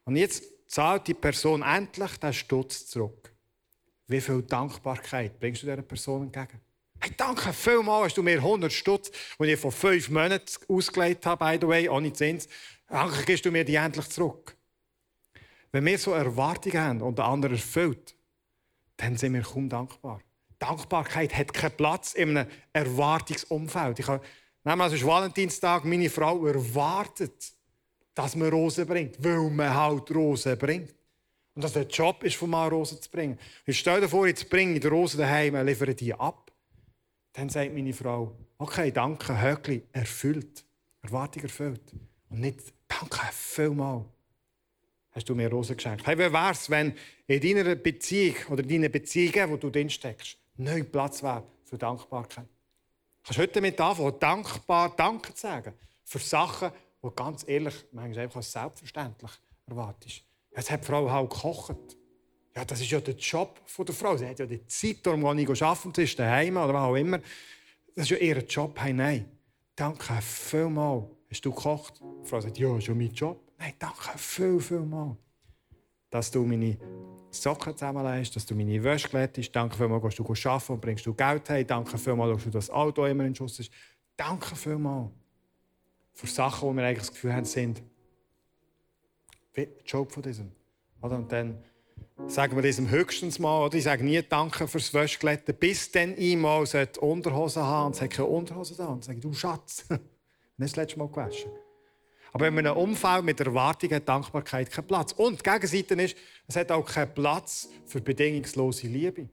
Und 0.03 0.17
jetzt 0.17 0.43
zahlt 0.67 1.07
die 1.07 1.13
Person 1.13 1.61
endlich 1.61 2.17
den 2.17 2.33
Stutz 2.33 2.87
zurück. 2.87 3.31
Wie 4.07 4.21
viel 4.21 4.41
Dankbarkeit 4.43 5.39
bringst 5.39 5.63
du 5.63 5.67
dieser 5.67 5.81
Person 5.81 6.23
entgegen? 6.23 6.61
Hey, 6.99 7.11
danke 7.17 7.51
vielmals, 7.53 8.05
hast 8.05 8.17
du 8.17 8.23
mir 8.23 8.37
100 8.37 8.71
Stutz, 8.71 9.11
die 9.39 9.45
ich 9.45 9.59
vor 9.59 9.71
fünf 9.71 10.09
Monaten 10.09 10.45
ausgelegt 10.67 11.25
habe, 11.25 11.45
by 11.45 11.57
the 11.59 11.67
way, 11.67 11.89
ohne 11.89 12.13
Zins. 12.13 12.47
Danke, 12.87 13.23
gibst 13.25 13.45
du 13.45 13.51
mir 13.51 13.65
die 13.65 13.75
endlich 13.75 14.07
zurück. 14.09 14.55
Wenn 15.71 15.85
wir 15.85 15.97
so 15.97 16.11
Erwartungen 16.11 16.77
haben 16.77 17.01
und 17.01 17.17
der 17.17 17.25
andere 17.25 17.53
erfüllt, 17.53 18.15
dann 18.97 19.17
sind 19.17 19.33
wir 19.33 19.41
kaum 19.41 19.67
dankbar. 19.67 20.21
Dankbarkeit 20.57 21.35
hat 21.35 21.53
keinen 21.53 21.75
Platz 21.75 22.13
in 22.13 22.37
einem 22.37 22.49
Erwartungsumfeld. 22.71 23.99
Ich 23.99 24.07
habe 24.07 24.23
wir, 24.63 24.85
es 24.87 24.93
ist 24.93 25.05
Valentinstag, 25.05 25.85
meine 25.85 26.09
Frau 26.09 26.45
erwartet, 26.47 27.54
dass 28.15 28.35
man 28.35 28.49
Rosen 28.49 28.87
bringt, 28.87 29.23
weil 29.23 29.49
man 29.49 29.73
halt 29.73 30.09
Rosen 30.15 30.57
bringt. 30.57 30.95
Und 31.53 31.63
dass 31.63 31.73
der 31.73 31.83
Job 31.83 32.23
ist, 32.23 32.35
von 32.35 32.49
Mann 32.49 32.69
Rosen 32.69 33.01
zu 33.01 33.09
bringen. 33.09 33.37
Ich 33.65 33.79
stell 33.79 34.01
dir 34.01 34.09
vor, 34.09 34.27
jetzt 34.27 34.49
bringe 34.49 34.73
ich 34.73 34.81
die 34.81 34.87
Rosen 34.87 35.19
daheim, 35.19 35.55
liefere 35.65 35.93
die 35.93 36.13
ab. 36.13 36.51
Dann 37.33 37.49
sagt 37.49 37.73
meine 37.73 37.93
Frau, 37.93 38.35
okay, 38.57 38.91
danke, 38.91 39.41
Höckli, 39.41 39.83
erfüllt. 39.91 40.65
Erwartung 41.01 41.43
erfüllt. 41.43 41.81
Und 42.29 42.39
nicht, 42.39 42.59
danke, 42.87 43.19
vielmal. 43.31 44.05
Hast 45.11 45.29
du 45.29 45.35
mir 45.35 45.49
Rosen 45.49 45.77
geschenkt. 45.77 46.05
Hey, 46.05 46.17
wie 46.17 46.31
wär's, 46.31 46.69
wenn 46.69 46.93
in 47.27 47.39
deiner 47.39 47.75
Beziehung 47.75 48.35
oder 48.49 48.63
deinen 48.63 48.91
Beziehungen, 48.91 49.49
wo 49.49 49.57
du 49.57 49.69
drin 49.69 49.89
steckst, 49.89 50.37
neu 50.57 50.83
Platz 50.83 51.23
wäre 51.23 51.43
für 51.63 51.77
Dankbarkeit? 51.77 52.45
Du 52.45 53.27
kannst 53.27 53.39
heute 53.39 53.53
damit 53.53 53.79
anfangen, 53.79 54.19
dankbar 54.19 54.93
Danke 54.95 55.33
zu 55.33 55.41
sagen. 55.41 55.73
Für 56.03 56.19
Sachen, 56.19 56.71
die 57.09 57.15
ganz 57.15 57.47
ehrlich, 57.47 57.85
manchmal 57.91 58.25
einfach 58.25 58.37
als 58.37 58.51
selbstverständlich 58.51 59.31
erwartest. 59.67 60.23
Jetzt 60.55 60.71
hat 60.71 60.83
die 60.83 60.87
Frau 60.87 61.09
halt 61.09 61.29
gekocht. 61.29 61.97
Ja, 62.55 62.63
das 62.63 62.79
ist 62.79 62.89
ja 62.89 63.01
der 63.01 63.15
Job 63.15 63.59
der 63.77 63.93
Frau. 63.93 64.15
Sie 64.15 64.25
hat 64.25 64.39
ja 64.39 64.45
die 64.45 64.65
Zeit, 64.65 65.05
darum 65.05 65.21
gehe 65.35 65.51
ich 65.51 65.63
arbeiten, 65.63 65.93
sie 65.93 66.03
ist 66.03 66.17
daheim 66.17 66.55
oder 66.55 66.73
was 66.73 66.83
auch 66.83 66.95
immer. 66.95 67.19
Das 67.95 68.05
ist 68.05 68.09
ja 68.11 68.17
ihr 68.17 68.37
Job. 68.39 68.79
Hey, 68.79 68.93
nein, 68.93 69.29
danke 69.75 70.21
vielmals. 70.21 71.05
Hast 71.29 71.43
du 71.43 71.51
gekocht? 71.51 72.01
Die 72.23 72.29
Frau 72.29 72.39
sagt, 72.39 72.57
ja, 72.57 72.69
das 72.69 72.77
ist 72.77 72.87
ja 72.87 72.93
mein 72.93 73.11
Job. 73.11 73.41
Nein, 73.57 73.73
danke 73.77 74.17
viel, 74.17 74.59
viel 74.59 74.79
mal. 74.79 75.17
Dass 76.09 76.31
du 76.31 76.45
meine 76.45 76.77
Socken 77.29 77.75
zusammenlegst, 77.75 78.35
dass 78.35 78.45
du 78.45 78.55
meine 78.55 78.81
Wäsche 78.81 79.09
glättest. 79.09 79.53
Danke 79.53 79.75
vielmals, 79.75 80.01
gehst 80.03 80.19
du 80.19 80.49
arbeiten 80.49 80.71
und 80.73 80.81
bringst 80.81 81.05
du 81.05 81.13
Geld 81.13 81.49
heim. 81.49 81.67
Danke 81.67 81.97
vielmals, 81.97 82.35
dass 82.35 82.43
du 82.45 82.49
das 82.51 82.69
Auto 82.69 83.05
immer 83.05 83.25
in 83.25 83.35
Schuss 83.35 83.59
hast. 83.59 83.71
Danke 84.15 84.55
vielmals. 84.55 85.11
Für 86.15 86.27
Sachen, 86.27 86.69
die 86.69 86.77
wir 86.77 86.83
eigentlich 86.85 86.99
das 86.99 87.11
Gefühl 87.13 87.33
haben, 87.33 87.45
sind 87.45 87.83
wie 89.53 89.67
Job 89.85 90.11
von 90.11 90.23
diesem. 90.23 90.51
Und 91.01 91.31
dann 91.31 91.63
sagen 92.27 92.55
wir 92.55 92.63
diesem 92.63 92.89
höchstens 92.89 93.37
mal, 93.37 93.65
oder 93.65 93.75
ich 93.75 93.83
sage 93.83 94.03
nie 94.03 94.21
Danke 94.21 94.67
fürs 94.67 94.93
Wäschglätten, 94.93 95.53
bis 95.55 95.91
dann 95.91 96.15
ich 96.17 96.35
mal 96.35 96.65
Unterhosen 96.99 97.63
haben 97.63 97.87
und 97.87 97.95
sage 97.95 98.15
keine 98.15 98.27
Unterhosen 98.29 98.77
da. 98.77 98.87
Und 98.87 99.03
sage 99.03 99.19
du 99.19 99.33
Schatz, 99.33 99.85
nicht 99.89 100.01
das 100.57 100.75
letzte 100.75 100.99
Mal 100.99 101.09
gewaschen. 101.09 101.51
Aber 102.31 102.45
wenn 102.45 102.55
man 102.55 102.67
ein 102.67 102.75
Umfeld 102.75 103.23
mit 103.23 103.39
Erwartung 103.39 103.91
hat, 103.91 104.09
Dankbarkeit 104.09 104.71
keinen 104.71 104.87
Platz. 104.87 105.13
Und 105.13 105.39
die 105.45 105.49
Gegenseite 105.49 105.95
ist, 105.95 106.17
es 106.47 106.55
hat 106.55 106.71
auch 106.71 106.85
keinen 106.85 107.13
Platz 107.13 107.69
für 107.85 108.01
bedingungslose 108.01 108.87
Liebe. 108.87 109.29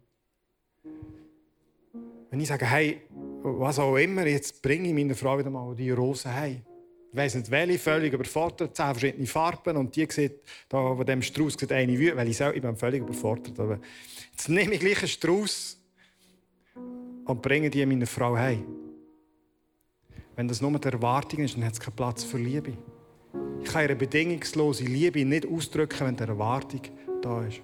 Wenn 2.30 2.40
ich 2.40 2.48
sage, 2.48 2.64
hey, 2.64 3.02
was 3.42 3.78
auch 3.78 3.96
immer, 3.96 4.26
jetzt 4.26 4.62
bringe 4.62 4.88
ich 4.88 4.94
meiner 4.94 5.14
Frau 5.14 5.38
wieder 5.38 5.50
mal 5.50 5.74
die 5.74 5.90
Rosen 5.90 6.32
heim. 6.32 6.62
Ich 7.12 7.18
weiss 7.18 7.34
nicht 7.34 7.50
welche, 7.50 7.78
völlig 7.78 8.14
überfordert, 8.14 8.74
zehn 8.74 8.86
verschiedene 8.86 9.26
Farben 9.26 9.76
und 9.76 9.94
die 9.94 10.06
sieht, 10.10 10.40
da 10.70 10.96
von 10.96 11.04
dem 11.04 11.20
Strauß 11.20 11.58
sieht 11.58 11.70
eine 11.70 11.98
wütend, 11.98 12.16
weil 12.16 12.28
ich 12.28 12.38
selber, 12.38 12.56
ich 12.56 12.62
bin 12.62 12.74
völlig 12.74 13.02
überfordert. 13.02 13.60
Aber 13.60 13.78
jetzt 14.30 14.48
nehme 14.48 14.72
ich 14.74 14.80
gleich 14.80 14.98
einen 15.00 15.08
Strauß 15.08 15.78
und 17.26 17.42
bringe 17.42 17.68
die 17.68 17.84
meiner 17.84 18.06
Frau 18.06 18.34
heim. 18.34 18.64
Wenn 20.36 20.48
das 20.48 20.62
nur 20.62 20.72
die 20.78 20.88
Erwartung 20.88 21.40
ist, 21.40 21.54
dann 21.54 21.66
hat 21.66 21.74
es 21.74 21.80
keinen 21.80 21.96
Platz 21.96 22.24
für 22.24 22.38
Liebe. 22.38 22.72
Ich 23.62 23.70
kann 23.70 23.82
eine 23.82 23.94
bedingungslose 23.94 24.84
Liebe 24.84 25.22
nicht 25.26 25.46
ausdrücken, 25.46 26.06
wenn 26.06 26.16
die 26.16 26.22
Erwartung 26.22 26.80
da 27.20 27.44
ist. 27.44 27.60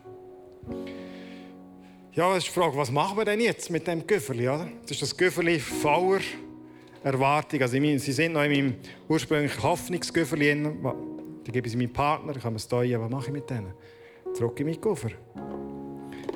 Ja, 2.13 2.29
das 2.35 2.45
ist 2.45 2.49
die 2.49 2.61
Frage, 2.61 2.77
was 2.77 2.91
machen 2.91 3.17
wir 3.17 3.25
denn 3.25 3.41
jetzt 3.41 3.71
mit 3.71 3.87
dem 3.87 4.07
Güfferli? 4.07 4.47
Oder? 4.47 4.69
Das 4.83 4.91
ist 4.91 5.01
das 5.01 5.17
Güfferli 5.17 5.59
voller 5.59 6.21
Erwartung. 7.03 7.61
Also 7.63 7.77
sie 7.77 8.13
sind 8.13 8.33
noch 8.33 8.43
in 8.43 8.51
meinem 8.51 8.75
ursprünglichen 9.09 9.63
Hoffnungsgüfferli. 9.63 10.55
Die 11.47 11.53
gebe 11.53 11.69
ich 11.69 11.77
meinem 11.77 11.93
Partner, 11.93 12.37
ich 12.37 12.43
kann 12.43 12.53
mir 12.53 12.59
steuern. 12.59 13.03
Was 13.03 13.11
mache 13.11 13.27
ich 13.27 13.33
mit 13.33 13.49
denen? 13.49 13.73
Zurück 14.35 14.61
in 14.61 14.67
meinen 14.67 14.81
Koffer. 14.81 15.11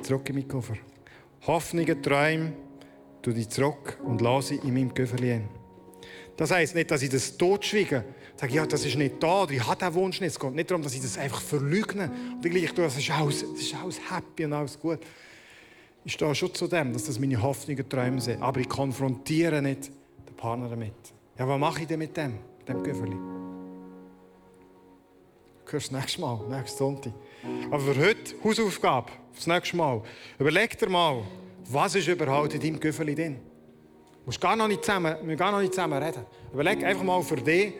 Zurück 0.01 0.27
in 0.29 0.35
meinen 0.35 0.47
Koffer. 0.47 0.75
Hoffnungen, 1.45 2.01
Träume, 2.01 2.53
tue 3.21 3.33
die 3.33 3.47
zurück 3.47 3.99
und 4.03 4.21
lasse 4.21 4.55
in 4.55 4.73
meinem 4.73 4.93
Güfferli. 4.93 5.41
Das 6.35 6.51
heisst 6.51 6.73
nicht, 6.73 6.89
dass 6.89 7.01
ich 7.01 7.09
das 7.09 7.37
totschwiege. 7.37 8.03
Sage, 8.35 8.53
ja, 8.53 8.65
das 8.65 8.85
ist 8.85 8.97
nicht 8.97 9.21
da, 9.21 9.45
ich 9.47 9.65
habe 9.65 9.77
diesen 9.77 9.93
Wunsch 9.93 10.19
nicht. 10.19 10.31
Es 10.31 10.39
geht 10.39 10.55
nicht 10.55 10.71
darum, 10.71 10.81
dass 10.81 10.95
ich 10.95 11.01
das 11.01 11.17
einfach 11.17 11.41
verleugne. 11.41 12.11
Und 12.35 12.45
ich 12.45 12.71
tue, 12.71 12.85
das 12.85 12.97
ist 12.97 13.11
alles, 13.11 13.41
das 13.41 13.61
ist 13.61 13.75
alles 13.75 13.99
happy 14.09 14.45
und 14.45 14.53
alles 14.53 14.79
gut. 14.79 14.99
Ich 16.03 16.13
stehe 16.13 16.33
schon 16.33 16.53
zu 16.53 16.67
dem, 16.67 16.91
dass 16.91 17.05
das 17.05 17.19
meine 17.19 17.39
Hoffnungen, 17.41 17.87
Träume 17.87 18.19
sind. 18.19 18.41
Aber 18.41 18.59
ich 18.59 18.67
konfrontiere 18.67 19.61
nicht 19.61 19.91
den 20.43 20.49
Partner 20.49 20.69
damit. 20.69 20.93
Ja, 21.37 21.47
was 21.47 21.59
mache 21.59 21.81
ich 21.81 21.87
denn 21.87 21.99
mit 21.99 22.15
dem, 22.15 22.37
dem 22.67 22.83
Güferli? 22.83 23.15
Du 25.65 25.71
hörst 25.71 25.91
das 25.91 25.99
nächste 25.99 26.21
Mal, 26.21 26.39
nächstes 26.49 26.77
Sonntag. 26.77 27.13
Aber 27.71 27.79
für 27.79 27.97
heute, 27.99 28.35
Hausaufgabe, 28.43 29.11
das 29.33 29.47
nächste 29.47 29.77
Mal. 29.77 30.01
Überleg 30.37 30.77
dir 30.77 30.89
mal, 30.89 31.23
was 31.65 31.95
ist 31.95 32.07
überhaupt 32.07 32.53
in 32.53 32.61
deinem 32.61 32.79
Güferli 32.79 33.15
drin? 33.15 33.35
Du 33.35 34.25
musst 34.27 34.39
gar 34.39 34.55
noch 34.55 34.67
nicht 34.67 34.83
zusammen, 34.83 35.15
wir 35.23 35.35
gar 35.35 35.51
noch 35.51 35.61
nicht 35.61 35.73
zusammen 35.73 36.01
reden. 36.01 36.25
Überleg 36.53 36.83
einfach 36.83 37.03
mal 37.03 37.21
für 37.23 37.37
dich, 37.37 37.73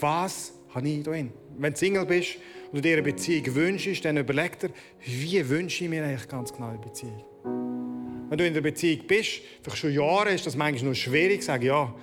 was 0.00 0.52
habe 0.74 0.88
ich 0.88 1.02
drin? 1.02 1.32
Wenn 1.56 1.72
du 1.72 1.78
Single 1.78 2.06
bist 2.06 2.36
und 2.70 2.76
du 2.76 2.80
dir 2.82 2.94
eine 2.94 3.02
Beziehung 3.02 3.54
wünschst, 3.54 4.04
dann 4.04 4.16
überleg 4.16 4.58
dir, 4.58 4.70
wie 5.04 5.48
wünsche 5.48 5.84
ich 5.84 5.90
mir 5.90 6.04
eigentlich 6.04 6.28
ganz 6.28 6.52
genau 6.52 6.68
eine 6.68 6.78
Beziehung? 6.78 7.33
Wenn 8.34 8.38
du 8.38 8.46
in 8.48 8.54
der 8.54 8.62
Beziehung 8.62 9.06
bist, 9.06 9.42
vielleicht 9.62 9.78
schon 9.78 9.92
Jahre, 9.92 10.30
ist 10.30 10.44
das 10.44 10.56
manchmal 10.56 10.90
noch 10.90 10.96
schwierig 10.96 11.40
sagen, 11.40 11.66
ja, 11.66 11.94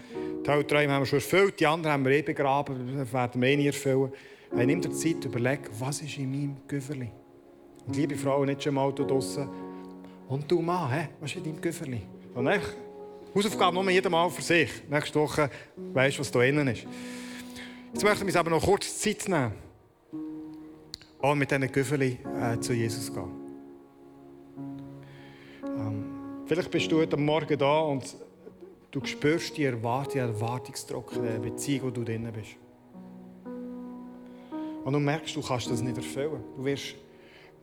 die 0.46 0.50
Hauptträume 0.50 0.94
haben 0.94 1.02
wir 1.02 1.06
schon 1.06 1.20
erfüllt, 1.20 1.60
die 1.60 1.68
anderen 1.68 1.92
haben 1.92 2.06
wir 2.06 2.14
eh 2.14 2.22
begraben, 2.22 2.96
das 2.98 3.12
werden 3.12 3.42
wir 3.42 3.50
eh 3.50 3.58
nie 3.58 3.68
erfüllen. 3.68 4.14
Hey, 4.56 4.66
nimm 4.66 4.80
dir 4.80 4.92
Zeit, 4.92 5.26
überleg, 5.26 5.60
was 5.78 6.00
ist 6.00 6.18
in 6.18 6.32
meinem 6.32 6.56
Güferli? 6.70 7.10
Und 7.86 7.98
liebe 7.98 8.16
Frauen, 8.16 8.46
nicht 8.46 8.64
schon 8.64 8.72
im 8.72 8.78
Auto 8.78 9.04
draussen. 9.04 9.50
Und 10.30 10.50
du 10.50 10.62
Mann, 10.62 10.90
hä? 10.90 11.10
was 11.20 11.32
ist 11.32 11.36
in 11.36 11.44
deinem 11.44 11.60
Güferli? 11.60 12.02
Und 12.34 12.48
einfach 12.48 12.76
Hausaufgabe 13.36 13.74
nur 13.74 13.92
jedem 13.92 14.14
Mal 14.14 14.30
für 14.30 14.42
sich. 14.42 14.72
Nächste 14.90 15.20
Woche 15.20 15.50
weißt 15.76 16.16
du, 16.16 16.22
was 16.22 16.32
da 16.32 16.42
innen 16.44 16.66
ist. 16.70 16.88
Jetzt 17.92 18.06
möchten 18.06 18.22
wir 18.22 18.28
uns 18.28 18.36
aber 18.38 18.52
noch 18.52 18.64
kurz 18.64 19.00
Zeit 19.00 19.28
nehmen 19.28 19.52
und 21.20 21.40
mit 21.40 21.52
diesen 21.52 21.70
Güffeli 21.70 22.20
äh, 22.42 22.58
zu 22.58 22.72
Jesus 22.72 23.14
gehen. 23.14 23.41
Vielleicht 26.52 26.70
bist 26.70 26.92
du 26.92 26.98
heute 26.98 27.16
Morgen 27.16 27.58
da 27.58 27.80
und 27.80 28.14
du 28.92 29.06
spürst 29.06 29.56
die 29.56 29.64
Erwartung, 29.64 30.12
die 30.14 31.22
der 31.22 31.40
Beziehung, 31.40 31.88
wo 31.88 31.90
du 31.92 32.04
drin 32.04 32.30
bist. 32.34 32.58
Und 34.84 34.92
du 34.92 35.00
merkst, 35.00 35.34
du 35.34 35.42
kannst 35.42 35.72
das 35.72 35.82
nicht 35.82 35.96
erfüllen. 35.96 36.44
Du 36.58 36.66
wirst, 36.66 36.96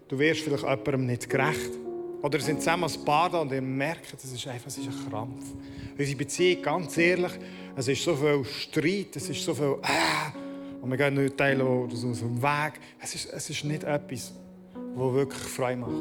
du 0.08 0.18
wirst 0.18 0.40
vielleicht 0.40 0.62
jemandem 0.62 1.04
nicht 1.04 1.28
gerecht. 1.28 1.70
Oder 2.22 2.40
sind 2.40 2.60
zusammen 2.60 2.84
als 2.84 2.96
Paar 2.96 3.28
da 3.28 3.40
und 3.40 3.52
ihr 3.52 3.60
merkt, 3.60 4.14
es 4.14 4.32
ist 4.32 4.46
einfach 4.46 4.68
es 4.68 4.78
ist 4.78 4.88
ein 4.88 5.10
Krampf. 5.10 5.44
Unsere 5.98 6.16
Beziehung, 6.16 6.62
ganz 6.62 6.96
ehrlich, 6.96 7.32
es 7.76 7.88
ist 7.88 8.02
so 8.02 8.16
viel 8.16 8.42
Streit, 8.46 9.14
es 9.16 9.28
ist 9.28 9.44
so 9.44 9.52
viel 9.52 9.76
äh, 9.82 10.80
und 10.80 10.90
wir 10.90 10.96
gehen 10.96 11.12
nicht 11.12 11.36
teilen 11.36 11.60
aus 11.60 12.00
dem 12.20 12.42
Weg. 12.42 12.80
Es 13.02 13.14
ist, 13.14 13.34
es 13.34 13.50
ist 13.50 13.64
nicht 13.64 13.84
etwas, 13.84 14.32
das 14.72 15.12
wirklich 15.12 15.42
frei 15.42 15.76
macht. 15.76 15.92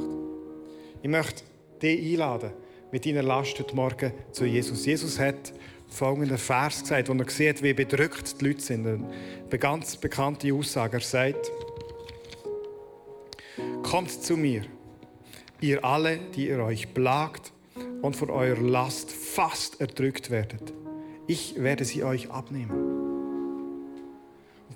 Ich 1.02 1.10
möchte 1.10 1.44
dich 1.82 2.14
einladen, 2.14 2.52
mit 2.92 3.06
deiner 3.06 3.24
Last 3.24 3.60
heute 3.60 3.76
Morgen 3.76 4.12
zu 4.32 4.46
Jesus. 4.46 4.86
Jesus 4.86 5.20
hat 5.20 5.54
folgenden 5.90 6.38
Vers 6.38 6.82
gesagt, 6.82 7.10
wo 7.10 7.14
er 7.14 7.30
sieht, 7.30 7.62
wie 7.64 7.74
bedrückt 7.74 8.40
die 8.40 8.46
Leute 8.46 8.62
sind. 8.62 8.86
Eine 8.88 9.60
ganz 9.60 9.98
bekannte 9.98 10.54
Aussage. 10.54 10.98
Er 10.98 11.02
sagt, 11.02 11.52
kommt 13.84 14.12
zu 14.12 14.38
mir 14.38 14.64
ihr 15.60 15.84
alle, 15.84 16.20
die 16.36 16.50
ihr 16.50 16.60
euch 16.60 16.94
plagt 16.94 17.52
und 18.02 18.16
von 18.16 18.30
eurer 18.30 18.62
Last 18.62 19.12
fast 19.12 19.82
erdrückt 19.82 20.30
werdet. 20.30 20.74
Ich 21.26 21.56
werde 21.62 21.84
sie 21.84 22.04
euch 22.04 22.30
abnehmen. 22.30 22.97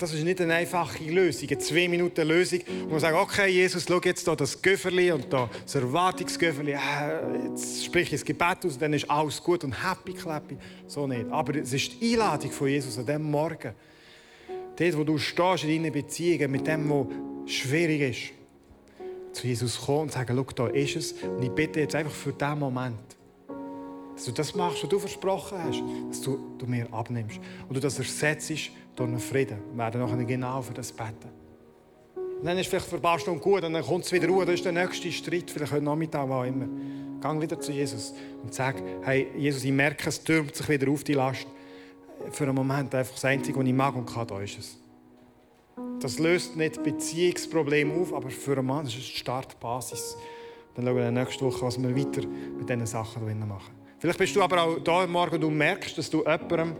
Das 0.02 0.16
ist 0.16 0.24
nicht 0.24 0.41
eine 0.41 0.56
einfache 0.56 1.04
Lösung, 1.04 1.47
eine 1.47 1.60
zwei 1.60 1.88
Minuten 1.88 2.28
Lösung, 2.28 2.62
wo 2.86 2.93
man 2.93 2.99
sagt, 2.99 3.16
okay, 3.16 3.52
Jesus, 3.52 3.86
schau 3.88 4.02
jetzt 4.04 4.28
da 4.28 4.36
das 4.36 4.60
Göfferli 4.60 5.12
und 5.12 5.32
da 5.32 5.47
das 5.64 5.76
Erwartungsgöfferli, 5.76 6.72
äh, 6.72 7.47
jetzt 7.47 7.86
sprich 7.86 8.06
ich 8.06 8.20
das 8.20 8.26
Gebet 8.26 8.66
aus, 8.66 8.80
dann 8.80 8.93
ist 8.93 9.08
alles 9.08 9.43
gut 9.43 9.64
und 9.64 9.72
happy 9.72 10.14
clappy. 10.14 10.58
So 10.88 11.06
nicht. 11.06 11.30
Aber 11.30 11.56
es 11.56 11.72
ist 11.72 12.02
die 12.02 12.14
Einladung 12.14 12.49
von 12.49 12.68
Jesus 12.68 12.97
an 12.97 13.06
diesem 13.06 13.30
Morgen. 13.30 13.76
Dort, 14.76 14.97
wo 14.97 15.04
du 15.04 15.20
stehst 15.20 15.66
in 15.66 15.84
deinen 15.84 15.93
Beziehungen 15.93 16.49
mit 16.49 16.66
dem, 16.66 16.89
was 16.89 17.06
schwierig 17.54 18.02
ist 18.02 19.38
zu 19.39 19.45
Jesus 19.45 19.80
kommen 19.80 20.02
und 20.02 20.12
sagen, 20.14 20.36
schau, 20.36 20.66
da 20.66 20.68
ist 20.74 20.95
es. 20.95 21.12
Und 21.12 21.43
ich 21.43 21.52
bitte 21.52 21.80
jetzt 21.80 21.93
einfach 21.93 22.12
für 22.12 22.34
diesen 22.34 22.58
Moment, 22.58 22.97
dass 24.16 24.26
du 24.26 24.32
das 24.32 24.56
machst, 24.56 24.82
was 24.82 24.89
du 24.89 24.97
versprochen 24.97 25.60
hast, 25.64 25.84
dass 26.10 26.22
du, 26.22 26.39
du 26.58 26.66
mir 26.66 26.91
abnimmst. 26.91 27.39
Und 27.70 27.76
du 27.76 27.80
das 27.80 27.99
ersetzt 27.99 28.52
durch 28.96 29.10
einen 29.10 29.20
Frieden. 29.20 29.60
Wir 29.72 29.78
werden 29.78 30.02
nachher 30.02 30.24
genau 30.26 30.62
für 30.62 30.74
das 30.74 30.92
beten. 30.92 31.30
Und 32.16 32.46
dann 32.46 32.58
ist 32.58 32.66
es 32.66 32.68
vielleicht 32.68 32.88
für 32.88 32.96
ein 32.96 33.02
paar 33.02 33.20
Stunden 33.20 33.39
gut 33.39 33.64
und 33.64 33.74
dann 33.74 33.84
kommt 33.84 34.06
es 34.06 34.12
wieder 34.12 34.28
ruhig. 34.28 34.46
Das 34.46 34.56
ist 34.56 34.66
der 34.66 34.72
nächste 34.72 35.12
Streit, 35.12 35.52
vielleicht 35.52 35.72
heute 35.72 35.84
Nachmittag, 35.84 36.28
was 36.28 36.48
immer. 36.48 36.68
Gang 37.22 37.39
wieder 37.39 37.60
zu 37.60 37.72
Jesus 37.72 38.16
und 38.42 38.54
sag, 38.54 38.82
hey, 39.04 39.28
Jesus, 39.38 39.64
ich 39.64 39.72
merke, 39.72 40.10
es 40.10 40.24
türmt 40.24 40.56
sich 40.56 40.68
wieder 40.68 40.89
auf 40.89 41.04
die 41.04 41.14
Last. 41.14 41.46
für 42.32 42.46
einen 42.46 42.56
Moment 42.56 42.94
einfach 42.96 43.14
das 43.14 43.26
Einzige, 43.26 43.60
was 43.60 43.66
ich 43.66 43.74
mag 43.74 43.96
und 43.96 44.06
kann, 44.06 44.28
da 44.28 44.42
ist 44.42 44.58
es. 44.58 44.78
Das 46.00 46.20
löst 46.20 46.56
nicht 46.56 46.82
Beziehungsprobleme 46.84 47.94
auf, 47.94 48.14
aber 48.14 48.30
für 48.30 48.58
einen 48.58 48.66
Mann 48.66 48.86
ist 48.86 48.94
es 48.94 49.06
eine 49.06 49.18
Startbasis. 49.18 50.18
Dann 50.76 50.86
schauen 50.86 50.96
wir 50.96 51.12
nächste 51.12 51.46
Woche, 51.46 51.62
was 51.64 51.82
wir 51.82 51.96
weiter 51.96 52.28
mit 52.58 52.70
diesen 52.70 52.86
Sachen 52.86 53.48
machen. 53.48 53.76
Vielleicht 54.00 54.18
bist 54.18 54.36
du 54.36 54.42
aber 54.42 54.64
auch 54.64 54.80
da 54.80 55.06
morgen 55.06 55.36
und 55.36 55.42
du 55.42 55.50
merkst, 55.52 55.98
dass 55.98 56.10
du 56.10 56.20
jemandem 56.20 56.76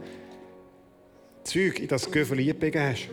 Zeug 1.44 1.80
in 1.80 1.88
das 1.88 2.10
Göffel 2.10 2.38
eingegeben 2.38 2.80
hast. 2.80 3.08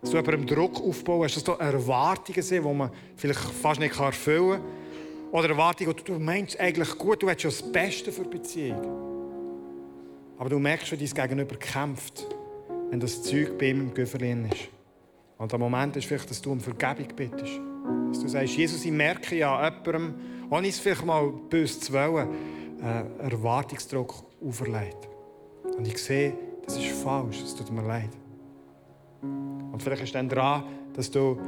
Dass 0.00 0.10
du 0.10 0.16
jemandem 0.16 0.46
Druck 0.46 0.80
aufbauen 0.82 1.24
hast, 1.24 1.36
dass 1.36 1.44
da 1.44 1.54
Erwartungen 1.54 2.42
sind, 2.42 2.64
die 2.64 2.74
man 2.74 2.90
vielleicht 3.16 3.40
fast 3.40 3.80
nicht 3.80 3.98
erfüllen 3.98 4.60
kann. 4.60 5.32
Oder 5.32 5.50
Erwartungen, 5.50 5.94
die 5.96 6.04
du 6.04 6.18
meinst 6.18 6.58
eigentlich 6.60 6.96
gut, 6.96 7.22
du 7.22 7.26
willst 7.26 7.42
schon 7.42 7.50
das 7.50 7.62
Beste 7.72 8.12
für 8.12 8.22
die 8.22 8.30
Beziehung. 8.30 9.06
Aber 10.38 10.48
du 10.48 10.58
merkst, 10.58 10.92
wie 10.92 10.96
dein 10.96 11.28
Gegenüber 11.28 11.56
kämpft, 11.56 12.26
wenn 12.90 13.00
das 13.00 13.22
Zeug 13.22 13.58
bei 13.58 13.70
ihm 13.70 13.80
im 13.80 13.94
Göfferlin 13.94 14.46
ist. 14.46 14.68
Und 15.38 15.50
der 15.50 15.58
Moment 15.58 15.96
ist 15.96 16.06
vielleicht, 16.06 16.30
dass 16.30 16.40
du 16.40 16.52
um 16.52 16.60
Vergebung 16.60 17.08
bittest. 17.14 17.60
Dass 18.08 18.20
du 18.20 18.28
sagst, 18.28 18.56
Jesus, 18.56 18.84
ich 18.84 18.92
merke 18.92 19.36
ja 19.36 19.64
jemandem, 19.64 20.14
ohne 20.50 20.68
es 20.68 20.78
vielleicht 20.78 21.04
mal 21.04 21.30
böse 21.50 21.80
zu 21.80 21.92
wollen, 21.92 22.28
äh, 22.82 23.24
Erwartungsdruck 23.24 24.24
auferlegt. 24.44 25.08
Und 25.76 25.86
ich 25.86 25.98
sehe, 25.98 26.32
das 26.66 26.76
ist 26.76 27.02
falsch, 27.02 27.42
es 27.42 27.54
tut 27.54 27.70
mir 27.70 27.86
leid. 27.86 28.10
Und 29.22 29.82
vielleicht 29.82 30.02
ist 30.02 30.14
dann 30.14 30.28
dran, 30.28 30.64
dass 30.94 31.10
du 31.10 31.38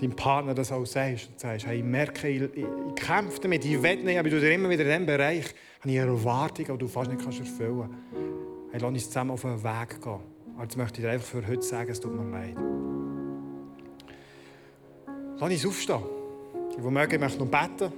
deinem 0.00 0.16
Partner 0.16 0.54
das 0.54 0.72
auch 0.72 0.84
sagst 0.84 1.28
und 1.28 1.40
sagst, 1.40 1.66
hey, 1.66 1.78
ich 1.78 1.84
merke, 1.84 2.28
ich, 2.28 2.42
ich, 2.42 2.56
ich 2.56 2.94
kämpfe 2.94 3.40
damit, 3.40 3.64
ich 3.64 3.82
will 3.82 4.02
nicht, 4.02 4.18
aber 4.18 4.28
du 4.28 4.40
dir 4.40 4.52
immer 4.52 4.68
wieder 4.70 4.82
in 4.82 4.88
diesem 4.88 5.06
Bereich 5.06 5.44
habe 5.80 5.90
ich 5.90 5.96
Erwartungen, 5.96 6.72
die 6.72 6.78
du 6.78 6.88
fast 6.88 7.10
nicht 7.10 7.22
kannst 7.22 7.40
erfüllen 7.40 7.80
kannst. 7.80 8.72
Hey, 8.72 8.80
lass 8.80 8.90
uns 8.90 9.06
zusammen 9.06 9.30
auf 9.32 9.44
einen 9.44 9.62
Weg 9.62 10.02
gehen. 10.02 10.20
Aber 10.54 10.62
jetzt 10.62 10.76
möchte 10.76 11.00
ich 11.00 11.06
dir 11.06 11.12
einfach 11.12 11.26
für 11.26 11.46
heute 11.46 11.62
sagen, 11.62 11.90
es 11.90 12.00
tut 12.00 12.14
mir 12.14 12.30
leid. 12.30 12.56
Lass 15.38 15.50
uns 15.50 15.66
aufstehen. 15.66 16.02
Die, 16.72 16.80
die 16.80 16.90
mögen, 16.90 17.20
möchten 17.20 17.38
noch 17.38 17.50
beten. 17.50 17.92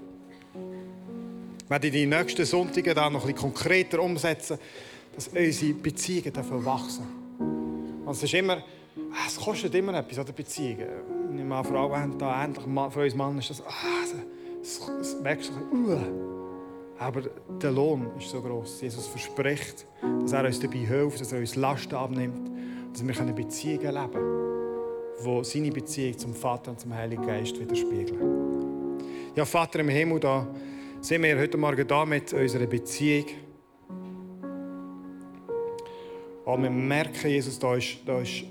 Wir 1.69 1.81
werden 1.81 1.93
die 1.93 2.07
nächsten 2.07 2.45
Sonntage 2.45 2.95
noch 2.95 3.07
ein 3.07 3.13
bisschen 3.13 3.35
konkreter 3.35 4.03
umsetzen, 4.03 4.59
dass 5.15 5.29
unsere 5.29 5.75
Beziehungen 5.75 6.65
wachsen 6.65 7.07
dürfen. 7.39 8.09
es 8.09 8.23
ist 8.23 8.35
immer, 8.35 8.63
es 9.27 9.37
kostet 9.37 9.75
immer 9.75 9.95
etwas 9.95 10.19
an 10.19 10.27
der 10.27 10.33
Beziehung. 10.33 10.79
Wenn 11.31 11.49
wir 11.49 11.65
Frauen 11.65 12.01
haben, 12.01 12.19
da 12.19 12.45
endlich 12.45 12.67
für 12.91 13.01
uns 13.01 13.15
Mann 13.15 13.39
ist 13.39 13.51
das, 13.51 13.63
ah, 13.63 13.73
es, 14.63 14.81
es 15.01 15.25
wächst 15.25 15.53
ein 15.53 15.85
bisschen. 15.85 16.33
Aber 16.99 17.23
der 17.61 17.73
Lohn 17.73 18.07
ist 18.19 18.31
so 18.31 18.41
groß. 18.41 18.81
Jesus 18.81 19.09
verspricht, 19.09 19.87
dass 20.23 20.33
er 20.33 20.45
uns 20.45 20.61
dabei 20.61 20.79
hilft, 20.79 21.21
dass 21.21 21.33
er 21.33 21.41
uns 21.41 21.57
Lasten 21.57 21.95
abnimmt, 21.95 22.51
dass 22.93 23.07
wir 23.07 23.21
eine 23.21 23.33
Beziehung 23.33 23.81
erleben 23.81 24.13
können, 24.13 25.41
die 25.41 25.45
seine 25.45 25.71
Beziehung 25.71 26.17
zum 26.17 26.35
Vater 26.35 26.71
und 26.71 26.81
zum 26.81 26.95
Heiligen 26.95 27.27
Geist 27.27 27.59
widerspiegeln. 27.59 29.01
Ja, 29.35 29.45
Vater 29.45 29.81
im 29.81 29.89
Himmel, 29.89 30.21
da 30.21 30.47
sind 31.01 31.23
wir 31.23 31.37
heute 31.39 31.57
Morgen 31.57 31.87
da 31.89 32.05
mit 32.05 32.33
unserer 32.33 32.67
Beziehung. 32.67 33.27
Und 36.53 36.65
wir 36.65 36.71
merken, 36.71 37.31
Jesus, 37.31 37.59
da 37.59 37.77
ist, 37.77 37.97
da 38.05 38.21
ist 38.21 38.45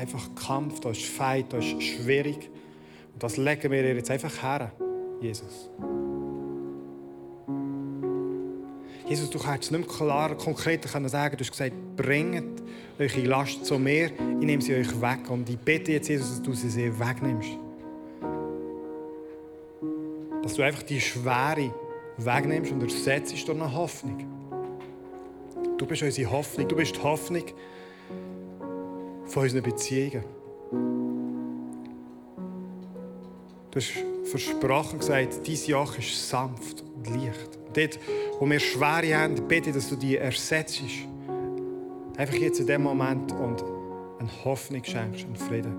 einfach 0.00 0.32
Kampf, 0.36 0.78
da 0.78 0.90
ist 0.90 1.02
Feind, 1.02 1.52
da 1.52 1.58
ist 1.58 1.82
schwierig. 1.82 2.48
Und 3.12 3.20
das 3.20 3.36
legen 3.36 3.72
wir 3.72 3.94
jetzt 3.94 4.08
einfach 4.08 4.40
her, 4.40 4.70
Jesus. 5.20 5.68
Jesus, 9.08 9.30
du 9.30 9.38
kannst 9.40 9.64
es 9.64 9.70
nicht 9.72 9.80
mehr 9.80 9.96
klar, 9.96 10.36
konkreter 10.36 10.88
sagen. 10.88 11.36
Du 11.36 11.42
hast 11.42 11.50
gesagt, 11.50 11.74
bringt 11.96 12.62
eure 13.00 13.20
Last 13.22 13.66
zu 13.66 13.80
mir, 13.80 14.06
ich 14.06 14.46
nehme 14.46 14.62
sie 14.62 14.74
euch 14.74 15.00
weg. 15.00 15.28
Und 15.28 15.48
ich 15.50 15.58
bitte 15.58 15.90
jetzt, 15.90 16.08
Jesus, 16.08 16.28
dass 16.28 16.42
du 16.42 16.52
sie 16.52 16.98
wegnimmst. 17.00 17.58
Dass 20.40 20.54
du 20.54 20.62
einfach 20.62 20.84
die 20.84 21.00
Schwere 21.00 21.74
wegnimmst 22.16 22.70
und 22.70 22.82
ersetzt 22.84 23.32
durch 23.32 23.50
eine 23.50 23.74
Hoffnung. 23.74 24.33
Du 25.76 25.86
bist 25.86 26.02
unsere 26.02 26.30
Hoffnung, 26.30 26.68
du 26.68 26.76
bist 26.76 26.94
die 26.94 27.02
Hoffnung 27.02 27.44
von 29.26 29.42
unseren 29.42 29.62
Beziehungen. 29.62 30.24
Du 33.70 33.80
hast 33.80 33.92
versprochen 34.30 35.00
gesagt, 35.00 35.46
dein 35.46 35.54
Joch 35.54 35.98
ist 35.98 36.28
sanft 36.28 36.82
und 36.82 37.08
leicht. 37.08 37.58
Dort, 37.74 37.98
wo 38.38 38.48
wir 38.48 38.60
Schwere 38.60 39.18
haben, 39.18 39.34
bitte, 39.48 39.72
dass 39.72 39.88
du 39.88 39.96
die 39.96 40.16
ersetzt. 40.16 40.80
Einfach 42.16 42.34
jetzt 42.34 42.60
in 42.60 42.68
dem 42.68 42.82
Moment 42.82 43.32
und 43.32 43.64
eine 44.20 44.44
Hoffnung 44.44 44.84
schenkst, 44.84 45.24
einen 45.24 45.34
Frieden. 45.34 45.76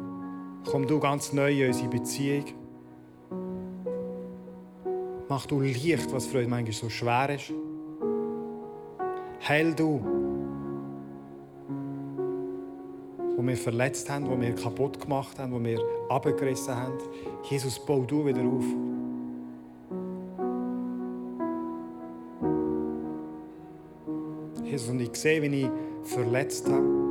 Komm 0.65 0.85
du 0.85 0.99
ganz 0.99 1.31
neu 1.31 1.53
in 1.53 1.67
unsere 1.67 1.87
Beziehung. 1.87 2.45
Mach 5.29 5.45
du 5.45 5.61
leicht, 5.61 6.11
was 6.11 6.25
für 6.25 6.39
uns 6.39 6.49
manchmal 6.49 6.73
so 6.73 6.89
schwer 6.89 7.29
ist. 7.35 7.53
Heil 9.47 9.75
du, 9.75 10.01
wo 13.37 13.45
wir 13.45 13.55
verletzt 13.55 14.09
haben, 14.09 14.27
wo 14.27 14.41
wir 14.41 14.55
kaputt 14.55 14.99
gemacht 14.99 15.37
haben, 15.37 15.53
wo 15.53 15.63
wir 15.63 15.79
abgerissen 16.09 16.75
haben. 16.75 16.97
Jesus, 17.43 17.77
bau 17.77 18.01
du 18.01 18.25
wieder 18.25 18.41
auf. 18.41 18.65
Jesus, 24.63 24.89
und 24.89 24.99
ich 24.99 25.15
sehe, 25.15 25.43
wie 25.43 25.65
ich 25.65 25.69
verletzt 26.03 26.67
habe. 26.67 27.05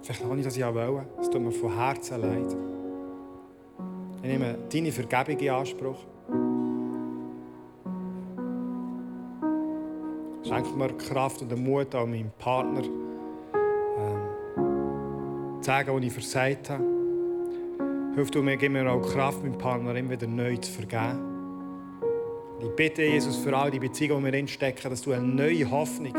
Vielleicht 0.00 0.24
habe 0.24 0.38
ich 0.38 0.44
das 0.44 0.56
ja 0.56 0.74
wollen. 0.74 1.04
Es 1.20 1.28
tut 1.28 1.42
mir 1.42 1.52
von 1.52 1.76
Herzen 1.76 2.22
leid. 2.22 2.56
Ich 4.22 4.28
nehme 4.28 4.56
deine 4.72 4.90
Vergebung 4.90 5.38
in 5.38 5.50
Anspruch. 5.50 5.98
Schenk 10.48 10.74
mir 10.78 10.88
Kraft 10.96 11.42
und 11.42 11.54
Mut 11.62 11.94
an 11.94 12.10
meinem 12.10 12.30
Partner, 12.38 12.82
ähm, 12.82 12.90
zu 15.60 15.66
sagen, 15.66 15.94
was 15.94 16.02
ich 16.02 16.12
versagt 16.12 16.70
habe. 16.70 16.84
Hilf 18.14 18.30
du 18.30 18.42
mir, 18.42 18.56
gib 18.56 18.72
mir 18.72 18.90
auch 18.90 19.02
Kraft, 19.02 19.42
meinem 19.42 19.58
Partner 19.58 19.94
immer 19.94 20.12
wieder 20.12 20.26
neu 20.26 20.56
zu 20.56 20.72
vergeben. 20.72 21.22
Ich 22.60 22.70
bitte 22.70 23.02
Jesus 23.02 23.36
für 23.36 23.54
all 23.54 23.70
die 23.70 23.78
Beziehungen, 23.78 24.24
die 24.24 24.32
wir 24.32 24.38
instecken, 24.38 24.88
dass 24.88 25.02
du 25.02 25.12
eine 25.12 25.26
neue 25.26 25.70
Hoffnung 25.70 26.14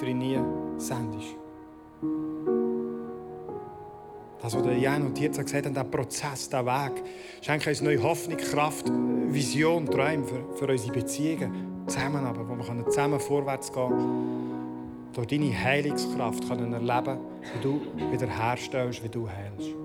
drin 0.00 0.44
sendest. 0.78 1.36
Das, 4.42 4.56
was 4.56 4.82
Jan 4.82 5.06
und 5.06 5.14
Tirza 5.14 5.42
gesagt 5.42 5.66
haben, 5.66 5.74
der 5.74 5.84
Prozess, 5.84 6.48
der 6.48 6.66
Weg, 6.66 7.00
schenke 7.40 7.70
uns 7.70 7.80
neue 7.80 8.02
Hoffnung, 8.02 8.38
Kraft, 8.38 8.90
Vision, 9.28 9.86
Träume 9.86 10.24
für, 10.24 10.56
für 10.56 10.72
unsere 10.72 10.92
Beziehungen. 10.92 11.71
Zusammen 11.86 12.24
aber, 12.24 12.48
wo 12.48 12.56
wir 12.56 12.86
zusammen 12.86 13.20
vorwärts 13.20 13.72
gehen 13.72 13.88
können, 13.88 15.12
durch 15.12 15.26
deine 15.26 15.52
Heilungskraft 15.52 16.48
können 16.48 16.72
erleben 16.72 17.18
wie 17.54 17.62
du 17.62 17.80
wiederherstellst, 18.10 19.02
wie 19.04 19.08
du 19.08 19.28
heilst. 19.28 19.81